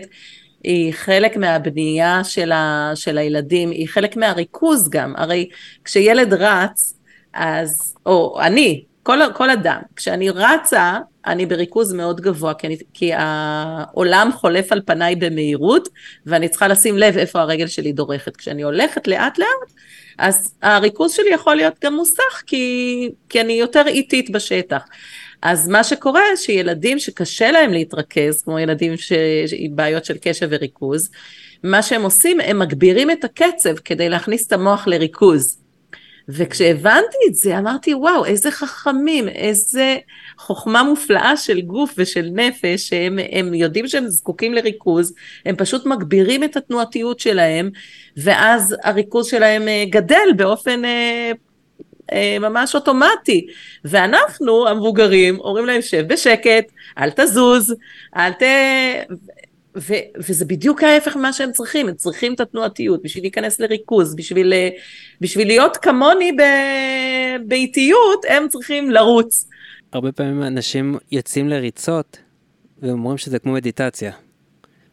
היא 0.63 0.93
חלק 0.93 1.37
מהבנייה 1.37 2.23
של, 2.23 2.51
ה, 2.51 2.91
של 2.95 3.17
הילדים, 3.17 3.71
היא 3.71 3.87
חלק 3.87 4.17
מהריכוז 4.17 4.89
גם, 4.89 5.13
הרי 5.17 5.49
כשילד 5.83 6.33
רץ, 6.33 6.99
אז, 7.33 7.95
או 8.05 8.41
אני, 8.41 8.83
כל, 9.03 9.19
כל 9.33 9.49
אדם, 9.49 9.79
כשאני 9.95 10.29
רצה, 10.29 10.97
אני 11.25 11.45
בריכוז 11.45 11.93
מאוד 11.93 12.21
גבוה, 12.21 12.53
כי, 12.53 12.67
אני, 12.67 12.77
כי 12.93 13.11
העולם 13.13 14.29
חולף 14.33 14.71
על 14.71 14.81
פניי 14.85 15.15
במהירות, 15.15 15.89
ואני 16.25 16.49
צריכה 16.49 16.67
לשים 16.67 16.97
לב 16.97 17.17
איפה 17.17 17.39
הרגל 17.39 17.67
שלי 17.67 17.91
דורכת. 17.91 18.37
כשאני 18.37 18.61
הולכת 18.61 19.07
לאט 19.07 19.37
לאט, 19.37 19.73
אז 20.17 20.55
הריכוז 20.61 21.11
שלי 21.13 21.29
יכול 21.33 21.55
להיות 21.55 21.73
גם 21.83 21.95
מוסך, 21.95 22.43
כי, 22.45 23.09
כי 23.29 23.41
אני 23.41 23.53
יותר 23.53 23.87
איטית 23.87 24.29
בשטח. 24.29 24.83
אז 25.41 25.67
מה 25.67 25.83
שקורה, 25.83 26.23
שילדים 26.35 26.99
שקשה 26.99 27.51
להם 27.51 27.73
להתרכז, 27.73 28.41
כמו 28.43 28.59
ילדים 28.59 28.97
ש... 28.97 29.11
עם 29.51 29.75
בעיות 29.75 30.05
של 30.05 30.17
קשב 30.21 30.47
וריכוז, 30.51 31.09
מה 31.63 31.81
שהם 31.81 32.03
עושים, 32.03 32.39
הם 32.39 32.59
מגבירים 32.59 33.11
את 33.11 33.23
הקצב 33.23 33.77
כדי 33.85 34.09
להכניס 34.09 34.47
את 34.47 34.53
המוח 34.53 34.87
לריכוז. 34.87 35.62
וכשהבנתי 36.29 37.17
את 37.27 37.35
זה, 37.35 37.57
אמרתי, 37.57 37.93
וואו, 37.93 38.25
איזה 38.25 38.51
חכמים, 38.51 39.29
איזה 39.29 39.97
חוכמה 40.37 40.83
מופלאה 40.83 41.37
של 41.37 41.61
גוף 41.61 41.93
ושל 41.97 42.29
נפש, 42.33 42.89
שהם 42.89 43.19
הם 43.31 43.53
יודעים 43.53 43.87
שהם 43.87 44.07
זקוקים 44.07 44.53
לריכוז, 44.53 45.13
הם 45.45 45.55
פשוט 45.55 45.85
מגבירים 45.85 46.43
את 46.43 46.57
התנועתיות 46.57 47.19
שלהם, 47.19 47.69
ואז 48.17 48.75
הריכוז 48.83 49.27
שלהם 49.27 49.67
אה, 49.67 49.83
גדל 49.89 50.27
באופן 50.35 50.85
אה, 50.85 51.31
אה, 52.13 52.37
ממש 52.39 52.75
אוטומטי. 52.75 53.47
ואנחנו, 53.85 54.67
המבוגרים, 54.67 55.39
אומרים 55.39 55.65
להם, 55.65 55.81
שב 55.81 56.07
בשקט, 56.07 56.71
אל 56.97 57.09
תזוז, 57.09 57.75
אל 58.17 58.31
ת... 58.31 58.43
ו- 59.77 59.93
וזה 60.17 60.45
בדיוק 60.45 60.83
ההפך 60.83 61.15
ממה 61.15 61.33
שהם 61.33 61.51
צריכים, 61.51 61.87
הם 61.87 61.95
צריכים 61.95 62.33
את 62.33 62.39
התנועתיות 62.39 63.03
בשביל 63.03 63.23
להיכנס 63.23 63.59
לריכוז, 63.59 64.15
בשביל, 64.15 64.53
אה, 64.53 64.69
בשביל 65.21 65.47
להיות 65.47 65.77
כמוני 65.77 66.31
ב- 66.31 67.47
באיטיות, 67.47 68.25
הם 68.29 68.47
צריכים 68.47 68.91
לרוץ. 68.91 69.47
הרבה 69.93 70.11
פעמים 70.11 70.43
אנשים 70.43 70.97
יוצאים 71.11 71.49
לריצות 71.49 72.17
ואומרים 72.81 73.17
שזה 73.17 73.39
כמו 73.39 73.53
מדיטציה 73.53 74.11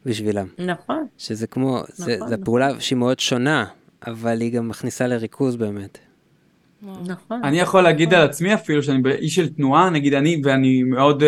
בשבילם. 0.06 0.46
נכון. 0.58 1.06
שזה 1.18 1.46
כמו, 1.46 1.76
נכון, 1.76 1.86
זה, 2.06 2.16
נכון. 2.16 2.44
פעולה 2.44 2.80
שהיא 2.80 2.96
מאוד 2.96 3.20
שונה, 3.20 3.64
אבל 4.06 4.40
היא 4.40 4.52
גם 4.52 4.68
מכניסה 4.68 5.06
לריכוז 5.06 5.56
באמת. 5.56 5.98
נכון. 6.82 7.40
אני 7.44 7.60
יכול 7.60 7.82
להגיד 7.82 8.14
על 8.14 8.22
עצמי 8.22 8.54
אפילו 8.54 8.82
שאני 8.82 9.02
איש 9.18 9.34
של 9.34 9.48
תנועה, 9.48 9.90
נגיד 9.90 10.14
אני, 10.14 10.40
ואני 10.44 10.82
מאוד 10.82 11.22
uh, 11.22 11.26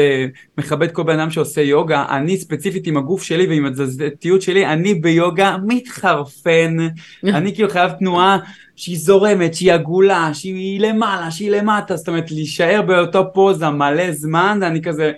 מכבד 0.58 0.90
כל 0.92 1.02
בן 1.02 1.18
אדם 1.20 1.30
שעושה 1.30 1.60
יוגה, 1.60 2.04
אני 2.10 2.36
ספציפית 2.36 2.86
עם 2.86 2.96
הגוף 2.96 3.22
שלי 3.22 3.46
ועם 3.46 3.66
התזזתיות 3.66 4.42
שלי, 4.42 4.66
אני 4.66 4.94
ביוגה 4.94 5.56
מתחרפן, 5.66 6.76
אני 7.24 7.54
כאילו 7.54 7.70
חייב 7.70 7.92
תנועה 7.92 8.38
שהיא 8.76 8.98
זורמת, 8.98 9.54
שהיא 9.54 9.72
עגולה, 9.72 10.34
שהיא 10.34 10.80
למעלה, 10.80 11.30
שהיא 11.30 11.50
למטה, 11.50 11.96
זאת 11.96 12.08
אומרת 12.08 12.30
להישאר 12.30 12.82
באותו 12.82 13.32
פוזה 13.34 13.70
מלא 13.70 14.12
זמן, 14.12 14.60
אני 14.62 14.82
כזה... 14.82 15.12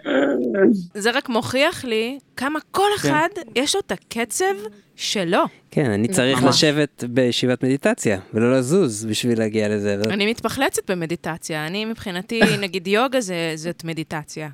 זה 0.94 1.10
רק 1.10 1.28
מוכיח 1.28 1.84
לי 1.84 2.18
כמה 2.36 2.58
כל 2.70 2.82
כן. 3.02 3.08
אחד 3.08 3.28
יש 3.54 3.74
לו 3.74 3.80
את 3.80 3.92
הקצב 3.92 4.54
שלו. 4.96 5.44
כן, 5.70 5.90
אני 5.90 6.08
צריך 6.08 6.42
ממש. 6.42 6.54
לשבת 6.54 7.04
בישיבת 7.08 7.64
מדיטציה, 7.64 8.18
ולא 8.34 8.58
לזוז 8.58 9.04
בשביל 9.04 9.38
להגיע 9.38 9.68
לזה. 9.68 9.96
אני 10.10 10.26
מתפחלצת 10.26 10.90
במדיטציה. 10.90 11.66
אני 11.66 11.84
מבחינתי, 11.84 12.40
נגיד 12.60 12.86
יוגה 12.86 13.20
זה, 13.20 13.52
זאת 13.54 13.84
מדיטציה. 13.84 14.48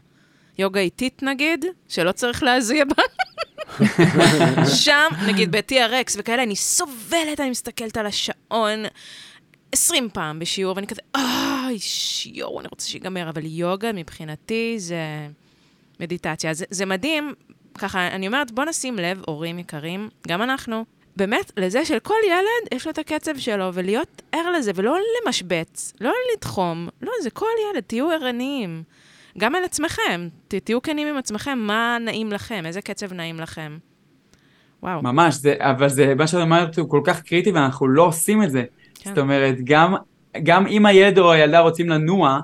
יוגה 0.58 0.80
איטית 0.80 1.22
נגיד, 1.22 1.64
שלא 1.88 2.12
צריך 2.12 2.42
להזיע 2.42 2.84
בה. 2.84 3.02
שם, 4.84 5.08
נגיד 5.28 5.52
ב-TRX 5.56 6.16
וכאלה, 6.16 6.42
אני 6.42 6.56
סובלת, 6.56 7.40
אני 7.40 7.50
מסתכלת 7.50 7.96
על 7.96 8.06
השעון 8.06 8.84
20 9.72 10.08
פעם 10.12 10.38
בשיעור, 10.38 10.76
ואני 10.76 10.86
כזה, 10.86 11.00
אוי, 11.16 11.78
שיואו, 11.78 12.60
אני 12.60 12.68
רוצה 12.70 12.88
שיגמר, 12.88 13.28
אבל 13.28 13.42
יוגה 13.46 13.92
מבחינתי 13.92 14.74
זה 14.78 14.96
מדיטציה. 16.00 16.54
זה, 16.54 16.64
זה 16.70 16.86
מדהים, 16.86 17.34
ככה, 17.78 18.06
אני 18.06 18.26
אומרת, 18.26 18.52
בוא 18.52 18.64
נשים 18.64 18.96
לב, 18.96 19.22
הורים 19.26 19.58
יקרים, 19.58 20.08
גם 20.28 20.42
אנחנו, 20.42 20.84
באמת, 21.16 21.52
לזה 21.56 21.84
שלכל 21.84 22.14
ילד 22.28 22.74
יש 22.74 22.86
לו 22.86 22.92
את 22.92 22.98
הקצב 22.98 23.38
שלו, 23.38 23.70
ולהיות 23.74 24.22
ער 24.32 24.50
לזה, 24.50 24.72
ולא 24.74 24.96
למשבץ, 25.26 25.92
לא 26.00 26.12
לתחום, 26.34 26.88
לא, 27.02 27.12
זה 27.22 27.30
כל 27.30 27.46
ילד, 27.70 27.82
תהיו 27.82 28.10
ערניים. 28.10 28.82
גם 29.38 29.54
על 29.54 29.64
עצמכם, 29.64 30.28
ת, 30.48 30.54
תהיו 30.54 30.82
כנים 30.82 31.08
עם 31.08 31.16
עצמכם, 31.16 31.58
מה 31.58 31.98
נעים 32.00 32.32
לכם, 32.32 32.62
איזה 32.66 32.80
קצב 32.82 33.12
נעים 33.12 33.40
לכם. 33.40 33.78
וואו. 34.82 35.02
ממש, 35.02 35.34
זה, 35.34 35.54
אבל 35.58 35.88
זה, 35.88 36.14
מה 36.14 36.26
שאת 36.26 36.40
אומרת 36.40 36.78
הוא 36.78 36.90
כל 36.90 37.00
כך 37.04 37.22
קריטי 37.22 37.50
ואנחנו 37.50 37.88
לא 37.88 38.02
עושים 38.02 38.42
את 38.42 38.50
זה. 38.50 38.64
כן. 38.94 39.10
זאת 39.10 39.18
אומרת, 39.18 39.54
גם, 39.64 39.94
גם 40.42 40.66
אם 40.66 40.86
הילד 40.86 41.18
או 41.18 41.32
הילדה 41.32 41.60
רוצים 41.60 41.88
לנוע, 41.88 42.40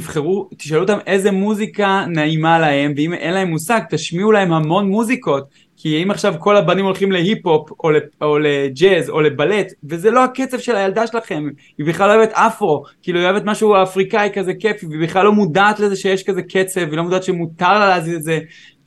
תבחרו, 0.00 0.48
תשאלו 0.56 0.80
אותם 0.80 0.98
איזה 1.06 1.30
מוזיקה 1.30 2.04
נעימה 2.08 2.58
להם, 2.58 2.92
ואם 2.96 3.12
אין 3.12 3.34
להם 3.34 3.48
מושג, 3.48 3.80
תשמיעו 3.90 4.32
להם 4.32 4.52
המון 4.52 4.88
מוזיקות. 4.88 5.44
כי 5.76 6.02
אם 6.02 6.10
עכשיו 6.10 6.34
כל 6.38 6.56
הבנים 6.56 6.84
הולכים 6.84 7.12
להיפ-הופ, 7.12 7.70
או, 7.70 7.90
או 8.20 8.38
לג'אז, 8.38 9.10
או 9.10 9.20
לבלט, 9.20 9.72
וזה 9.84 10.10
לא 10.10 10.24
הקצב 10.24 10.58
של 10.58 10.76
הילדה 10.76 11.06
שלכם, 11.06 11.48
היא 11.78 11.86
בכלל 11.86 12.10
אוהבת 12.10 12.32
אפרו, 12.32 12.82
כאילו 13.02 13.18
היא 13.18 13.28
אוהבת 13.28 13.42
משהו 13.44 13.82
אפריקאי 13.82 14.30
כזה 14.34 14.54
כיפי, 14.54 14.86
והיא 14.86 15.02
בכלל 15.02 15.24
לא 15.24 15.32
מודעת 15.32 15.80
לזה 15.80 15.96
שיש 15.96 16.22
כזה 16.22 16.42
קצב, 16.42 16.80
והיא 16.80 16.96
לא 16.96 17.02
מודעת 17.02 17.22
שמותר 17.22 17.78
לה 17.78 17.88
להזיז 17.88 18.16
את 18.16 18.22
זה, 18.22 18.38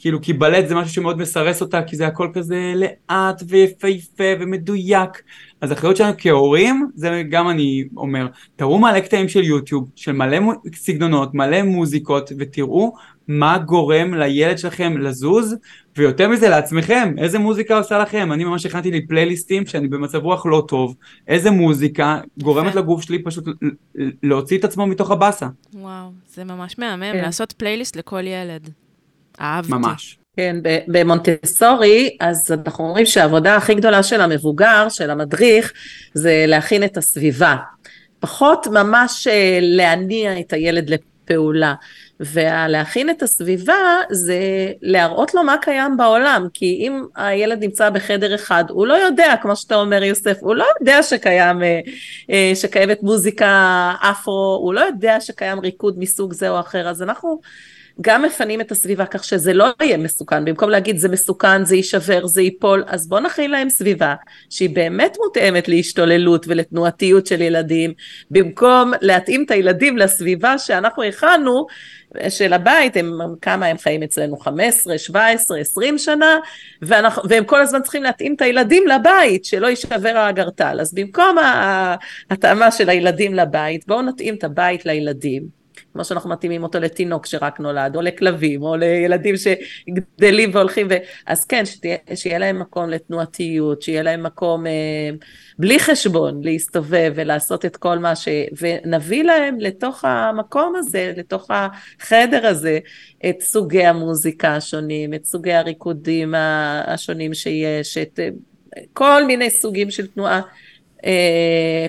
כאילו 0.01 0.21
כי 0.21 0.33
בלט 0.33 0.67
זה 0.67 0.75
משהו 0.75 0.93
שמאוד 0.93 1.17
מסרס 1.17 1.61
אותה, 1.61 1.83
כי 1.83 1.95
זה 1.95 2.07
הכל 2.07 2.29
כזה 2.33 2.73
לאט 2.75 3.43
ויפהפה 3.47 4.23
ומדויק. 4.39 5.21
אז 5.61 5.71
האחריות 5.71 5.97
שלנו 5.97 6.13
כהורים, 6.17 6.89
זה 6.95 7.23
גם 7.29 7.49
אני 7.49 7.83
אומר, 7.97 8.27
תראו 8.55 8.79
מלא 8.79 8.99
קטעים 8.99 9.29
של 9.29 9.43
יוטיוב, 9.43 9.89
של 9.95 10.11
מלא 10.11 10.37
סגנונות, 10.75 11.33
מלא 11.33 11.63
מוזיקות, 11.63 12.31
ותראו 12.39 12.93
מה 13.27 13.57
גורם 13.57 14.13
לילד 14.13 14.57
שלכם 14.57 14.97
לזוז, 14.97 15.55
ויותר 15.97 16.29
מזה 16.29 16.49
לעצמכם, 16.49 17.13
איזה 17.17 17.39
מוזיקה 17.39 17.77
עושה 17.77 17.97
לכם? 17.97 18.31
אני 18.31 18.43
ממש 18.43 18.65
הכנתי 18.65 18.91
לי 18.91 19.07
פלייליסטים 19.07 19.65
שאני 19.65 19.87
במצב 19.87 20.17
רוח 20.17 20.45
לא 20.45 20.63
טוב, 20.67 20.95
איזה 21.27 21.51
מוזיקה 21.51 22.19
גורמת 22.41 22.75
לגוף 22.75 23.01
שלי 23.01 23.23
פשוט 23.23 23.45
להוציא 24.23 24.57
את 24.57 24.63
עצמו 24.63 24.87
מתוך 24.87 25.11
הבאסה, 25.11 25.47
וואו, 25.73 26.11
זה 26.27 26.43
ממש 26.43 26.79
מהמם, 26.79 27.03
כן. 27.13 27.21
לעשות 27.21 27.51
פלייליסט 27.51 27.95
לכל 27.95 28.27
ילד. 28.27 28.69
אהבתי. 29.41 29.71
ממש. 29.73 30.19
כן, 30.37 30.55
במונטסורי, 30.87 32.17
אז 32.19 32.51
אנחנו 32.51 32.85
אומרים 32.87 33.05
שהעבודה 33.05 33.55
הכי 33.55 33.75
גדולה 33.75 34.03
של 34.03 34.21
המבוגר, 34.21 34.89
של 34.89 35.09
המדריך, 35.09 35.73
זה 36.13 36.45
להכין 36.47 36.83
את 36.83 36.97
הסביבה. 36.97 37.55
פחות 38.19 38.67
ממש 38.67 39.27
אה, 39.27 39.59
להניע 39.61 40.39
את 40.39 40.53
הילד 40.53 40.89
לפעולה. 40.89 41.73
ולהכין 42.19 43.09
את 43.09 43.23
הסביבה 43.23 43.97
זה 44.11 44.39
להראות 44.81 45.33
לו 45.33 45.43
מה 45.43 45.55
קיים 45.61 45.97
בעולם, 45.97 46.47
כי 46.53 46.65
אם 46.65 47.03
הילד 47.15 47.63
נמצא 47.63 47.89
בחדר 47.89 48.35
אחד, 48.35 48.63
הוא 48.69 48.87
לא 48.87 48.93
יודע, 48.93 49.35
כמו 49.41 49.55
שאתה 49.55 49.75
אומר 49.75 50.03
יוסף, 50.03 50.37
הוא 50.39 50.55
לא 50.55 50.65
יודע 50.79 51.03
שקיים, 51.03 51.63
אה, 51.63 51.79
אה, 52.29 52.51
שקיימת 52.55 53.03
מוזיקה 53.03 53.93
אפרו, 53.99 54.59
הוא 54.61 54.73
לא 54.73 54.79
יודע 54.79 55.21
שקיים 55.21 55.59
ריקוד 55.59 55.99
מסוג 55.99 56.33
זה 56.33 56.49
או 56.49 56.59
אחר, 56.59 56.89
אז 56.89 57.03
אנחנו 57.03 57.39
גם 58.01 58.21
מפנים 58.21 58.61
את 58.61 58.71
הסביבה 58.71 59.05
כך 59.05 59.23
שזה 59.23 59.53
לא 59.53 59.65
יהיה 59.81 59.97
מסוכן, 59.97 60.45
במקום 60.45 60.69
להגיד 60.69 60.97
זה 60.97 61.09
מסוכן, 61.09 61.65
זה 61.65 61.75
יישבר, 61.75 62.27
זה 62.27 62.41
ייפול, 62.41 62.83
אז 62.87 63.07
בואו 63.07 63.21
נכין 63.21 63.51
להם 63.51 63.69
סביבה 63.69 64.15
שהיא 64.49 64.75
באמת 64.75 65.17
מותאמת 65.23 65.67
להשתוללות 65.67 66.45
ולתנועתיות 66.47 67.25
של 67.27 67.41
ילדים, 67.41 67.93
במקום 68.31 68.91
להתאים 69.01 69.43
את 69.43 69.51
הילדים 69.51 69.97
לסביבה 69.97 70.57
שאנחנו 70.57 71.03
הכנו, 71.03 71.65
של 72.29 72.53
הבית, 72.53 72.97
הם, 72.97 73.19
כמה 73.41 73.65
הם 73.65 73.77
חיים 73.77 74.03
אצלנו? 74.03 74.37
15, 74.37 74.97
17, 74.97 75.59
20 75.59 75.97
שנה, 75.97 76.37
ואנחנו, 76.81 77.23
והם 77.29 77.43
כל 77.43 77.61
הזמן 77.61 77.81
צריכים 77.81 78.03
להתאים 78.03 78.33
את 78.33 78.41
הילדים 78.41 78.87
לבית, 78.87 79.45
שלא 79.45 79.67
יישבר 79.67 80.17
האגרטל. 80.17 80.77
אז 80.81 80.93
במקום 80.93 81.37
ההתאמה 81.37 82.71
של 82.71 82.89
הילדים 82.89 83.33
לבית, 83.33 83.87
בואו 83.87 84.01
נתאים 84.01 84.35
את 84.35 84.43
הבית 84.43 84.85
לילדים. 84.85 85.58
כמו 85.99 86.05
שאנחנו 86.05 86.29
מתאימים 86.29 86.63
אותו 86.63 86.79
לתינוק 86.79 87.25
שרק 87.25 87.59
נולד, 87.59 87.95
או 87.95 88.01
לכלבים, 88.01 88.63
או 88.63 88.75
לילדים 88.75 89.35
שגדלים 89.37 90.49
והולכים, 90.53 90.87
ו... 90.89 90.93
אז 91.25 91.45
כן, 91.45 91.65
שתהיה, 91.65 91.97
שיהיה 92.15 92.39
להם 92.39 92.59
מקום 92.59 92.89
לתנועתיות, 92.89 93.81
שיהיה 93.81 94.03
להם 94.03 94.23
מקום 94.23 94.67
אה, 94.67 94.71
בלי 95.57 95.79
חשבון 95.79 96.41
להסתובב 96.43 97.13
ולעשות 97.15 97.65
את 97.65 97.77
כל 97.77 97.97
מה 97.97 98.15
ש... 98.15 98.27
ונביא 98.61 99.23
להם 99.23 99.59
לתוך 99.59 100.05
המקום 100.05 100.75
הזה, 100.75 101.13
לתוך 101.17 101.47
החדר 101.49 102.47
הזה, 102.47 102.79
את 103.29 103.41
סוגי 103.41 103.85
המוזיקה 103.85 104.55
השונים, 104.55 105.13
את 105.13 105.25
סוגי 105.25 105.53
הריקודים 105.53 106.33
השונים 106.87 107.33
שיש, 107.33 107.97
את 107.97 108.19
אה, 108.19 108.29
כל 108.93 109.25
מיני 109.25 109.49
סוגים 109.49 109.91
של 109.91 110.07
תנועה. 110.07 110.41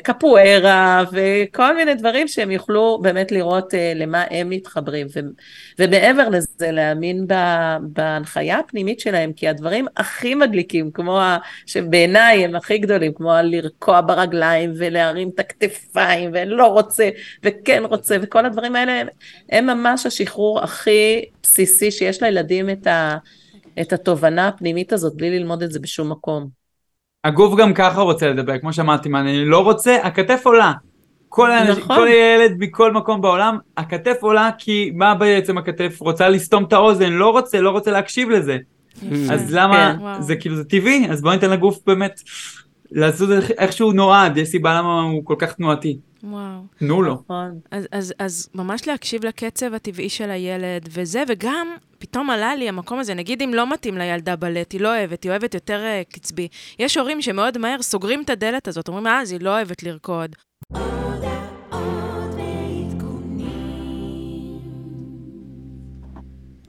קפוארה 0.02 1.04
וכל 1.12 1.76
מיני 1.76 1.94
דברים 1.94 2.28
שהם 2.28 2.50
יוכלו 2.50 2.98
באמת 3.02 3.32
לראות 3.32 3.74
למה 3.94 4.24
הם 4.30 4.50
מתחברים 4.50 5.06
ו, 5.16 5.20
ומעבר 5.78 6.28
לזה 6.28 6.70
להאמין 6.70 7.26
בהנחיה 7.80 8.58
הפנימית 8.58 9.00
שלהם 9.00 9.32
כי 9.32 9.48
הדברים 9.48 9.86
הכי 9.96 10.34
מדליקים 10.34 10.90
כמו 10.90 11.20
ה, 11.20 11.38
שבעיניי 11.66 12.44
הם 12.44 12.56
הכי 12.56 12.78
גדולים 12.78 13.12
כמו 13.14 13.32
לרקוע 13.42 14.00
ברגליים 14.00 14.72
ולהרים 14.76 15.30
את 15.34 15.40
הכתפיים 15.40 16.30
ולא 16.34 16.66
רוצה 16.66 17.11
וכן 17.42 17.82
רוצה 17.84 18.16
וכל 18.22 18.46
הדברים 18.46 18.76
האלה 18.76 19.00
הם, 19.00 19.06
הם 19.50 19.66
ממש 19.66 20.06
השחרור 20.06 20.61
הכי 20.61 21.24
בסיסי 21.42 21.90
שיש 21.90 22.22
לילדים 22.22 22.70
את, 22.70 22.86
ה, 22.86 23.16
את 23.80 23.92
התובנה 23.92 24.48
הפנימית 24.48 24.92
הזאת 24.92 25.16
בלי 25.16 25.38
ללמוד 25.38 25.62
את 25.62 25.72
זה 25.72 25.80
בשום 25.80 26.11
מקום. 26.11 26.59
הגוף 27.24 27.58
גם 27.58 27.74
ככה 27.74 28.00
רוצה 28.00 28.28
לדבר, 28.28 28.58
כמו 28.58 28.72
שאמרתי, 28.72 29.08
מה 29.08 29.20
אני 29.20 29.44
לא 29.44 29.64
רוצה, 29.64 29.96
הכתף 30.02 30.40
עולה. 30.44 30.72
כל, 31.28 31.50
האנש... 31.50 31.78
נכון. 31.78 31.96
כל 31.96 32.08
ילד 32.08 32.56
מכל 32.58 32.92
מקום 32.92 33.20
בעולם, 33.20 33.58
הכתף 33.76 34.16
עולה 34.20 34.50
כי 34.58 34.90
מה 34.94 35.14
בעצם 35.14 35.58
הכתף? 35.58 35.96
רוצה 36.00 36.28
לסתום 36.28 36.64
את 36.64 36.72
האוזן, 36.72 37.12
לא 37.12 37.30
רוצה, 37.30 37.60
לא 37.60 37.70
רוצה 37.70 37.90
להקשיב 37.90 38.30
לזה. 38.30 38.58
אז 39.32 39.54
למה, 39.54 39.96
כן. 39.98 40.22
זה 40.22 40.36
כאילו 40.36 40.56
זה 40.56 40.64
טבעי, 40.64 41.06
אז 41.10 41.22
בוא 41.22 41.32
ניתן 41.32 41.50
לגוף 41.50 41.78
באמת 41.86 42.20
לעשות 42.90 43.28
שהוא 43.70 43.92
נועד, 43.94 44.36
יש 44.36 44.48
סיבה 44.48 44.78
למה 44.78 45.02
הוא 45.02 45.24
כל 45.24 45.34
כך 45.38 45.52
תנועתי. 45.52 45.98
וואו. 46.22 46.60
תנו 46.78 47.02
לו. 47.02 47.08
לא. 47.08 47.14
נכון. 47.24 47.60
אז, 47.70 47.86
אז, 47.92 48.14
אז 48.18 48.48
ממש 48.54 48.88
להקשיב 48.88 49.24
לקצב 49.24 49.74
הטבעי 49.74 50.08
של 50.08 50.30
הילד 50.30 50.88
וזה, 50.90 51.22
וגם 51.28 51.68
פתאום 51.98 52.30
עלה 52.30 52.56
לי 52.56 52.68
המקום 52.68 52.98
הזה, 52.98 53.14
נגיד 53.14 53.42
אם 53.42 53.54
לא 53.54 53.72
מתאים 53.72 53.98
לילדה 53.98 54.36
בלט, 54.36 54.72
היא 54.72 54.80
לא 54.80 54.88
אוהבת, 54.88 55.24
היא 55.24 55.30
אוהבת 55.30 55.54
יותר 55.54 55.80
אה, 55.84 56.02
קצבי. 56.12 56.48
יש 56.78 56.96
הורים 56.96 57.22
שמאוד 57.22 57.58
מהר 57.58 57.82
סוגרים 57.82 58.22
את 58.22 58.30
הדלת 58.30 58.68
הזאת, 58.68 58.88
אומרים, 58.88 59.06
אה, 59.06 59.20
אז 59.20 59.32
היא 59.32 59.40
לא 59.40 59.50
אוהבת 59.50 59.82
לרקוד. 59.82 60.36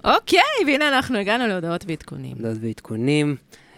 אוקיי, 0.03 0.39
והנה 0.67 0.87
אנחנו 0.87 1.17
הגענו 1.17 1.47
להודעות 1.47 1.85
ועדכונים. 1.87 2.37
הודעות 2.37 2.57
ועדכונים. 2.61 3.35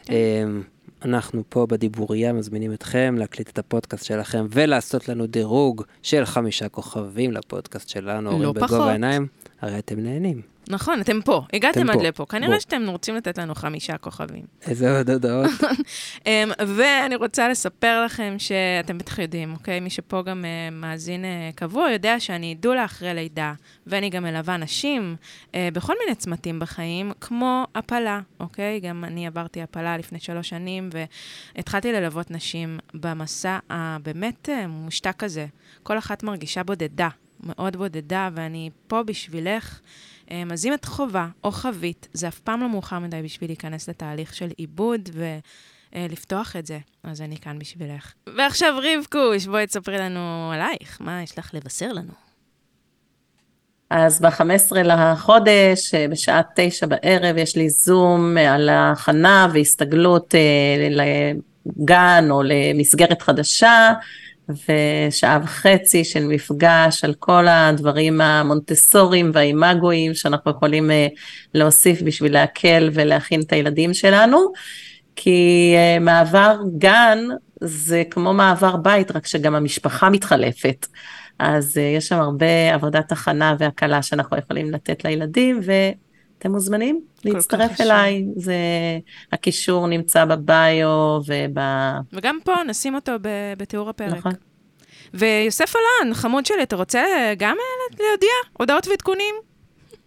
אמ, 0.10 0.64
אנחנו 1.06 1.44
פה 1.50 1.66
בדיבוריה 1.70 2.34
מזמינים 2.34 2.74
אתכם 2.74 3.16
להקליט 3.18 3.50
את 3.50 3.60
הפודקאסט 3.60 4.06
שלכם 4.06 4.46
ולעשות 4.50 5.10
לנו 5.10 5.26
דירוג 5.28 5.84
של 6.02 6.26
חמישה 6.26 6.70
כוכבים 6.70 7.32
לפודקאסט 7.32 7.90
שלנו, 7.90 8.44
לא 8.44 8.54
פחות. 8.56 8.70
בגובה 8.70 8.90
העיניים, 8.90 9.28
הרי 9.62 9.80
אתם 9.80 10.00
נהנים. 10.00 10.53
נכון, 10.70 11.02
אתם 11.02 11.22
פה, 11.22 11.42
הגעתם 11.54 11.90
עד 11.90 11.96
פה. 11.96 12.04
לפה. 12.04 12.26
כנראה. 12.26 12.60
שאתם 12.60 12.90
רוצים 12.90 13.16
לתת 13.16 13.38
לנו 13.38 13.56
חמישה 13.56 13.98
כוכבים. 13.98 14.46
איזה 14.62 14.98
עוד 14.98 15.10
הודעות? 15.10 15.50
אמ, 16.26 16.52
ואני 16.68 17.16
רוצה 17.16 17.50
לספר 17.50 18.06
לכם 18.06 18.36
שאתם 18.38 18.98
בטח 18.98 19.20
יודעים, 19.20 19.54
אוקיי? 19.54 19.80
מי 19.80 19.90
שפה 19.90 20.22
גם 20.22 20.46
אה, 20.46 20.70
מאזין 20.72 21.26
אה, 21.26 21.50
קבוע 21.56 21.92
יודע 21.92 22.20
שאני 22.20 22.56
דולה 22.56 22.86
אחרי 22.86 23.14
לידה, 23.14 23.54
ואני 23.88 24.10
גם 24.10 24.24
מלווה 24.24 24.58
נשים 24.58 25.16
אה, 25.56 25.70
בכל 25.74 25.94
מיני 26.04 26.16
צמתים 26.16 26.60
בחיים, 26.60 27.12
כמו 27.22 27.66
הפלה, 27.76 28.20
אוקיי? 28.40 28.80
גם 28.80 29.04
אני 29.04 29.28
עברתי 29.28 29.62
הפלה 29.62 29.98
לפני 29.98 30.20
שלוש 30.20 30.50
שנים, 30.50 30.90
והתחלתי 31.56 31.92
ללוות 31.92 32.32
נשים 32.32 32.80
במסע 32.94 33.60
הבאמת 33.70 34.50
מושתק 34.68 35.24
הזה. 35.24 35.46
כל 35.84 35.98
אחת 35.98 36.24
מרגישה 36.24 36.64
בודדה, 36.64 37.10
מאוד 37.44 37.78
בודדה, 37.78 38.30
ואני 38.34 38.70
פה 38.88 39.04
בשבילך. 39.04 39.80
אז 40.52 40.66
אם 40.66 40.74
את 40.74 40.86
חובה 40.86 41.28
או 41.44 41.52
חווית, 41.52 42.08
זה 42.14 42.28
אף 42.28 42.40
פעם 42.40 42.62
לא 42.62 42.70
מאוחר 42.70 43.00
מדי 43.00 43.22
בשביל 43.22 43.50
להיכנס 43.50 43.90
לתהליך 43.90 44.34
של 44.34 44.50
עיבוד 44.58 45.10
ולפתוח 45.94 46.56
את 46.56 46.66
זה. 46.66 46.80
אז 47.04 47.22
אני 47.22 47.38
כאן 47.38 47.60
בשבילך. 47.60 48.14
ועכשיו 48.38 48.80
רבקוש, 48.84 49.46
בואי 49.46 49.68
תספרי 49.68 49.98
לנו 49.98 50.52
עלייך, 50.54 50.98
מה 51.02 51.24
יש 51.24 51.38
לך 51.40 51.54
לבשר 51.54 51.94
לנו? 51.94 52.14
אז 53.90 54.22
ב-15 54.22 54.76
לחודש, 54.84 55.94
אה, 55.94 56.08
בשעה 56.08 56.42
תשע 56.56 56.86
בערב, 56.86 57.38
יש 57.38 57.56
לי 57.56 57.70
זום 57.70 58.38
אה, 58.38 58.54
על 58.54 58.70
הכנה 58.70 59.48
והסתגלות 59.54 60.36
אה, 60.36 60.90
לגן 61.76 62.28
או 62.30 62.42
למסגרת 62.44 63.22
חדשה, 63.22 63.94
ושעה 64.50 65.40
וחצי 65.44 66.04
של 66.04 66.26
מפגש 66.26 67.04
על 67.04 67.14
כל 67.20 67.48
הדברים 67.48 68.22
המונטסוריים 68.22 69.32
והאימגויים 69.34 70.14
שאנחנו 70.14 70.52
יכולים 70.52 70.92
אה, 70.92 71.08
להוסיף 71.54 72.02
בשביל 72.02 72.34
להקל 72.34 72.90
ולהכין 72.94 73.42
את 73.42 73.54
הילדים 73.54 73.94
שלנו. 73.94 74.52
כי 75.16 75.74
אה, 75.78 76.00
מעבר 76.00 76.58
גן 76.78 77.20
זה 77.62 78.04
כמו 78.10 78.34
מעבר 78.34 78.76
בית, 78.76 79.12
רק 79.12 79.28
שגם 79.28 79.56
המשפחה 79.56 80.10
מתחלפת. 80.10 80.88
אז 81.40 81.78
uh, 81.78 81.80
יש 81.80 82.08
שם 82.08 82.20
הרבה 82.20 82.74
עבודת 82.74 83.12
הכנה 83.12 83.56
והקלה 83.60 84.02
שאנחנו 84.02 84.38
יכולים 84.38 84.72
לתת 84.72 85.06
לילדים, 85.06 85.60
ואתם 86.44 86.52
מוזמנים 86.52 87.02
להצטרף. 87.26 87.82
אליי. 87.82 88.26
זה, 88.36 88.56
הקישור 89.32 89.88
נמצא 89.88 90.26
בביו 90.26 91.20
וב... 91.28 91.58
וגם 92.14 92.40
פה 92.44 92.54
נשים 92.68 92.96
אותו 92.96 93.12
ב- 93.22 93.54
בתיאור 93.58 93.90
הפרק. 93.90 94.18
נכון. 94.18 94.32
ויוסף 95.14 95.74
אלון, 95.76 96.14
חמוד 96.14 96.46
שלי, 96.46 96.64
אתה 96.64 96.76
רוצה 96.76 97.04
גם 97.38 97.56
אה, 97.60 98.06
להודיע 98.08 98.30
הודעות 98.54 98.88
ועדכונים? 98.88 99.36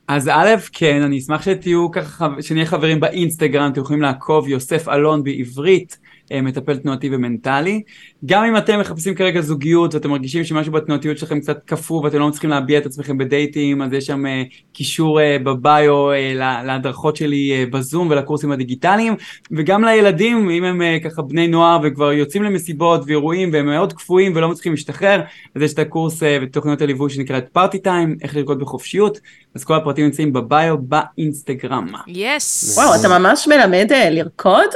אז 0.08 0.28
א', 0.28 0.54
כן, 0.72 1.02
אני 1.02 1.18
אשמח 1.18 1.42
שתהיו 1.42 1.90
ככה, 1.90 2.28
שנהיה 2.40 2.66
חברים 2.66 3.00
באינסטגרם, 3.00 3.72
אתם 3.72 3.80
יכולים 3.80 4.02
לעקוב 4.02 4.48
יוסף 4.48 4.88
אלון 4.88 5.22
בעברית, 5.22 5.98
מטפל 6.32 6.76
תנועתי 6.76 7.08
ומנטלי. 7.12 7.82
גם 8.26 8.44
אם 8.44 8.56
אתם 8.56 8.80
מחפשים 8.80 9.14
כרגע 9.14 9.40
זוגיות 9.40 9.94
ואתם 9.94 10.10
מרגישים 10.10 10.44
שמשהו 10.44 10.72
בתנועתיות 10.72 11.18
שלכם 11.18 11.40
קצת 11.40 11.58
קפוא 11.64 12.00
ואתם 12.04 12.18
לא 12.18 12.28
מצליחים 12.28 12.50
להביע 12.50 12.78
את 12.78 12.86
עצמכם 12.86 13.18
בדייטים, 13.18 13.82
אז 13.82 13.92
יש 13.92 14.06
שם 14.06 14.26
אה, 14.26 14.42
קישור 14.72 15.20
אה, 15.20 15.36
בביו 15.42 16.10
אה, 16.10 16.32
לה- 16.34 16.62
להדרכות 16.64 17.16
שלי 17.16 17.52
אה, 17.52 17.64
בזום 17.70 18.08
ולקורסים 18.10 18.52
הדיגיטליים, 18.52 19.14
וגם 19.52 19.84
לילדים, 19.84 20.50
אם 20.50 20.64
הם 20.64 20.82
אה, 20.82 20.96
ככה 21.04 21.22
בני 21.22 21.48
נוער 21.48 21.78
וכבר 21.82 22.12
יוצאים 22.12 22.42
למסיבות 22.42 23.00
ואירועים 23.06 23.50
והם 23.52 23.66
מאוד 23.66 23.92
קפואים 23.92 24.32
ולא 24.36 24.48
מצליחים 24.48 24.72
להשתחרר, 24.72 25.20
אז 25.54 25.62
יש 25.62 25.74
את 25.74 25.78
הקורס 25.78 26.22
אה, 26.22 26.38
ותוכניות 26.42 26.82
הליווי 26.82 27.10
שנקראת 27.10 27.48
פארטי 27.52 27.78
טיים, 27.78 28.16
איך 28.22 28.36
לרקוד 28.36 28.58
בחופשיות, 28.58 29.20
אז 29.54 29.64
כל 29.64 29.74
הפרטים 29.74 30.04
נמצאים 30.04 30.32
בביו 30.32 30.76
באינסטגרם. 30.78 31.86
יס. 32.06 32.78
וואו, 32.78 33.00
אתה 33.00 33.18
ממש 33.18 33.48
מלמד 33.48 33.92
אה, 33.92 34.10
לרקוד? 34.10 34.68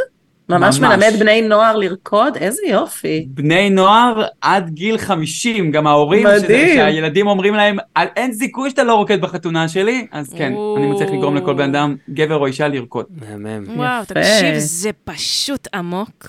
ממש 0.51 0.81
ממש. 0.81 0.91
מלמד 0.91 1.13
בני 1.19 1.43
נוער 1.43 1.77
לרקוד? 1.77 2.37
איזה 2.37 2.63
יופי. 2.69 3.27
בני 3.29 3.71
נוער 3.71 4.25
עד 4.41 4.71
גיל 4.71 4.99
50, 4.99 5.71
גם 5.71 5.87
ההורים, 5.87 6.27
שזה, 6.37 6.45
מדהים. 6.45 6.77
שהילדים 6.77 7.27
אומרים 7.27 7.55
להם, 7.55 7.77
"אל- 7.97 8.07
אין 8.17 8.33
סיכוי 8.35 8.71
שאתה 8.71 8.85
לא 8.85 8.95
רוקד 8.95 9.21
בחתונה 9.21 9.69
שלי, 9.69 10.07
אז 10.13 10.33
כן, 10.39 10.53
או. 10.55 10.77
אני 10.79 10.87
מצליח 10.87 11.11
לגרום 11.11 11.37
לכל 11.37 11.55
בן 11.55 11.75
אדם, 11.75 11.97
גבר 12.11 12.37
או 12.37 12.47
אישה, 12.47 12.69
לרקוד. 12.69 13.07
מהמם. 13.21 13.65
וואו, 13.79 14.03
יפה. 14.03 14.15
תקשיב, 14.15 14.55
זה 14.59 14.91
פשוט 15.05 15.69
עמוק. 15.75 16.29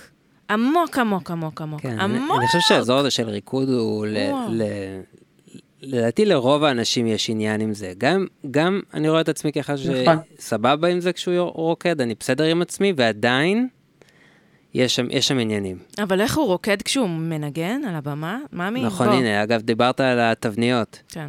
עמוק, 0.50 0.98
עמוק, 0.98 1.32
עמוק, 1.32 1.62
עמוק. 1.62 1.82
כן, 1.82 2.00
אני, 2.00 2.18
עמוק. 2.18 2.38
אני 2.38 2.48
חושב 2.48 2.60
שהאזור 2.60 2.98
הזה 3.00 3.12
של 3.12 3.30
ריקוד 3.30 3.70
הוא, 3.70 4.06
ל. 4.08 4.18
ל, 4.50 4.64
לדעתי 5.82 6.26
לרוב 6.26 6.64
האנשים 6.64 7.08
יש 7.08 7.30
עניין 7.30 7.62
עם 7.62 7.74
זה. 7.74 7.92
גם, 7.98 8.26
גם 8.52 8.80
אני 8.94 9.10
רואה 9.10 9.22
את 9.22 9.30
עצמי 9.30 9.52
כאחד 9.52 9.76
נכון. 10.02 10.18
שסבבה 10.40 10.88
עם 10.88 11.00
זה 11.00 11.14
כשהוא 11.14 11.52
רוקד, 11.54 12.02
אני 12.02 12.14
בסדר 12.20 12.44
עם 12.44 12.62
עצמי, 12.62 12.94
ועדיין 12.96 13.68
יש 14.74 14.96
שם, 14.96 15.08
יש 15.10 15.28
שם 15.28 15.40
עניינים. 15.40 15.78
אבל 16.04 16.22
איך 16.22 16.38
הוא 16.38 16.46
רוקד 16.46 16.82
כשהוא 16.82 17.10
מנגן 17.10 17.82
על 17.88 17.96
הבמה? 17.96 18.38
מאמי, 18.54 18.82
נכון, 18.84 19.08
בוא. 19.08 19.16
הנה, 19.16 19.44
אגב, 19.44 19.62
דיברת 19.62 20.00
על 20.00 20.20
התבניות. 20.20 21.02
כן, 21.10 21.28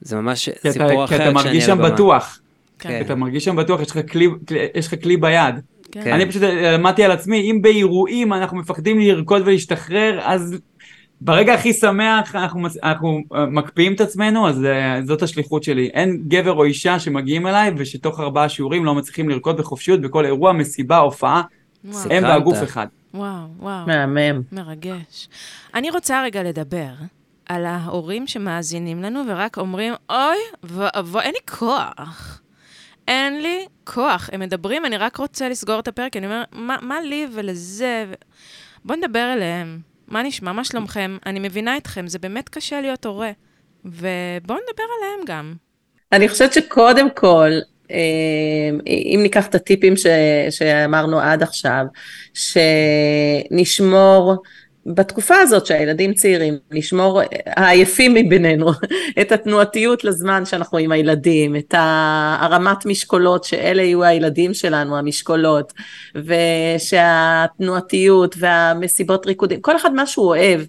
זה 0.00 0.16
ממש 0.16 0.48
כי 0.48 0.72
סיפור 0.72 0.86
אתה, 0.94 1.04
אחר 1.04 1.06
כי 1.06 1.14
אתה 1.14 1.22
כשאני 1.22 1.34
מרגיש 1.34 1.62
על 1.62 1.76
שם 1.76 1.80
הבמה. 1.80 1.90
בטוח, 1.94 2.40
כן, 2.78 3.00
אתה 3.06 3.14
מרגיש 3.14 3.44
שם 3.44 3.56
בטוח, 3.56 3.80
יש 3.80 3.90
לך 3.90 4.12
כלי, 4.12 4.28
כלי- 4.48 4.66
יש 4.74 4.86
לך 4.86 5.02
כלי 5.02 5.16
ביד. 5.16 5.54
כן. 5.92 6.04
כן. 6.04 6.12
אני 6.12 6.26
פשוט 6.28 6.42
למדתי 6.42 7.04
על 7.04 7.10
עצמי, 7.10 7.50
אם 7.50 7.62
באירועים 7.62 8.32
אנחנו 8.32 8.56
מפחדים 8.56 8.98
לרקוד 9.00 9.42
ולהשתחרר, 9.44 10.20
אז 10.22 10.56
ברגע 11.20 11.54
הכי 11.54 11.72
שמח 11.72 12.34
אנחנו, 12.36 12.60
אנחנו 12.82 13.20
אה, 13.34 13.46
מקפיאים 13.46 13.92
את 13.94 14.00
עצמנו, 14.00 14.48
אז 14.48 14.64
אה, 14.64 15.00
זאת 15.06 15.22
השליחות 15.22 15.62
שלי. 15.62 15.86
אין 15.94 16.22
גבר 16.28 16.52
או 16.52 16.64
אישה 16.64 16.98
שמגיעים 16.98 17.46
אליי 17.46 17.70
ושתוך 17.76 18.20
ארבעה 18.20 18.48
שיעורים 18.48 18.84
לא 18.84 18.94
מצליחים 18.94 19.28
לרקוד 19.28 19.56
בחופשיות 19.56 20.00
בכל 20.00 20.24
אירוע, 20.26 20.52
מסיבה, 20.52 20.96
הופעה, 20.98 21.42
וואו. 21.84 22.10
הם. 22.10 22.24
והגוף 22.24 22.62
אחד. 22.62 22.86
וואו, 23.14 23.46
וואו, 23.58 23.86
מהמם. 23.86 24.42
מרגש. 24.52 25.28
אני 25.74 25.90
רוצה 25.90 26.22
רגע 26.22 26.42
לדבר 26.42 26.90
על 27.48 27.66
ההורים 27.66 28.26
שמאזינים 28.26 29.02
לנו 29.02 29.22
ורק 29.28 29.58
אומרים, 29.58 29.94
אוי 30.10 30.36
ואבוי, 30.62 31.22
אין 31.22 31.32
לי 31.32 31.56
כוח. 31.58 32.40
אין 33.08 33.42
לי 33.42 33.66
כוח. 33.84 34.30
הם 34.32 34.40
מדברים, 34.40 34.84
אני 34.84 34.96
רק 34.96 35.16
רוצה 35.16 35.48
לסגור 35.48 35.80
את 35.80 35.88
הפרק, 35.88 36.16
אני 36.16 36.26
אומר, 36.26 36.42
מה, 36.52 36.76
מה 36.82 37.00
לי 37.00 37.26
ולזה? 37.32 38.04
ו... 38.08 38.12
בואו 38.84 38.98
נדבר 38.98 39.32
אליהם. 39.32 39.80
מה 40.08 40.22
נשמע? 40.22 40.52
מה 40.52 40.64
שלומכם? 40.64 41.16
אני 41.26 41.40
מבינה 41.40 41.76
אתכם, 41.76 42.06
זה 42.06 42.18
באמת 42.18 42.48
קשה 42.48 42.80
להיות 42.80 43.06
הורה. 43.06 43.30
ובואו 43.84 44.58
נדבר 44.68 44.84
עליהם 44.98 45.20
גם. 45.26 45.54
אני 46.12 46.28
חושבת 46.28 46.52
שקודם 46.52 47.10
כל, 47.10 47.50
אם 48.86 49.20
ניקח 49.22 49.46
את 49.46 49.54
הטיפים 49.54 49.96
ש, 49.96 50.06
שאמרנו 50.50 51.20
עד 51.20 51.42
עכשיו, 51.42 51.84
שנשמור 53.50 54.36
בתקופה 54.94 55.36
הזאת 55.36 55.66
שהילדים 55.66 56.14
צעירים, 56.14 56.58
לשמור, 56.70 57.20
העייפים 57.46 58.14
מבינינו, 58.14 58.70
את 59.20 59.32
התנועתיות 59.32 60.04
לזמן 60.04 60.44
שאנחנו 60.44 60.78
עם 60.78 60.92
הילדים, 60.92 61.56
את 61.56 61.74
הרמת 61.78 62.86
משקולות, 62.86 63.44
שאלה 63.44 63.82
יהיו 63.82 64.04
הילדים 64.04 64.54
שלנו, 64.54 64.98
המשקולות, 64.98 65.72
ושהתנועתיות 66.76 68.34
והמסיבות 68.38 69.26
ריקודים, 69.26 69.60
כל 69.60 69.76
אחד 69.76 69.94
מה 69.94 70.06
שהוא 70.06 70.26
אוהב. 70.26 70.60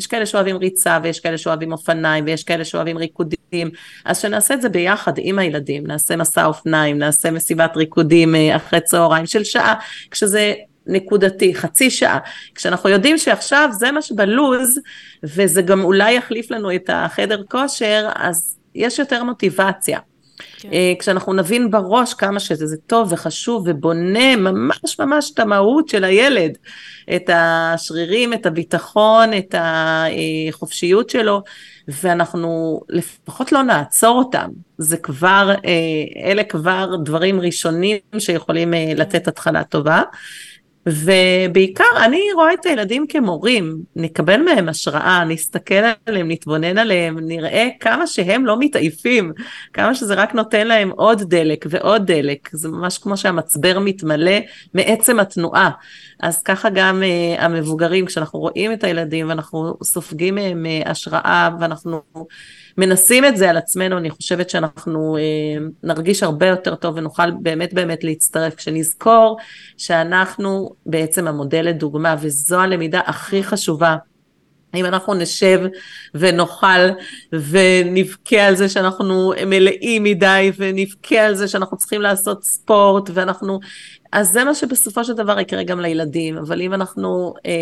יש 0.00 0.06
כאלה 0.06 0.26
שאוהבים 0.26 0.56
ריצה 0.56 0.98
ויש 1.02 1.20
כאלה 1.20 1.38
שאוהבים 1.38 1.72
אופניים 1.72 2.24
ויש 2.24 2.44
כאלה 2.44 2.64
שאוהבים 2.64 2.98
ריקודים, 2.98 3.70
אז 4.04 4.18
שנעשה 4.18 4.54
את 4.54 4.62
זה 4.62 4.68
ביחד 4.68 5.12
עם 5.18 5.38
הילדים, 5.38 5.86
נעשה 5.86 6.16
מסע 6.16 6.44
אופניים, 6.44 6.98
נעשה 6.98 7.30
מסיבת 7.30 7.76
ריקודים 7.76 8.34
אה, 8.34 8.56
אחרי 8.56 8.80
צהריים 8.80 9.26
של 9.26 9.44
שעה, 9.44 9.74
כשזה 10.10 10.54
נקודתי, 10.86 11.54
חצי 11.54 11.90
שעה, 11.90 12.18
כשאנחנו 12.54 12.88
יודעים 12.88 13.18
שעכשיו 13.18 13.68
זה 13.72 13.92
מה 13.92 14.02
שבלוז, 14.02 14.80
וזה 15.22 15.62
גם 15.62 15.84
אולי 15.84 16.12
יחליף 16.12 16.50
לנו 16.50 16.74
את 16.74 16.90
החדר 16.92 17.42
כושר, 17.48 18.08
אז 18.14 18.58
יש 18.74 18.98
יותר 18.98 19.24
מוטיבציה. 19.24 19.98
כן. 20.58 20.72
אה, 20.72 20.92
כשאנחנו 20.98 21.32
נבין 21.32 21.70
בראש 21.70 22.14
כמה 22.14 22.40
שזה 22.40 22.76
טוב 22.86 23.12
וחשוב 23.12 23.64
ובונה 23.66 24.36
ממש 24.36 24.98
ממש 24.98 25.30
את 25.34 25.38
המהות 25.38 25.88
של 25.88 26.04
הילד, 26.04 26.58
את 27.16 27.30
השרירים, 27.32 28.32
את 28.32 28.46
הביטחון, 28.46 29.34
את 29.38 29.54
החופשיות 29.58 31.10
שלו, 31.10 31.42
ואנחנו 31.88 32.80
לפחות 32.88 33.52
לא 33.52 33.62
נעצור 33.62 34.18
אותם. 34.18 34.48
זה 34.78 34.96
כבר, 34.96 35.54
אה, 35.64 36.30
אלה 36.30 36.44
כבר 36.44 36.96
דברים 37.04 37.40
ראשונים 37.40 37.98
שיכולים 38.18 38.74
אה, 38.74 38.92
לתת 38.96 39.28
התחלה 39.28 39.64
טובה. 39.64 40.02
ובעיקר 40.86 41.84
אני 42.04 42.22
רואה 42.34 42.54
את 42.54 42.66
הילדים 42.66 43.06
כמורים, 43.06 43.78
נקבל 43.96 44.42
מהם 44.42 44.68
השראה, 44.68 45.24
נסתכל 45.24 45.74
עליהם, 46.06 46.30
נתבונן 46.30 46.78
עליהם, 46.78 47.18
נראה 47.18 47.68
כמה 47.80 48.06
שהם 48.06 48.46
לא 48.46 48.56
מתעייפים, 48.58 49.32
כמה 49.72 49.94
שזה 49.94 50.14
רק 50.14 50.34
נותן 50.34 50.66
להם 50.66 50.90
עוד 50.90 51.22
דלק 51.22 51.66
ועוד 51.70 52.06
דלק, 52.06 52.48
זה 52.52 52.68
ממש 52.68 52.98
כמו 52.98 53.16
שהמצבר 53.16 53.78
מתמלא 53.78 54.36
מעצם 54.74 55.20
התנועה. 55.20 55.70
אז 56.20 56.42
ככה 56.42 56.70
גם 56.70 57.02
uh, 57.02 57.40
המבוגרים, 57.40 58.06
כשאנחנו 58.06 58.38
רואים 58.38 58.72
את 58.72 58.84
הילדים 58.84 59.28
ואנחנו 59.28 59.74
סופגים 59.82 60.34
מהם 60.34 60.66
uh, 60.66 60.88
השראה 60.88 61.50
ואנחנו 61.60 62.00
מנסים 62.78 63.24
את 63.24 63.36
זה 63.36 63.50
על 63.50 63.56
עצמנו, 63.56 63.98
אני 63.98 64.10
חושבת 64.10 64.50
שאנחנו 64.50 65.16
uh, 65.16 65.72
נרגיש 65.82 66.22
הרבה 66.22 66.46
יותר 66.46 66.74
טוב 66.74 66.96
ונוכל 66.96 67.30
באמת 67.30 67.74
באמת 67.74 68.04
להצטרף, 68.04 68.54
כשנזכור 68.54 69.38
שאנחנו 69.76 70.70
בעצם 70.86 71.28
המודל 71.28 71.62
לדוגמה, 71.62 72.16
וזו 72.20 72.60
הלמידה 72.60 73.00
הכי 73.06 73.42
חשובה. 73.44 73.96
אם 74.74 74.84
אנחנו 74.84 75.14
נשב 75.14 75.60
ונאכל 76.14 76.88
ונבכה 77.32 78.46
על 78.46 78.56
זה 78.56 78.68
שאנחנו 78.68 79.32
מלאים 79.46 80.02
מדי 80.02 80.52
ונבכה 80.56 81.20
על 81.20 81.34
זה 81.34 81.48
שאנחנו 81.48 81.76
צריכים 81.76 82.02
לעשות 82.02 82.44
ספורט 82.44 83.10
ואנחנו 83.14 83.60
אז 84.12 84.28
זה 84.28 84.44
מה 84.44 84.54
שבסופו 84.54 85.04
של 85.04 85.12
דבר 85.12 85.40
יקרה 85.40 85.62
גם 85.62 85.80
לילדים, 85.80 86.38
אבל 86.38 86.60
אם 86.60 86.74
אנחנו 86.74 87.34
אה, 87.46 87.52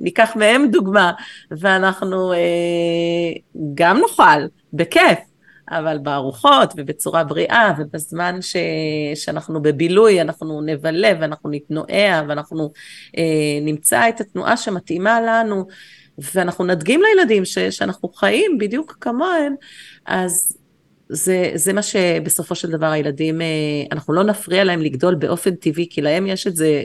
ניקח 0.00 0.36
מהם 0.36 0.70
דוגמה, 0.70 1.12
ואנחנו 1.50 2.32
אה, 2.32 2.38
גם 3.74 4.00
נאכל, 4.00 4.46
בכיף, 4.72 5.18
אבל 5.70 5.98
בארוחות 5.98 6.72
ובצורה 6.76 7.24
בריאה, 7.24 7.72
ובזמן 7.78 8.42
ש, 8.42 8.56
שאנחנו 9.14 9.62
בבילוי, 9.62 10.20
אנחנו 10.20 10.60
נבלה 10.62 11.12
ואנחנו 11.20 11.50
נתנועע, 11.50 12.22
ואנחנו 12.28 12.70
אה, 13.18 13.22
נמצא 13.62 14.08
את 14.08 14.20
התנועה 14.20 14.56
שמתאימה 14.56 15.20
לנו, 15.20 15.66
ואנחנו 16.18 16.64
נדגים 16.64 17.00
לילדים 17.02 17.44
ש, 17.44 17.58
שאנחנו 17.58 18.08
חיים 18.08 18.58
בדיוק 18.58 18.96
כמוהם, 19.00 19.54
אז 20.06 20.58
זה, 21.08 21.50
זה 21.54 21.72
מה 21.72 21.82
שבסופו 21.82 22.54
של 22.54 22.70
דבר 22.70 22.86
הילדים, 22.86 23.40
אה, 23.40 23.46
אנחנו 23.92 24.14
לא 24.14 24.24
נפריע 24.24 24.64
להם 24.64 24.80
לגדול 24.80 25.14
באופן 25.14 25.54
טבעי, 25.54 25.86
כי 25.90 26.00
להם 26.00 26.26
יש 26.26 26.46
את 26.46 26.56
זה 26.56 26.82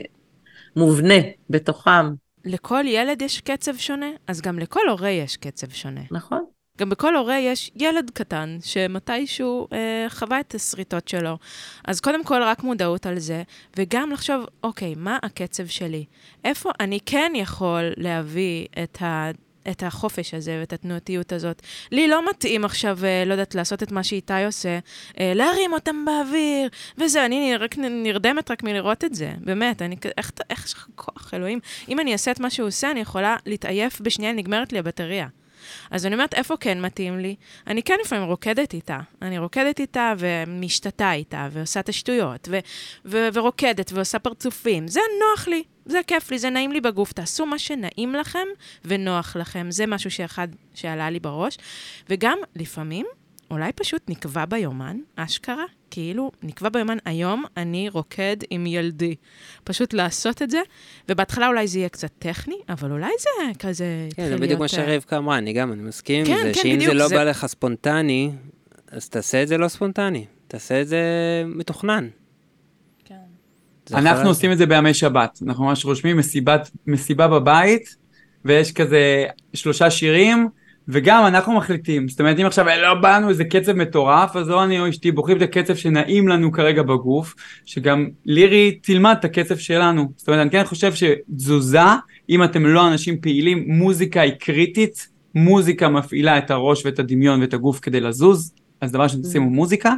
מובנה 0.76 1.14
בתוכם. 1.50 2.14
לכל 2.44 2.84
ילד 2.86 3.22
יש 3.22 3.40
קצב 3.40 3.76
שונה, 3.76 4.10
אז 4.26 4.40
גם 4.40 4.58
לכל 4.58 4.88
הורה 4.88 5.10
יש 5.10 5.36
קצב 5.36 5.70
שונה. 5.70 6.00
נכון. 6.10 6.44
גם 6.78 6.88
בכל 6.88 7.16
הורה 7.16 7.38
יש 7.38 7.70
ילד 7.76 8.10
קטן 8.14 8.58
שמתישהו 8.62 9.68
אה, 9.72 10.06
חווה 10.08 10.40
את 10.40 10.54
השריטות 10.54 11.08
שלו. 11.08 11.38
אז 11.84 12.00
קודם 12.00 12.24
כל, 12.24 12.42
רק 12.42 12.62
מודעות 12.62 13.06
על 13.06 13.18
זה, 13.18 13.42
וגם 13.76 14.10
לחשוב, 14.10 14.44
אוקיי, 14.62 14.94
מה 14.96 15.18
הקצב 15.22 15.66
שלי? 15.66 16.04
איפה 16.44 16.70
אני 16.80 16.98
כן 17.06 17.32
יכול 17.34 17.92
להביא 17.96 18.66
את 18.82 19.02
ה... 19.02 19.30
את 19.70 19.82
החופש 19.82 20.34
הזה 20.34 20.56
ואת 20.60 20.72
התנועתיות 20.72 21.32
הזאת. 21.32 21.62
לי 21.92 22.08
לא 22.08 22.30
מתאים 22.30 22.64
עכשיו, 22.64 22.98
אה, 23.04 23.24
לא 23.26 23.32
יודעת, 23.32 23.54
לעשות 23.54 23.82
את 23.82 23.92
מה 23.92 24.04
שאיתי 24.04 24.44
עושה, 24.44 24.78
אה, 25.20 25.32
להרים 25.34 25.72
אותם 25.72 26.04
באוויר, 26.04 26.68
וזה, 26.98 27.26
אני 27.26 27.56
רק 27.56 27.78
נרדמת 27.78 28.50
רק 28.50 28.62
מלראות 28.62 29.04
את 29.04 29.14
זה, 29.14 29.32
באמת, 29.40 29.82
אני, 29.82 29.96
איך, 30.18 30.30
איך 30.50 30.64
יש 30.64 30.72
לך 30.72 30.86
כוח, 30.94 31.34
אלוהים? 31.34 31.60
אם 31.88 32.00
אני 32.00 32.12
אעשה 32.12 32.30
את 32.30 32.40
מה 32.40 32.50
שהוא 32.50 32.68
עושה, 32.68 32.90
אני 32.90 33.00
יכולה 33.00 33.36
להתעייף 33.46 34.00
בשנייה, 34.00 34.32
נגמרת 34.32 34.72
לי 34.72 34.78
הבטריה. 34.78 35.28
אז 35.90 36.06
אני 36.06 36.14
אומרת, 36.14 36.34
איפה 36.34 36.56
כן 36.60 36.80
מתאים 36.80 37.18
לי? 37.18 37.36
אני 37.66 37.82
כן 37.82 37.96
לפעמים 38.04 38.24
רוקדת 38.24 38.74
איתה. 38.74 38.98
אני 39.22 39.38
רוקדת 39.38 39.80
איתה 39.80 40.12
ומשתתה 40.18 41.12
איתה, 41.12 41.48
ועושה 41.52 41.80
את 41.80 41.88
השטויות, 41.88 42.48
ו- 42.50 42.58
ו- 43.04 43.28
ורוקדת 43.32 43.92
ועושה 43.92 44.18
פרצופים. 44.18 44.88
זה 44.88 45.00
נוח 45.20 45.48
לי, 45.48 45.62
זה 45.86 46.00
כיף 46.06 46.30
לי, 46.30 46.38
זה 46.38 46.50
נעים 46.50 46.72
לי 46.72 46.80
בגוף. 46.80 47.12
תעשו 47.12 47.46
מה 47.46 47.58
שנעים 47.58 48.14
לכם 48.14 48.48
ונוח 48.84 49.36
לכם. 49.36 49.66
זה 49.70 49.86
משהו 49.86 50.10
שאחד 50.10 50.48
שעלה 50.74 51.10
לי 51.10 51.20
בראש. 51.20 51.58
וגם, 52.10 52.38
לפעמים, 52.56 53.06
אולי 53.50 53.72
פשוט 53.72 54.02
נקבע 54.08 54.44
ביומן, 54.44 54.96
אשכרה, 55.16 55.64
כאילו, 55.90 56.30
נקבע 56.42 56.68
ביומן, 56.68 56.96
היום 57.04 57.44
אני 57.56 57.88
רוקד 57.88 58.36
עם 58.50 58.66
ילדי. 58.66 59.14
פשוט 59.64 59.92
לעשות 59.94 60.42
את 60.42 60.50
זה, 60.50 60.58
ובהתחלה 61.08 61.48
אולי 61.48 61.66
זה 61.68 61.78
יהיה 61.78 61.88
קצת 61.88 62.10
טכני, 62.18 62.56
אבל 62.68 62.92
אולי 62.92 63.10
זה 63.20 63.28
כזה... 63.58 64.08
כן, 64.16 64.28
זה 64.28 64.36
בדיוק 64.36 64.60
מה 64.60 64.68
שרבקה 64.68 65.16
אמרה, 65.18 65.38
אני 65.38 65.52
גם, 65.52 65.72
אני 65.72 65.82
מסכים 65.82 66.26
כן, 66.26 66.32
עם 66.32 66.38
זה, 66.38 66.52
כן, 66.54 66.60
שאם 66.62 66.76
בדיוק, 66.76 66.92
זה 66.92 66.98
לא 66.98 67.08
זה- 67.08 67.14
בא 67.14 67.24
לך 67.24 67.46
ספונטני, 67.46 68.30
אז 68.90 69.08
תעשה 69.08 69.42
את 69.42 69.48
זה 69.48 69.58
לא 69.58 69.68
ספונטני, 69.68 70.24
תעשה 70.48 70.80
את 70.80 70.88
זה 70.88 71.02
מתוכנן. 71.46 72.08
כן. 73.04 73.14
זה 73.86 73.98
אנחנו 73.98 74.28
עושים 74.28 74.52
את 74.52 74.58
זה 74.58 74.66
בימי 74.66 74.94
שבת, 74.94 75.38
אנחנו 75.46 75.64
ממש 75.64 75.84
רושמים 75.84 76.16
מסיבת, 76.16 76.70
מסיבה 76.86 77.28
בבית, 77.28 77.96
ויש 78.44 78.72
כזה 78.72 79.24
שלושה 79.54 79.90
שירים, 79.90 80.48
וגם 80.88 81.26
אנחנו 81.26 81.52
מחליטים, 81.52 82.08
זאת 82.08 82.20
אומרת 82.20 82.38
אם 82.40 82.46
עכשיו 82.46 82.66
לא 82.82 82.94
בא 82.94 83.16
לנו 83.16 83.28
איזה 83.28 83.44
קצב 83.44 83.72
מטורף, 83.72 84.36
אז 84.36 84.48
לא 84.48 84.64
אני 84.64 84.80
או 84.80 84.88
אשתי 84.88 85.12
בוחרים 85.12 85.36
את 85.36 85.42
הקצב 85.42 85.74
שנעים 85.74 86.28
לנו 86.28 86.52
כרגע 86.52 86.82
בגוף, 86.82 87.34
שגם 87.64 88.08
לירי 88.24 88.78
תלמד 88.82 89.16
את 89.20 89.24
הקצב 89.24 89.56
שלנו, 89.56 90.08
זאת 90.16 90.28
אומרת 90.28 90.40
אני 90.42 90.50
כן 90.50 90.64
חושב 90.64 90.92
שתזוזה, 90.94 91.78
אם 92.30 92.44
אתם 92.44 92.66
לא 92.66 92.88
אנשים 92.88 93.20
פעילים, 93.20 93.64
מוזיקה 93.66 94.20
היא 94.20 94.32
קריטית, 94.40 95.08
מוזיקה 95.34 95.88
מפעילה 95.88 96.38
את 96.38 96.50
הראש 96.50 96.86
ואת 96.86 96.98
הדמיון 96.98 97.40
ואת 97.40 97.54
הגוף 97.54 97.78
כדי 97.80 98.00
לזוז, 98.00 98.54
אז 98.80 98.92
דבר 98.92 99.02
ראשון 99.02 99.22
תשימו 99.22 99.50
מוזיקה, 99.50 99.94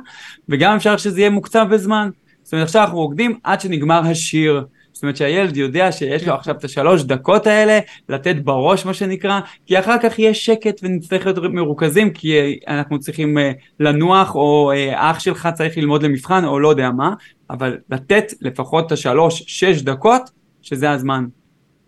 וגם 0.49 0.77
אפשר 0.77 0.97
שזה 0.97 1.21
יהיה 1.21 1.31
מוקצב 1.31 1.67
בזמן. 1.71 2.11
זאת 2.43 2.53
אומרת, 2.53 2.65
עכשיו 2.65 2.83
אנחנו 2.83 2.99
רוקדים 2.99 3.39
עד 3.45 3.61
שנגמר 3.61 4.01
השיר. 4.07 4.65
זאת 4.97 5.03
אומרת 5.03 5.17
שהילד 5.17 5.57
יודע 5.57 5.93
שיש 5.93 6.27
לו 6.27 6.35
עכשיו 6.35 6.55
את 6.55 6.65
השלוש 6.65 7.03
דקות 7.03 7.47
האלה, 7.47 7.79
לתת 8.09 8.37
בראש 8.37 8.87
מה 8.87 8.95
שנקרא, 8.95 9.41
כי 9.67 9.79
אחר 9.79 9.97
כך 10.03 10.19
יהיה 10.19 10.35
שקט 10.35 10.81
ונצטרך 10.83 11.27
להיות 11.27 11.39
מרוכזים, 11.53 12.13
כי 12.13 12.39
אה, 12.39 12.53
אנחנו 12.69 13.01
צריכים 13.01 13.39
אה, 13.39 13.53
לנוח, 13.81 14.35
או 14.35 14.73
אה, 14.73 15.11
אח 15.11 15.19
שלך 15.19 15.49
צריך 15.55 15.77
ללמוד 15.77 16.03
למבחן, 16.03 16.45
או 16.45 16.61
לא 16.61 16.69
יודע 16.69 16.91
מה, 16.91 17.15
אבל 17.51 17.79
לתת 17.91 18.25
לפחות 18.41 18.87
את 18.87 18.93
השלוש, 18.93 19.43
שש 19.47 19.83
דקות, 19.83 20.31
שזה 20.63 20.91
הזמן 20.91 21.27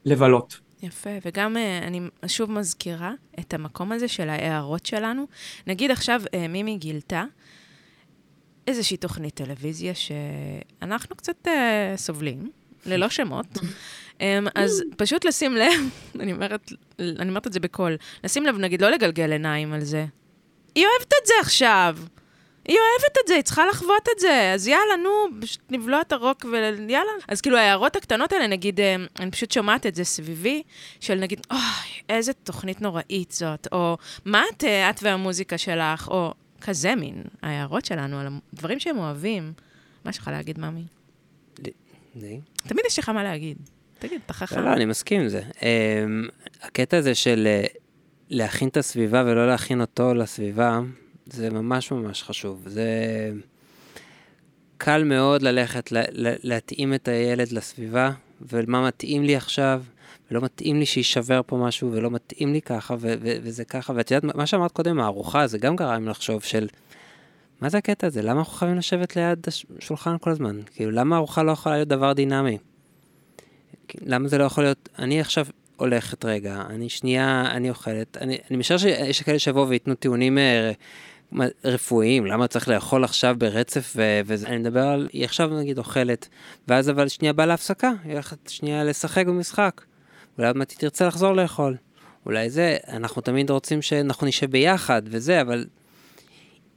לבלות. 0.04 0.60
יפה, 0.82 1.10
וגם 1.24 1.56
אני 1.82 2.00
שוב 2.26 2.50
מזכירה 2.50 3.12
את 3.40 3.54
המקום 3.54 3.92
הזה 3.92 4.08
של 4.08 4.28
ההערות 4.28 4.86
שלנו. 4.86 5.26
נגיד 5.66 5.90
עכשיו 5.90 6.22
מימי 6.48 6.76
גילתה 6.76 7.24
איזושהי 8.66 8.96
תוכנית 8.96 9.34
טלוויזיה 9.34 9.92
שאנחנו 9.94 11.16
קצת 11.16 11.46
uh, 11.46 11.50
סובלים, 11.96 12.50
ללא 12.88 13.08
שמות. 13.08 13.46
um, 13.56 14.20
אז 14.54 14.82
פשוט 14.96 15.24
לשים 15.24 15.56
לב, 15.56 15.80
אני 16.20 16.32
אומרת, 16.32 16.72
אני 16.98 17.28
אומרת 17.28 17.46
את 17.46 17.52
זה 17.52 17.60
בקול, 17.60 17.96
לשים 18.24 18.46
לב, 18.46 18.58
נגיד, 18.58 18.82
לא 18.82 18.90
לגלגל 18.90 19.32
עיניים 19.32 19.72
על 19.72 19.80
זה. 19.80 20.06
היא 20.74 20.86
אוהבת 20.86 21.12
את 21.22 21.26
זה 21.26 21.34
עכשיו. 21.40 21.96
היא 22.68 22.76
אוהבת 22.76 23.16
את 23.22 23.28
זה, 23.28 23.34
היא 23.34 23.42
צריכה 23.42 23.66
לחוות 23.66 24.08
את 24.14 24.18
זה, 24.18 24.52
אז 24.54 24.66
יאללה, 24.66 24.96
נו, 25.02 25.40
פשוט 25.40 25.60
נבלוע 25.70 26.00
את 26.00 26.12
הרוק 26.12 26.44
ויאללה. 26.52 27.10
אז 27.28 27.40
כאילו, 27.40 27.56
ההערות 27.56 27.96
הקטנות 27.96 28.32
האלה, 28.32 28.46
נגיד, 28.46 28.80
אה, 28.80 28.96
אני 29.20 29.30
פשוט 29.30 29.52
שומעת 29.52 29.86
את 29.86 29.94
זה 29.94 30.04
סביבי, 30.04 30.62
של 31.00 31.14
נגיד, 31.14 31.40
אוי, 31.50 31.60
איזה 32.08 32.32
תוכנית 32.32 32.80
נוראית 32.82 33.30
זאת, 33.30 33.68
או 33.72 33.96
מה 34.24 34.42
את, 34.56 34.64
אה, 34.64 34.90
את 34.90 35.02
והמוזיקה 35.02 35.58
שלך, 35.58 36.08
או 36.08 36.34
כזה 36.60 36.94
מין, 36.94 37.22
ההערות 37.42 37.84
שלנו 37.84 38.20
על 38.20 38.28
הדברים 38.52 38.80
שהם 38.80 38.98
אוהבים. 38.98 39.52
מה 40.04 40.10
יש 40.10 40.18
לך 40.18 40.28
להגיד, 40.28 40.58
ממי? 40.60 40.97
די. 42.18 42.40
תמיד 42.66 42.84
יש 42.86 42.98
לך 42.98 43.08
מה 43.08 43.22
להגיד. 43.22 43.56
תגיד, 43.98 44.20
אתה 44.26 44.32
חכם. 44.32 44.60
לא, 44.60 44.72
אני 44.72 44.84
מסכים 44.84 45.20
עם 45.20 45.28
זה. 45.28 45.42
Um, 45.54 45.62
הקטע 46.62 46.96
הזה 46.96 47.14
של 47.14 47.48
uh, 47.64 47.78
להכין 48.30 48.68
את 48.68 48.76
הסביבה 48.76 49.22
ולא 49.26 49.46
להכין 49.46 49.80
אותו 49.80 50.14
לסביבה, 50.14 50.80
זה 51.26 51.50
ממש 51.50 51.92
ממש 51.92 52.22
חשוב. 52.22 52.62
זה 52.66 52.86
קל 54.78 55.04
מאוד 55.04 55.42
ללכת, 55.42 55.92
לה, 55.92 56.02
לה, 56.10 56.32
להתאים 56.42 56.94
את 56.94 57.08
הילד 57.08 57.52
לסביבה, 57.52 58.10
ומה 58.40 58.86
מתאים 58.86 59.22
לי 59.22 59.36
עכשיו, 59.36 59.82
ולא 60.30 60.40
מתאים 60.40 60.78
לי 60.78 60.86
שיישבר 60.86 61.40
פה 61.46 61.56
משהו, 61.56 61.92
ולא 61.92 62.10
מתאים 62.10 62.52
לי 62.52 62.62
ככה, 62.62 62.94
ו- 62.94 63.14
ו- 63.20 63.36
וזה 63.42 63.64
ככה. 63.64 63.92
ואת 63.96 64.10
יודעת, 64.10 64.36
מה 64.36 64.46
שאמרת 64.46 64.72
קודם, 64.72 65.00
הארוחה, 65.00 65.46
זה 65.46 65.58
גם 65.58 65.76
גרם 65.76 66.08
לחשוב 66.08 66.42
של... 66.42 66.68
מה 67.60 67.68
זה 67.68 67.78
הקטע 67.78 68.06
הזה? 68.06 68.22
למה 68.22 68.38
אנחנו 68.38 68.52
חייבים 68.52 68.78
לשבת 68.78 69.16
ליד 69.16 69.46
השולחן 69.78 70.16
כל 70.20 70.30
הזמן? 70.30 70.60
כאילו, 70.74 70.90
למה 70.90 71.16
הארוחה 71.16 71.42
לא 71.42 71.52
יכולה 71.52 71.74
להיות 71.74 71.88
דבר 71.88 72.12
דינמי? 72.12 72.58
למה 74.00 74.28
זה 74.28 74.38
לא 74.38 74.44
יכול 74.44 74.64
להיות, 74.64 74.88
אני 74.98 75.20
עכשיו 75.20 75.46
הולכת 75.76 76.24
רגע, 76.24 76.62
אני 76.68 76.88
שנייה, 76.88 77.44
אני 77.50 77.70
אוכלת, 77.70 78.16
אני, 78.16 78.38
אני 78.50 78.56
משער 78.56 78.78
שיש 78.78 79.22
כאלה 79.22 79.38
שיבואו 79.38 79.68
וייתנו 79.68 79.94
טיעונים 79.94 80.38
אה, 80.38 80.72
רפואיים, 81.64 82.26
למה 82.26 82.46
צריך 82.46 82.68
לאכול 82.68 83.04
עכשיו 83.04 83.36
ברצף 83.38 83.92
ו- 83.96 84.20
וזה, 84.26 84.46
אני 84.46 84.58
מדבר 84.58 84.82
על, 84.82 85.08
היא 85.12 85.24
עכשיו 85.24 85.48
נגיד 85.48 85.78
אוכלת, 85.78 86.28
ואז 86.68 86.90
אבל 86.90 87.08
שנייה 87.08 87.32
באה 87.32 87.46
להפסקה, 87.46 87.92
היא 88.04 88.12
הולכת 88.12 88.48
שנייה 88.48 88.84
לשחק 88.84 89.26
במשחק, 89.26 89.80
אולי 90.38 90.48
עוד 90.48 90.56
מעט 90.56 90.70
היא 90.70 90.78
תרצה 90.78 91.06
לחזור 91.06 91.32
לאכול, 91.32 91.76
אולי 92.26 92.50
זה, 92.50 92.76
אנחנו 92.88 93.22
תמיד 93.22 93.50
רוצים 93.50 93.82
שאנחנו 93.82 94.26
נשב 94.26 94.50
ביחד 94.50 95.02
וזה, 95.04 95.40
אבל 95.40 95.64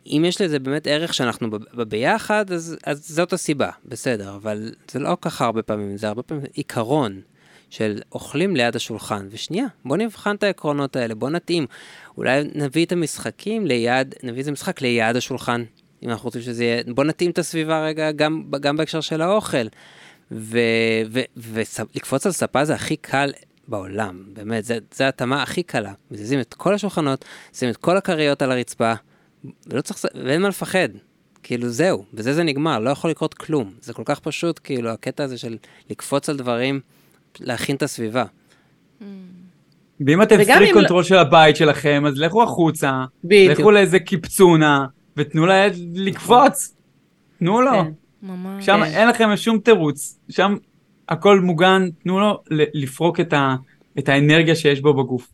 אם 0.06 0.24
יש 0.28 0.42
לזה 0.42 0.60
באמת 0.60 0.88
ערך 0.88 1.14
שאנחנו 1.14 1.50
ביחד, 1.88 2.52
אז, 2.52 2.78
אז 2.86 3.08
זאת 3.08 3.34
הסיבה, 3.34 3.70
בסדר, 3.86 4.36
אבל 4.36 4.72
זה 4.92 5.00
לא 5.00 5.18
ככה 5.22 5.46
הרבה 5.46 5.62
פעמים, 5.62 5.98
זה 5.98 6.08
הרבה 6.08 6.24
פעמים 6.24 6.46
עיקרון 6.54 7.22
של 7.70 8.02
אוכלים 8.12 8.56
ליד 8.56 8.76
השולחן, 8.76 9.28
ושנייה, 9.32 9.66
בוא 9.86 9.98
נבחן 9.98 10.36
את 10.36 10.44
העקרונות 10.44 10.96
האלה, 10.96 11.16
בוא 11.16 11.30
נתאים. 11.30 11.66
אולי 12.18 12.44
נביא 12.56 12.86
את 12.86 12.92
המשחקים 12.92 13.68
ליד, 13.68 14.16
נביא 14.24 14.40
איזה 14.40 14.52
משחק 14.52 14.82
ליד 14.82 15.16
השולחן, 15.16 15.64
אם 16.04 16.10
אנחנו 16.10 16.26
רוצים 16.26 16.42
שזה 16.42 16.64
יהיה, 16.64 16.84
בוא 16.88 17.04
נתאים 17.04 17.32
את 17.32 17.40
הסביבה 17.40 17.86
רגע 17.86 18.12
גם, 18.12 18.44
גם 18.62 18.78
בהקשר 18.78 19.02
של 19.02 19.22
האוכל. 19.22 19.68
ולקפוץ 21.38 22.26
על 22.26 22.32
ספה 22.32 22.66
זה 22.66 22.74
הכי 22.74 22.96
קל 22.96 23.32
בעולם, 23.68 24.24
באמת, 24.34 24.64
זה 24.66 25.06
ההתאמה 25.06 25.44
הכי 25.44 25.64
קלה. 25.64 25.94
מזיזים 26.12 26.40
את 26.40 26.54
כל 26.54 26.74
השולחנות, 26.74 27.26
שים 27.54 27.70
את 27.70 27.78
כל 27.78 27.98
הכריות 27.98 28.42
על 28.42 28.52
הרצפה, 28.52 28.94
ולא 29.68 29.82
צריך, 29.82 30.00
ואין 30.26 30.42
מה 30.42 30.48
לפחד. 30.50 30.90
כאילו 31.44 31.70
זהו, 31.70 32.06
בזה 32.14 32.34
זה 32.34 32.44
נגמר, 32.44 32.80
לא 32.80 32.90
יכול 32.90 33.10
לקרות 33.10 33.34
כלום. 33.34 33.72
זה 33.82 33.94
כל 33.94 34.02
כך 34.06 34.20
פשוט, 34.20 34.60
כאילו, 34.64 34.90
הקטע 34.90 35.24
הזה 35.24 35.38
של 35.38 35.58
לקפוץ 35.90 36.30
על 36.30 36.38
דברים, 36.38 36.80
להכין 37.40 37.76
את 37.76 37.84
הסביבה. 37.84 38.24
ואם 40.08 40.22
אתם 40.22 40.36
פריקים 40.58 40.74
control 40.74 41.04
של 41.04 41.16
הבית 41.18 41.56
שלכם, 41.56 42.04
אז 42.08 42.18
לכו 42.18 42.44
החוצה, 42.44 43.06
בדיוק. 43.24 43.60
לכו 43.60 43.72
לאיזה 43.72 44.00
קיפצונה, 44.00 44.86
ותנו 45.18 45.46
לילד 45.46 45.76
לקפוץ. 45.96 46.76
תנו 47.40 47.62
לו. 47.62 47.72
כן. 47.72 47.92
ממש. 48.24 48.66
שם 48.66 48.78
כן. 48.78 48.84
אין 48.84 49.08
לכם 49.08 49.36
שום 49.36 49.60
תירוץ. 49.60 50.20
שם 50.30 50.56
הכל 51.10 51.40
מוגן, 51.40 51.90
תנו 52.04 52.20
לו 52.20 52.44
לפרוק 52.52 53.20
את 53.20 53.34
ה- 53.34 53.56
את 54.00 54.10
האנרגיה 54.10 54.56
שיש 54.56 54.82
בו 54.82 54.94
בגוף. 54.94 55.32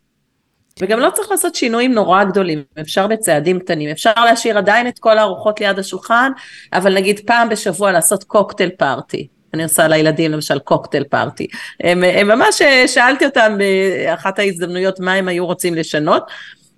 וגם 0.82 1.00
לא 1.00 1.10
צריך 1.10 1.32
לעשות 1.32 1.56
שינויים 1.56 1.94
נורא 1.94 2.24
גדולים, 2.24 2.64
אפשר 2.82 3.08
בצעדים 3.08 3.60
קטנים, 3.60 3.90
אפשר 3.90 4.12
להשאיר 4.26 4.58
עדיין 4.58 4.88
את 4.88 5.00
כל 5.00 5.18
הארוחות 5.18 5.60
ליד 5.60 5.80
השולחן, 5.80 6.32
אבל 6.74 6.94
נגיד 6.94 7.20
פעם 7.26 7.50
בשבוע 7.50 7.92
לעשות 7.92 8.24
קוקטייל 8.24 8.70
פארטי. 8.70 9.28
אני 9.54 9.64
עושה 9.64 9.88
לילדים 9.88 10.32
למשל 10.32 10.60
קוקטייל 10.60 11.04
פארטי. 11.04 11.48
הם, 11.84 12.04
הם 12.04 12.28
ממש, 12.28 12.62
אה, 12.62 12.88
שאלתי 12.88 13.26
אותם 13.26 13.58
באחת 13.58 14.40
ההזדמנויות 14.40 15.00
מה 15.00 15.14
הם 15.14 15.28
היו 15.28 15.46
רוצים 15.46 15.76
לשנות, 15.76 16.24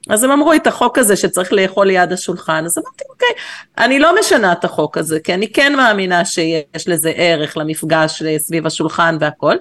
אז 0.09 0.23
הם 0.23 0.31
אמרו 0.31 0.53
את 0.53 0.67
החוק 0.67 0.97
הזה 0.97 1.15
שצריך 1.15 1.53
לאכול 1.53 1.87
ליד 1.87 2.13
השולחן, 2.13 2.65
אז 2.65 2.77
אמרתי 2.77 3.03
אוקיי, 3.09 3.27
אני 3.77 3.99
לא 3.99 4.19
משנה 4.19 4.51
את 4.51 4.65
החוק 4.65 4.97
הזה, 4.97 5.19
כי 5.19 5.33
אני 5.33 5.51
כן 5.51 5.75
מאמינה 5.75 6.25
שיש 6.25 6.87
לזה 6.87 7.11
ערך 7.15 7.57
למפגש 7.57 8.23
אה, 8.23 8.39
סביב 8.39 8.67
השולחן 8.67 9.17
והכל, 9.19 9.55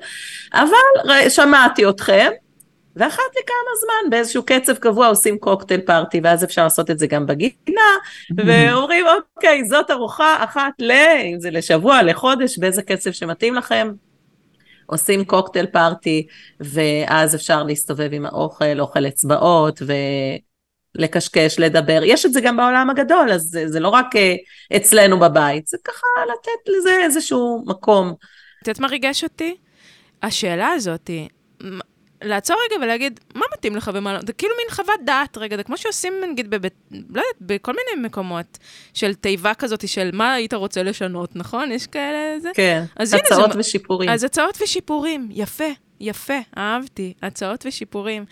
אבל 0.55 1.29
שמעתי 1.29 1.89
אתכם, 1.89 2.31
ואחת 2.99 3.31
לכמה 3.31 3.71
זמן 3.81 4.11
באיזשהו 4.11 4.43
קצב 4.47 4.75
קבוע 4.75 5.07
עושים 5.07 5.39
קוקטייל 5.39 5.81
פארטי 5.81 6.21
ואז 6.25 6.45
אפשר 6.45 6.63
לעשות 6.63 6.91
את 6.91 6.99
זה 6.99 7.07
גם 7.07 7.27
בגינה 7.27 7.91
ואומרים 8.47 9.07
אוקיי 9.37 9.65
זאת 9.65 9.91
ארוחה 9.91 10.45
אחת 10.45 10.73
ל... 10.79 10.91
אם 11.35 11.41
זה 11.41 11.51
לשבוע 11.51 12.03
לחודש 12.03 12.59
באיזה 12.59 12.83
קצב 12.83 13.11
שמתאים 13.11 13.55
לכם. 13.55 13.93
עושים 14.87 15.25
קוקטייל 15.25 15.67
פארטי 15.67 16.27
ואז 16.61 17.35
אפשר 17.35 17.63
להסתובב 17.63 18.09
עם 18.13 18.27
האוכל 18.27 18.81
אוכל 18.81 19.07
אצבעות 19.07 19.83
ולקשקש 20.99 21.59
לדבר 21.59 22.01
יש 22.05 22.27
את 22.27 22.33
זה 22.33 22.41
גם 22.41 22.57
בעולם 22.57 22.91
הגדול 22.91 23.31
אז 23.33 23.43
זה, 23.43 23.69
זה 23.69 23.81
לא 23.81 23.89
רק 23.89 24.17
אה, 24.17 24.35
אצלנו 24.77 25.19
בבית 25.19 25.67
זה 25.67 25.77
ככה 25.85 26.07
לתת 26.33 26.69
לזה 26.69 26.97
איזשהו 27.05 27.65
מקום. 27.67 28.15
את 28.63 28.69
יודעת 28.69 28.81
מה 28.81 28.89
ריגש 28.89 29.25
אותי? 29.25 29.57
השאלה 30.23 30.69
הזאת 30.69 31.09
היא, 31.09 31.29
מ- 31.63 31.98
לעצור 32.23 32.57
רגע 32.71 32.85
ולהגיד, 32.85 33.21
מה 33.35 33.45
מתאים 33.55 33.77
לך 33.77 33.91
ומה 33.95 34.13
לא? 34.15 34.19
זה 34.27 34.33
כאילו 34.33 34.55
מין 34.59 34.77
חוות 34.77 35.01
דעת 35.07 35.39
רגע, 35.39 35.57
זה 35.57 35.63
כמו 35.63 35.77
שעושים 35.77 36.13
נגיד 36.31 36.51
בבית, 36.51 36.75
לא 36.91 36.99
יודעת, 37.09 37.25
בכל 37.41 37.73
מיני 37.73 38.07
מקומות 38.07 38.59
של 38.95 39.15
תיבה 39.15 39.55
כזאת 39.55 39.89
של 39.89 40.11
מה 40.13 40.33
היית 40.33 40.55
רוצה 40.55 40.83
לשנות, 40.83 41.37
נכון? 41.37 41.73
יש 41.73 41.87
כאלה 41.87 42.41
זה? 42.41 42.51
כן, 42.55 42.85
הצעות 43.17 43.53
זה- 43.53 43.59
ושיפורים. 43.59 44.09
אז 44.11 44.25
הצעות 44.25 44.59
ושיפורים, 44.63 45.29
יפה, 45.31 45.65
יפה, 46.01 46.39
אהבתי, 46.59 47.13
הצעות 47.23 47.67
ושיפורים. 47.67 48.25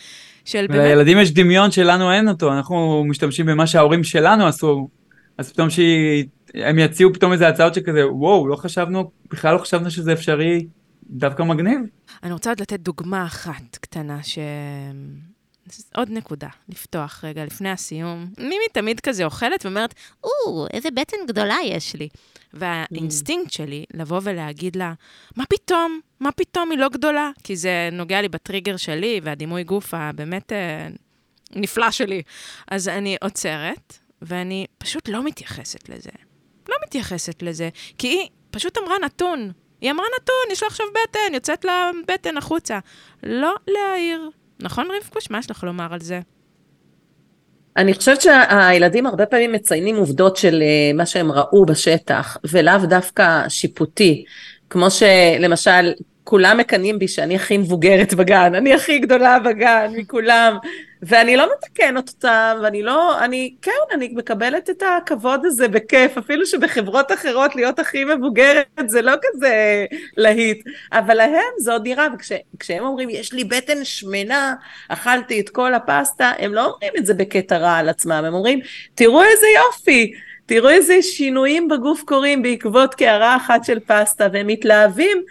של 0.44 0.66
באמת, 0.66 0.80
ולילדים 0.80 1.18
יש 1.18 1.30
שלנו 1.70 2.12
אין 2.12 2.28
אותו, 2.28 2.52
אנחנו 2.52 3.04
משתמשים 3.08 3.46
במה 3.46 3.66
שההורים 3.66 4.04
שלנו 4.04 4.46
עשו, 4.46 4.88
אז 5.38 5.52
פתאום 5.52 5.68
שהם 5.70 6.78
יציעו 6.78 7.14
פתאום 7.14 7.32
איזה 7.32 7.48
הצעות 7.48 7.74
שכזה, 7.74 8.06
וואו, 8.12 8.48
לא 8.48 8.56
חשבנו, 8.56 9.10
בכלל 9.30 9.54
לא 9.54 9.58
חשבנו 9.58 9.90
שזה 9.90 10.12
אפשרי, 10.12 10.66
דווקא 11.10 11.42
מגניב. 11.42 11.80
אני 12.22 12.32
רוצה 12.32 12.50
עוד 12.50 12.60
לתת 12.60 12.80
דוגמה 12.80 13.26
אחת 13.26 13.76
קטנה, 13.76 14.22
ש... 14.22 14.38
עוד 15.94 16.10
נקודה, 16.10 16.48
לפתוח 16.68 17.24
רגע 17.24 17.44
לפני 17.44 17.70
הסיום. 17.70 18.26
מימי 18.38 18.68
תמיד 18.72 19.00
כזה 19.00 19.24
אוכלת 19.24 19.64
ואומרת, 19.64 19.94
או, 20.24 20.66
איזה 20.72 20.88
בטן 20.90 21.16
גדולה 21.28 21.56
יש 21.64 21.94
לי. 21.94 22.08
והאינסטינקט 22.52 23.50
שלי 23.50 23.84
לבוא 23.94 24.20
ולהגיד 24.22 24.76
לה, 24.76 24.92
מה 25.36 25.44
פתאום? 25.46 26.00
מה 26.20 26.32
פתאום 26.32 26.70
היא 26.70 26.78
לא 26.78 26.88
גדולה? 26.88 27.30
כי 27.44 27.56
זה 27.56 27.88
נוגע 27.92 28.20
לי 28.20 28.28
בטריגר 28.28 28.76
שלי 28.76 29.20
והדימוי 29.22 29.64
גוף 29.64 29.94
הבאמת 29.94 30.52
אה, 30.52 30.88
נפלא 31.56 31.90
שלי. 31.90 32.22
אז 32.68 32.88
אני 32.88 33.16
עוצרת, 33.22 33.98
ואני 34.22 34.66
פשוט 34.78 35.08
לא 35.08 35.24
מתייחסת 35.24 35.88
לזה. 35.88 36.10
לא 36.68 36.76
מתייחסת 36.86 37.42
לזה, 37.42 37.68
כי 37.98 38.08
היא 38.08 38.28
פשוט 38.50 38.78
אמרה 38.78 38.96
נתון. 39.04 39.52
היא 39.86 39.92
אמרה 39.92 40.06
נתון, 40.20 40.52
יש 40.52 40.62
לה 40.62 40.68
עכשיו 40.68 40.86
בטן, 40.90 41.34
יוצאת 41.34 41.64
לה 41.64 41.90
בטן 42.08 42.36
החוצה. 42.36 42.78
לא 43.22 43.54
להעיר. 43.68 44.30
נכון, 44.60 44.88
רבקוש? 45.00 45.30
מה 45.30 45.38
יש 45.38 45.50
לך 45.50 45.64
לומר 45.64 45.86
על 45.94 46.00
זה? 46.00 46.20
אני 47.76 47.94
חושבת 47.94 48.20
שהילדים 48.20 49.06
הרבה 49.06 49.26
פעמים 49.26 49.52
מציינים 49.52 49.96
עובדות 49.96 50.36
של 50.36 50.62
אה, 50.62 50.92
מה 50.94 51.06
שהם 51.06 51.32
ראו 51.32 51.66
בשטח, 51.66 52.36
ולאו 52.44 52.78
דווקא 52.88 53.48
שיפוטי. 53.48 54.24
כמו 54.70 54.90
שלמשל, 54.90 55.92
כולם 56.28 56.56
מקנאים 56.58 56.98
בי 56.98 57.08
שאני 57.08 57.36
הכי 57.36 57.58
מבוגרת 57.58 58.14
בגן, 58.14 58.54
אני 58.54 58.74
הכי 58.74 58.98
גדולה 58.98 59.38
בגן 59.38 59.92
מכולם, 59.96 60.56
ואני 61.02 61.36
לא 61.36 61.48
מתקנת 61.56 62.08
אותם, 62.08 62.58
ואני 62.62 62.82
לא, 62.82 63.24
אני, 63.24 63.54
כן, 63.62 63.70
אני 63.92 64.12
מקבלת 64.14 64.70
את 64.70 64.82
הכבוד 64.82 65.40
הזה 65.44 65.68
בכיף, 65.68 66.18
אפילו 66.18 66.46
שבחברות 66.46 67.12
אחרות 67.12 67.56
להיות 67.56 67.78
הכי 67.78 68.04
מבוגרת 68.04 68.66
זה 68.86 69.02
לא 69.02 69.12
כזה 69.22 69.86
להיט, 70.16 70.66
אבל 70.92 71.14
להם 71.14 71.52
זו 71.58 71.72
עוד 71.72 71.82
דירה, 71.82 72.06
וכשהם 72.54 72.84
אומרים, 72.84 73.10
יש 73.10 73.32
לי 73.32 73.44
בטן 73.44 73.84
שמנה, 73.84 74.54
אכלתי 74.88 75.40
את 75.40 75.48
כל 75.48 75.74
הפסטה, 75.74 76.32
הם 76.38 76.54
לא 76.54 76.64
אומרים 76.64 76.92
את 76.96 77.06
זה 77.06 77.14
בקטע 77.14 77.56
רע 77.56 77.76
על 77.76 77.88
עצמם, 77.88 78.22
הם 78.26 78.34
אומרים, 78.34 78.60
תראו 78.94 79.22
איזה 79.22 79.46
יופי, 79.56 80.12
תראו 80.46 80.68
איזה 80.68 81.02
שינויים 81.02 81.68
בגוף 81.68 82.02
קורים 82.02 82.42
בעקבות 82.42 82.94
קערה 82.94 83.36
אחת 83.36 83.64
של 83.64 83.78
פסטה, 83.80 84.28
והם 84.32 84.46
מתלהבים. 84.46 85.22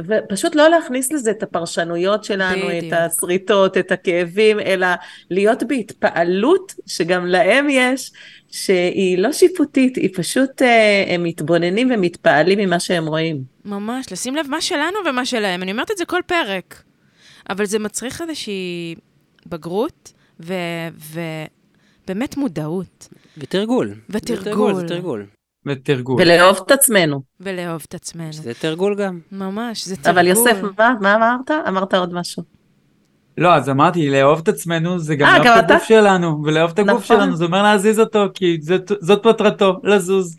ופשוט 0.00 0.54
לא 0.54 0.68
להכניס 0.68 1.12
לזה 1.12 1.30
את 1.30 1.42
הפרשנויות 1.42 2.24
שלנו, 2.24 2.66
בדיוק. 2.66 2.92
את 2.94 2.98
השריטות, 2.98 3.76
את 3.76 3.92
הכאבים, 3.92 4.60
אלא 4.60 4.86
להיות 5.30 5.62
בהתפעלות 5.62 6.74
שגם 6.86 7.26
להם 7.26 7.66
יש, 7.70 8.12
שהיא 8.50 9.18
לא 9.18 9.32
שיפוטית, 9.32 9.96
היא 9.96 10.10
פשוט, 10.14 10.62
אה, 10.62 11.04
הם 11.08 11.22
מתבוננים 11.22 11.90
ומתפעלים 11.94 12.58
ממה 12.58 12.80
שהם 12.80 13.06
רואים. 13.06 13.42
ממש, 13.64 14.12
לשים 14.12 14.36
לב 14.36 14.46
מה 14.48 14.60
שלנו 14.60 14.98
ומה 15.06 15.26
שלהם. 15.26 15.62
אני 15.62 15.72
אומרת 15.72 15.90
את 15.90 15.96
זה 15.96 16.04
כל 16.04 16.20
פרק. 16.26 16.82
אבל 17.50 17.66
זה 17.66 17.78
מצריך 17.78 18.22
איזושהי 18.22 18.94
בגרות 19.46 20.12
ובאמת 20.40 22.36
מודעות. 22.36 23.08
ותרגול. 23.38 23.94
ותרגול. 24.10 24.74
זה 24.74 24.88
תרגול. 24.88 25.26
ותרגול. 25.66 26.16
ולאהוב 26.22 26.60
את 26.66 26.70
עצמנו. 26.70 27.22
ולאהוב 27.40 27.82
את 27.88 27.94
עצמנו. 27.94 28.32
זה 28.32 28.52
תרגול 28.54 28.94
גם. 28.94 29.20
ממש, 29.32 29.84
זה 29.88 29.96
תרגול. 29.96 30.10
אבל 30.18 30.26
יוסף, 30.26 30.56
מה, 30.78 30.94
מה 31.00 31.14
אמרת? 31.14 31.50
אמרת 31.68 31.94
עוד 31.94 32.14
משהו. 32.14 32.42
לא, 33.38 33.54
אז 33.54 33.68
אמרתי, 33.68 34.10
לאהוב 34.10 34.38
את 34.42 34.48
עצמנו 34.48 34.98
זה 34.98 35.16
גם 35.16 35.28
אה, 35.28 35.38
לאהוב 35.38 35.58
את? 35.58 35.70
הגוף 35.70 35.84
שלנו, 35.84 36.42
ולאהוב 36.44 36.70
את 36.70 36.78
הגוף 36.78 36.90
נכון. 37.04 37.16
שלנו, 37.16 37.36
זה 37.36 37.44
אומר 37.44 37.62
להזיז 37.62 38.00
אותו, 38.00 38.24
כי 38.34 38.58
זאת- 39.00 39.26
מטרתו, 39.26 39.80
לזוז. 39.84 40.38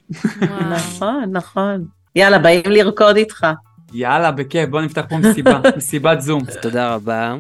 נכון, 0.69 1.23
נכון. 1.31 1.85
יאללה, 2.15 2.39
באים 2.39 2.61
לרקוד 2.65 3.15
איתך. 3.17 3.47
יאללה, 3.93 4.31
בכיף, 4.31 4.69
בוא 4.69 4.81
נפתח 4.81 5.05
פה 5.09 5.17
מסיבה, 5.17 5.59
מסיבת 5.77 6.21
זום. 6.21 6.41
אז 6.47 6.57
תודה 6.61 6.93
רבה. 6.95 7.35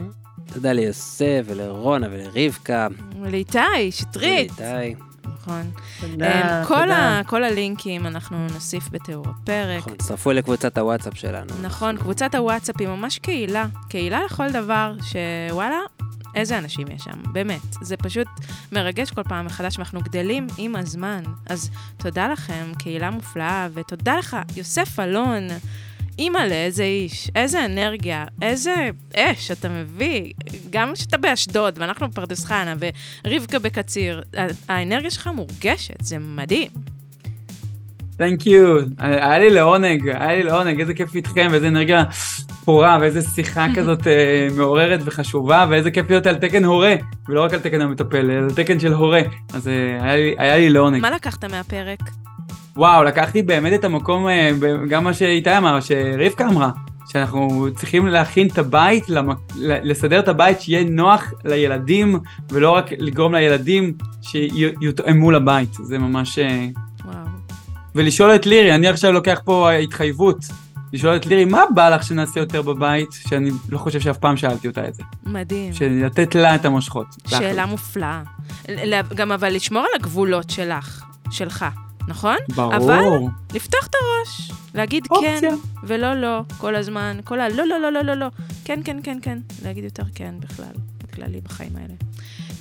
תודה 0.53 0.73
ליוסף 0.73 1.41
ולרונה 1.45 2.07
ולרבקה. 2.11 2.87
לאיתי, 3.25 3.59
שטרית. 3.91 4.51
ולאיתי. 4.59 4.95
נכון. 5.47 5.71
תודה, 6.01 6.59
אמ, 6.59 6.65
כל 6.65 6.79
תודה. 6.81 6.97
ה- 6.97 7.21
כל 7.23 7.43
הלינקים 7.43 8.07
אנחנו 8.07 8.47
נוסיף 8.53 8.89
בתיאור 8.91 9.25
הפרק. 9.29 9.77
נכון, 9.81 9.93
הצטרפו 9.93 10.31
לקבוצת 10.31 10.77
הוואטסאפ 10.77 11.17
שלנו. 11.17 11.51
נכון, 11.61 11.97
קבוצת 11.97 12.35
הוואטסאפ 12.35 12.75
היא 12.79 12.87
ממש 12.87 13.19
קהילה. 13.19 13.65
קהילה 13.89 14.19
לכל 14.25 14.51
דבר, 14.51 14.93
שוואלה, 15.03 15.79
איזה 16.35 16.57
אנשים 16.57 16.87
יש 16.95 17.01
שם, 17.03 17.33
באמת. 17.33 17.61
זה 17.81 17.97
פשוט 17.97 18.27
מרגש 18.71 19.11
כל 19.11 19.23
פעם 19.23 19.45
מחדש, 19.45 19.77
ואנחנו 19.77 20.01
גדלים 20.01 20.47
עם 20.57 20.75
הזמן. 20.75 21.23
אז 21.49 21.69
תודה 21.97 22.27
לכם, 22.27 22.71
קהילה 22.79 23.09
מופלאה, 23.11 23.67
ותודה 23.73 24.15
לך, 24.17 24.37
יוסף 24.55 24.99
אלון, 24.99 25.47
אימא'לה, 26.19 26.55
איזה 26.55 26.83
איש, 26.83 27.31
איזה 27.35 27.65
אנרגיה, 27.65 28.25
איזה 28.41 28.89
אש 29.15 29.51
אתה 29.51 29.69
מביא. 29.69 30.33
גם 30.69 30.93
כשאתה 30.93 31.17
באשדוד, 31.17 31.73
ואנחנו 31.77 32.09
בפרדס 32.09 32.45
חנה, 32.45 32.73
ורבקה 33.25 33.59
בקציר, 33.59 34.23
האנרגיה 34.69 35.11
שלך 35.11 35.27
מורגשת, 35.27 36.01
זה 36.01 36.17
מדהים. 36.19 36.69
תנק 38.17 38.47
יו, 38.47 38.77
היה 38.97 39.39
לי 39.39 39.49
לעונג, 39.49 40.09
היה 40.09 40.35
לי 40.35 40.43
לעונג, 40.43 40.79
איזה 40.79 40.93
כיף 40.93 41.15
איתכם, 41.15 41.47
ואיזה 41.51 41.67
אנרגיה 41.67 42.03
פורה, 42.65 42.97
ואיזה 43.01 43.21
שיחה 43.21 43.67
כזאת 43.75 44.07
אה, 44.07 44.47
מעוררת 44.57 44.99
וחשובה, 45.05 45.65
ואיזה 45.69 45.91
כיף 45.91 46.09
להיות 46.09 46.25
על 46.25 46.35
תקן 46.35 46.63
הורה, 46.63 46.95
ולא 47.29 47.43
רק 47.43 47.53
על 47.53 47.59
תקן 47.59 47.81
המטפל, 47.81 48.31
אלא 48.31 48.33
על 48.33 48.51
תקן 48.55 48.79
של 48.79 48.93
הורה. 48.93 49.21
אז 49.53 49.67
אה, 49.67 50.03
היה 50.03 50.15
לי, 50.15 50.35
היה 50.37 50.57
לי 50.57 50.69
לעונג. 50.69 51.01
מה 51.01 51.11
לקחת 51.11 51.43
מהפרק? 51.43 51.99
וואו, 52.77 53.03
לקחתי 53.03 53.41
באמת 53.41 53.73
את 53.73 53.83
המקום, 53.83 54.27
אה, 54.27 54.51
גם 54.89 55.03
מה 55.03 55.13
שאיתי 55.13 55.57
אמר, 55.57 55.79
שרבקה 55.81 56.47
אמרה, 56.47 56.71
שאנחנו 57.07 57.67
צריכים 57.75 58.07
להכין 58.07 58.47
את 58.47 58.57
הבית, 58.57 59.09
למק... 59.09 59.37
לסדר 59.59 60.19
את 60.19 60.27
הבית 60.27 60.61
שיהיה 60.61 60.83
נוח 60.83 61.33
לילדים, 61.45 62.19
ולא 62.49 62.71
רק 62.71 62.85
לגרום 62.97 63.35
לילדים 63.35 63.93
שיותאמו 64.21 65.31
לבית. 65.31 65.73
זה 65.73 65.97
ממש... 65.97 66.39
אה, 66.39 66.67
וואו. 67.05 67.17
ולשאול 67.95 68.35
את 68.35 68.45
לירי, 68.45 68.75
אני 68.75 68.87
עכשיו 68.87 69.11
לוקח 69.11 69.41
פה 69.45 69.71
התחייבות, 69.71 70.37
לשאול 70.93 71.15
את 71.15 71.25
לירי, 71.25 71.45
מה 71.45 71.61
בא 71.75 71.89
לך 71.89 72.03
שנעשה 72.03 72.39
יותר 72.39 72.61
בבית, 72.61 73.09
שאני 73.11 73.51
לא 73.69 73.77
חושב 73.77 73.99
שאף 73.99 74.17
פעם 74.17 74.37
שאלתי 74.37 74.67
אותה 74.67 74.87
את 74.87 74.95
זה. 74.95 75.03
מדהים. 75.25 75.71
לתת 75.91 76.35
לה 76.35 76.55
את 76.55 76.65
המושכות. 76.65 77.07
שאלה 77.27 77.65
מופלאה. 77.65 78.21
גם 79.15 79.31
אבל 79.31 79.53
לשמור 79.53 79.81
על 79.81 79.99
הגבולות 79.99 80.49
שלך, 80.49 81.03
שלך, 81.31 81.65
נכון? 82.07 82.35
ברור. 82.55 82.75
אבל 82.75 83.03
לפתוח 83.53 83.87
את 83.87 83.95
הראש, 83.95 84.51
להגיד 84.75 85.03
אופציה. 85.11 85.41
כן 85.41 85.55
ולא 85.83 86.13
לא, 86.13 86.41
כל 86.57 86.75
הזמן, 86.75 87.17
כל 87.23 87.39
ה... 87.39 87.49
לא, 87.49 87.67
לא, 87.67 87.79
לא, 87.79 87.91
לא, 87.91 88.01
לא, 88.01 88.13
לא. 88.13 88.27
כן, 88.65 88.79
כן, 88.83 88.97
כן, 89.03 89.17
כן. 89.21 89.39
להגיד 89.63 89.83
יותר 89.83 90.03
כן 90.15 90.35
בכלל, 90.39 90.73
בכללי 91.03 91.41
בחיים 91.41 91.75
האלה. 91.75 91.93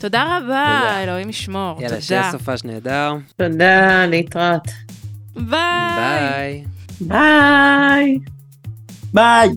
תודה 0.01 0.23
רבה, 0.25 0.81
תודה. 0.81 1.03
אלוהים 1.03 1.29
ישמור. 1.31 1.83
יאללה, 1.83 2.01
שיהיה 2.01 2.23
תודה. 2.23 2.39
סופש 2.39 2.65
נהדר. 2.65 3.15
תודה, 3.37 4.07
להתראות. 4.07 4.69
ביי. 5.35 5.45
ביי. 5.97 6.65
ביי. 7.01 8.19
ביי. 9.15 9.49